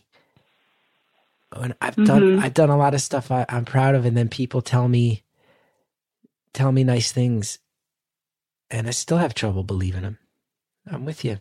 And 1.53 1.73
I've 1.82 1.95
done 1.95 2.21
Mhm. 2.21 2.43
I've 2.43 2.53
done 2.53 2.69
a 2.69 2.78
lot 2.78 2.93
of 2.93 3.01
stuff 3.01 3.32
I, 3.32 3.43
I'm 3.49 3.65
proud 3.65 3.95
of, 3.95 4.05
and 4.05 4.15
then 4.15 4.30
people 4.30 4.61
tell 4.61 4.88
me 4.88 5.23
tell 6.53 6.71
me 6.71 6.84
nice 6.84 7.11
things, 7.11 7.57
and 8.69 8.88
I 8.88 8.91
still 8.91 9.17
have 9.17 9.34
trouble 9.34 9.63
believing 9.63 10.03
them. 10.03 10.19
I'm 10.86 11.03
with 11.03 11.25
you. 11.25 11.39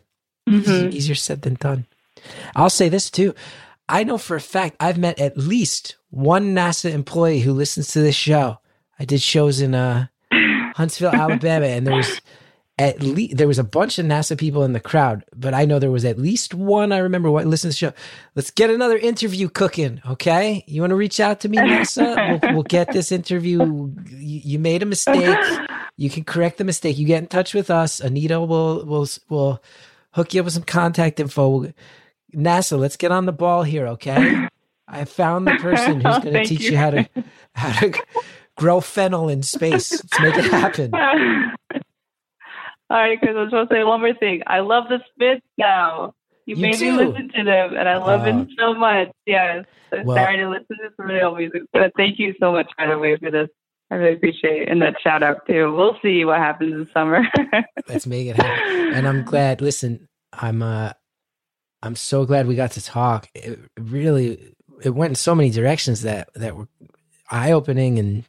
Mhm. 0.49 0.91
Easier 0.91 1.13
said 1.15 1.43
than 1.43 1.53
done. 1.55 1.85
I'll 2.55 2.71
say 2.71 2.89
this 2.89 3.11
too. 3.11 3.35
I 3.87 4.03
know 4.03 4.17
for 4.17 4.35
a 4.35 4.41
fact 4.41 4.77
I've 4.79 4.97
met 4.97 5.19
at 5.19 5.37
least 5.37 5.97
one 6.09 6.55
NASA 6.55 6.91
employee 6.91 7.41
who 7.41 7.53
listens 7.53 7.89
to 7.89 7.99
this 8.01 8.15
show. 8.15 8.57
I 8.99 9.05
did 9.05 9.21
shows 9.21 9.61
in 9.61 9.75
uh, 9.75 10.07
Huntsville, 10.75 11.11
Alabama, 11.11 11.65
and 11.67 11.85
there 11.87 11.95
was 11.95 12.21
at 12.79 13.01
least 13.01 13.37
there 13.37 13.47
was 13.47 13.57
a 13.57 13.63
bunch 13.63 13.97
of 13.97 14.05
NASA 14.05 14.37
people 14.37 14.63
in 14.63 14.73
the 14.73 14.79
crowd, 14.79 15.23
but 15.35 15.53
I 15.55 15.65
know 15.65 15.79
there 15.79 15.89
was 15.91 16.05
at 16.05 16.19
least 16.19 16.53
one 16.53 16.91
I 16.91 16.99
remember 16.99 17.31
what 17.31 17.47
listened 17.47 17.73
to 17.73 17.85
the 17.87 17.91
show. 17.91 18.01
Let's 18.35 18.51
get 18.51 18.69
another 18.69 18.97
interview 18.97 19.49
cooking, 19.49 19.99
okay? 20.07 20.63
You 20.67 20.81
want 20.81 20.91
to 20.91 20.95
reach 20.95 21.19
out 21.19 21.39
to 21.41 21.49
me, 21.49 21.57
NASA? 21.57 22.39
We'll, 22.43 22.53
we'll 22.53 22.63
get 22.63 22.91
this 22.91 23.11
interview. 23.11 23.91
You, 24.09 24.41
you 24.43 24.59
made 24.59 24.83
a 24.83 24.85
mistake. 24.85 25.37
You 25.95 26.11
can 26.11 26.23
correct 26.23 26.59
the 26.59 26.63
mistake. 26.63 26.99
You 26.99 27.07
get 27.07 27.23
in 27.23 27.27
touch 27.27 27.55
with 27.55 27.71
us. 27.71 27.99
Anita 27.99 28.39
will 28.39 28.85
will 28.85 29.07
will 29.29 29.63
hook 30.11 30.35
you 30.35 30.41
up 30.41 30.45
with 30.45 30.53
some 30.53 30.63
contact 30.63 31.19
info. 31.19 31.73
NASA, 32.35 32.77
let's 32.77 32.97
get 32.97 33.11
on 33.11 33.25
the 33.25 33.31
ball 33.33 33.63
here, 33.63 33.87
okay? 33.87 34.47
I 34.87 35.05
found 35.05 35.47
the 35.47 35.55
person 35.55 36.01
who's 36.01 36.15
Oh, 36.15 36.19
going 36.19 36.25
to 36.25 36.31
thank 36.33 36.47
teach 36.49 36.61
you. 36.65 36.71
you. 36.71 36.77
how 36.77 36.91
to 36.91 37.09
how 37.55 37.79
to 37.79 37.99
grow 38.57 38.81
fennel 38.81 39.29
in 39.29 39.43
space. 39.43 39.91
Let's 39.91 40.19
make 40.19 40.35
it 40.45 40.51
happen. 40.51 40.91
All 42.89 42.97
right, 42.97 43.19
Chris, 43.19 43.35
I'm 43.37 43.49
supposed 43.49 43.69
to 43.69 43.75
say 43.75 43.83
one 43.83 43.99
more 43.99 44.13
thing. 44.13 44.43
I 44.47 44.59
love 44.59 44.85
the 44.87 44.99
Smiths 45.15 45.41
now. 45.57 46.13
You, 46.45 46.55
You 46.55 46.61
made 46.61 46.77
do? 46.77 46.97
me 46.97 47.05
listen 47.05 47.29
to 47.35 47.43
them, 47.43 47.75
and 47.75 47.89
I 47.89 47.97
love 47.97 48.21
Oh. 48.21 48.25
them 48.25 48.47
so 48.57 48.73
much. 48.73 49.09
Yes. 49.25 49.65
I'm 49.91 50.05
Well- 50.05 50.15
sorry 50.17 50.37
to 50.37 50.49
listen 50.49 50.77
to 50.77 50.89
some 50.95 51.07
real 51.07 51.35
music, 51.35 51.63
but 51.73 51.91
thank 51.97 52.17
you 52.19 52.33
so 52.39 52.51
much, 52.53 52.71
by 52.77 52.87
the 52.87 52.97
way, 52.97 53.17
for 53.17 53.29
this. 53.29 53.49
I 53.91 53.95
really 53.95 54.15
appreciate 54.15 54.63
it. 54.63 54.69
And 54.69 54.81
that 54.81 54.95
shout 55.01 55.21
out, 55.23 55.45
too. 55.47 55.73
We'll 55.75 55.97
see 56.01 56.23
what 56.25 56.37
happens 56.39 56.73
this 56.85 56.93
summer. 56.93 57.23
Let's 57.89 58.07
make 58.07 58.27
it 58.27 58.35
happen. 58.37 58.93
And 58.93 59.07
I'm 59.07 59.23
glad. 59.23 59.61
Listen, 59.61 60.07
I'm 60.33 60.61
uh, 60.61 60.91
I'm 61.83 61.95
so 61.95 62.25
glad 62.25 62.47
we 62.47 62.55
got 62.55 62.71
to 62.71 62.83
talk. 62.83 63.29
It 63.35 63.59
really, 63.79 64.53
it 64.83 64.89
went 64.89 65.11
in 65.11 65.15
so 65.15 65.35
many 65.35 65.49
directions 65.51 66.01
that 66.01 66.29
that 66.35 66.55
were 66.57 66.67
eye 67.29 67.51
opening 67.51 67.99
and 67.99 68.23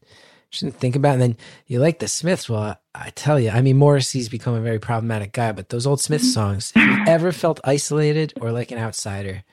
shouldn't 0.50 0.76
think 0.76 0.96
about. 0.96 1.14
And 1.14 1.22
then 1.22 1.36
you 1.66 1.80
like 1.80 1.98
the 1.98 2.08
Smiths. 2.08 2.48
Well, 2.48 2.62
I, 2.62 2.76
I 2.94 3.10
tell 3.10 3.38
you, 3.38 3.50
I 3.50 3.60
mean, 3.60 3.76
Morrissey's 3.76 4.28
become 4.28 4.54
a 4.54 4.60
very 4.60 4.78
problematic 4.78 5.32
guy, 5.32 5.52
but 5.52 5.68
those 5.68 5.86
old 5.86 6.00
Smith 6.00 6.22
mm-hmm. 6.22 6.30
songs, 6.30 6.72
if 6.74 6.86
you've 6.86 7.08
ever 7.08 7.32
felt 7.32 7.60
isolated 7.64 8.34
or 8.40 8.52
like 8.52 8.70
an 8.70 8.78
outsider, 8.78 9.44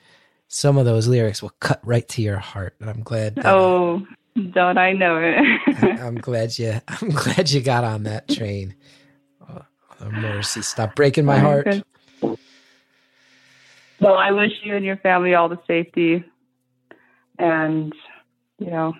some 0.48 0.78
of 0.78 0.84
those 0.84 1.08
lyrics 1.08 1.42
will 1.42 1.54
cut 1.60 1.80
right 1.84 2.08
to 2.10 2.22
your 2.22 2.38
heart. 2.38 2.74
And 2.80 2.88
I'm 2.88 3.02
glad. 3.02 3.36
that, 3.36 3.46
oh, 3.46 4.06
don't 4.52 4.78
I 4.78 4.92
know 4.92 5.18
it? 5.18 6.00
I'm 6.00 6.16
glad 6.16 6.58
you. 6.58 6.80
I'm 6.88 7.10
glad 7.10 7.50
you 7.50 7.60
got 7.60 7.84
on 7.84 8.04
that 8.04 8.28
train. 8.28 8.74
Oh, 9.48 9.62
oh, 10.00 10.10
Morrissey, 10.10 10.62
stop 10.62 10.94
breaking 10.94 11.24
my 11.24 11.38
oh 11.38 11.40
heart. 11.40 11.64
good. 11.64 11.84
Well, 13.98 14.14
I 14.14 14.30
wish 14.30 14.52
you 14.62 14.76
and 14.76 14.84
your 14.84 14.98
family 14.98 15.34
all 15.34 15.48
the 15.48 15.58
safety, 15.66 16.22
and 17.38 17.94
you 18.58 18.70
know, 18.70 18.92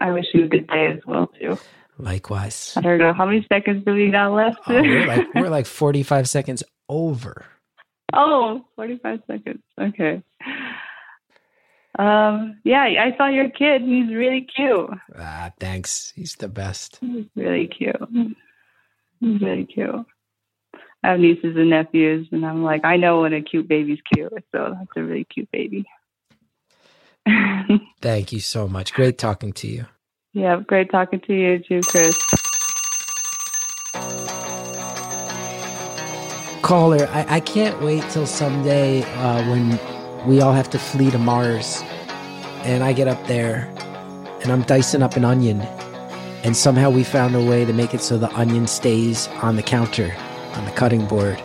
I 0.00 0.10
wish 0.12 0.26
you 0.32 0.44
a 0.44 0.48
good 0.48 0.66
day 0.68 0.86
as 0.86 1.00
well 1.06 1.26
too. 1.38 1.58
Likewise. 1.98 2.72
I 2.76 2.80
don't 2.80 2.98
know 2.98 3.12
how 3.12 3.26
many 3.26 3.46
seconds 3.52 3.84
do 3.84 3.92
we 3.94 4.10
got 4.10 4.32
left. 4.32 4.58
Oh, 4.66 4.80
we're 4.80 5.06
like 5.06 5.26
we're 5.34 5.50
like 5.50 5.66
45 5.66 6.28
seconds 6.28 6.62
over. 6.88 7.44
oh, 8.14 8.64
45 8.76 9.20
seconds. 9.26 9.62
Okay. 9.78 10.22
Um. 11.98 12.60
Yeah, 12.64 12.82
I 12.82 13.14
saw 13.18 13.26
your 13.28 13.50
kid. 13.50 13.82
He's 13.82 14.14
really 14.14 14.46
cute. 14.54 14.90
Ah, 15.18 15.50
thanks. 15.58 16.12
He's 16.16 16.34
the 16.36 16.48
best. 16.48 16.98
He's 17.00 17.26
really 17.36 17.66
cute. 17.66 17.96
He's 19.20 19.42
really 19.42 19.66
cute. 19.66 20.06
I 21.02 21.08
have 21.10 21.20
nieces 21.20 21.56
and 21.56 21.70
nephews, 21.70 22.28
and 22.30 22.46
I'm 22.46 22.62
like, 22.62 22.84
I 22.84 22.96
know 22.96 23.22
when 23.22 23.32
a 23.34 23.42
cute 23.42 23.68
baby's 23.68 23.98
cute. 24.14 24.32
So 24.52 24.74
that's 24.78 24.90
a 24.96 25.02
really 25.02 25.24
cute 25.24 25.50
baby. 25.50 25.84
Thank 28.00 28.32
you 28.32 28.40
so 28.40 28.68
much. 28.68 28.92
Great 28.94 29.18
talking 29.18 29.52
to 29.54 29.68
you. 29.68 29.86
Yeah, 30.32 30.60
great 30.64 30.90
talking 30.90 31.20
to 31.20 31.34
you 31.34 31.58
too, 31.58 31.80
Chris. 31.88 32.16
Caller, 36.62 37.08
I, 37.08 37.26
I 37.28 37.40
can't 37.40 37.80
wait 37.82 38.04
till 38.10 38.26
someday 38.26 39.02
uh, 39.02 39.42
when 39.50 39.78
we 40.26 40.40
all 40.40 40.52
have 40.52 40.70
to 40.70 40.78
flee 40.78 41.10
to 41.10 41.18
Mars 41.18 41.82
and 42.62 42.84
I 42.84 42.92
get 42.92 43.08
up 43.08 43.26
there 43.26 43.72
and 44.42 44.52
I'm 44.52 44.62
dicing 44.62 45.02
up 45.02 45.16
an 45.16 45.24
onion 45.24 45.60
and 46.44 46.56
somehow 46.56 46.90
we 46.90 47.02
found 47.02 47.34
a 47.34 47.42
way 47.42 47.64
to 47.64 47.72
make 47.72 47.92
it 47.92 48.00
so 48.00 48.18
the 48.18 48.32
onion 48.38 48.66
stays 48.66 49.26
on 49.42 49.56
the 49.56 49.62
counter, 49.62 50.14
on 50.54 50.64
the 50.64 50.70
cutting 50.70 51.06
board. 51.06 51.40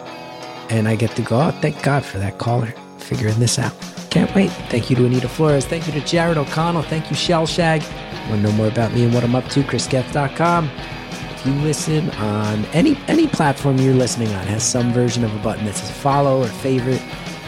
And 0.69 0.88
I 0.88 0.95
get 0.95 1.11
to 1.15 1.21
go, 1.21 1.41
oh, 1.41 1.51
thank 1.61 1.81
God 1.83 2.05
for 2.05 2.17
that 2.19 2.38
caller 2.38 2.73
figuring 3.06 3.39
this 3.39 3.60
out. 3.60 3.74
Can't 4.10 4.34
wait. 4.34 4.49
Thank 4.70 4.89
you 4.89 4.95
to 4.95 5.06
Anita 5.06 5.28
Flores. 5.28 5.66
Thank 5.66 5.88
you 5.88 5.93
to 5.93 6.01
Jared 6.01 6.38
O'Connell. 6.38 6.84
Thank 6.84 7.10
you, 7.10 7.16
Shellshag. 7.16 7.82
Want 8.30 8.41
to 8.41 8.47
know 8.47 8.51
more 8.53 8.68
about 8.68 8.93
me 8.93 9.03
and 9.03 9.14
what 9.14 9.24
I'm 9.24 9.36
up 9.36 9.47
to? 9.49 9.62
ChrisGeth.com. 9.62 10.70
If 11.10 11.45
you 11.45 11.51
listen 11.62 12.10
on 12.12 12.66
any 12.68 12.97
any 13.08 13.28
platform 13.28 13.78
you're 13.78 13.93
listening 13.93 14.30
on 14.30 14.47
has 14.47 14.64
some 14.64 14.91
version 14.93 15.24
of 15.24 15.36
a 15.36 15.39
button 15.39 15.66
that 15.66 15.76
says 15.76 15.91
follow 15.91 16.41
or 16.41 16.47
favorite 16.47 17.03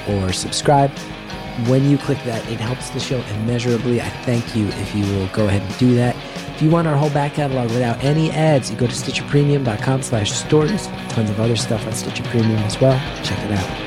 or 0.08 0.32
subscribe. 0.34 0.91
When 1.66 1.89
you 1.89 1.97
click 1.97 2.20
that, 2.26 2.47
it 2.51 2.60
helps 2.60 2.91
the 2.91 2.99
show 2.99 3.20
immeasurably. 3.20 3.99
I 3.99 4.10
thank 4.10 4.55
you 4.55 4.68
if 4.68 4.93
you 4.93 5.03
will 5.05 5.28
go 5.30 5.47
ahead 5.47 5.64
and 5.64 5.78
do 5.80 5.95
that. 5.95 6.16
If 6.55 6.62
you 6.62 6.70
want 6.70 6.88
our 6.88 6.95
whole 6.95 7.10
back 7.10 7.34
catalog 7.34 7.72
without 7.72 8.03
any 8.03 8.30
ads, 8.32 8.70
you 8.70 8.78
go 8.78 8.88
to 8.88 8.93
stitcherpremium.com 8.93 10.03
slash 10.03 10.32
stories. 10.32 10.88
Tons 11.10 11.30
of 11.30 11.39
other 11.39 11.55
stuff 11.55 11.86
on 11.88 11.93
Stitcher 11.93 12.24
Premium 12.24 12.58
as 12.64 12.80
well. 12.80 12.99
Check 13.24 13.39
it 13.39 13.51
out. 13.51 13.86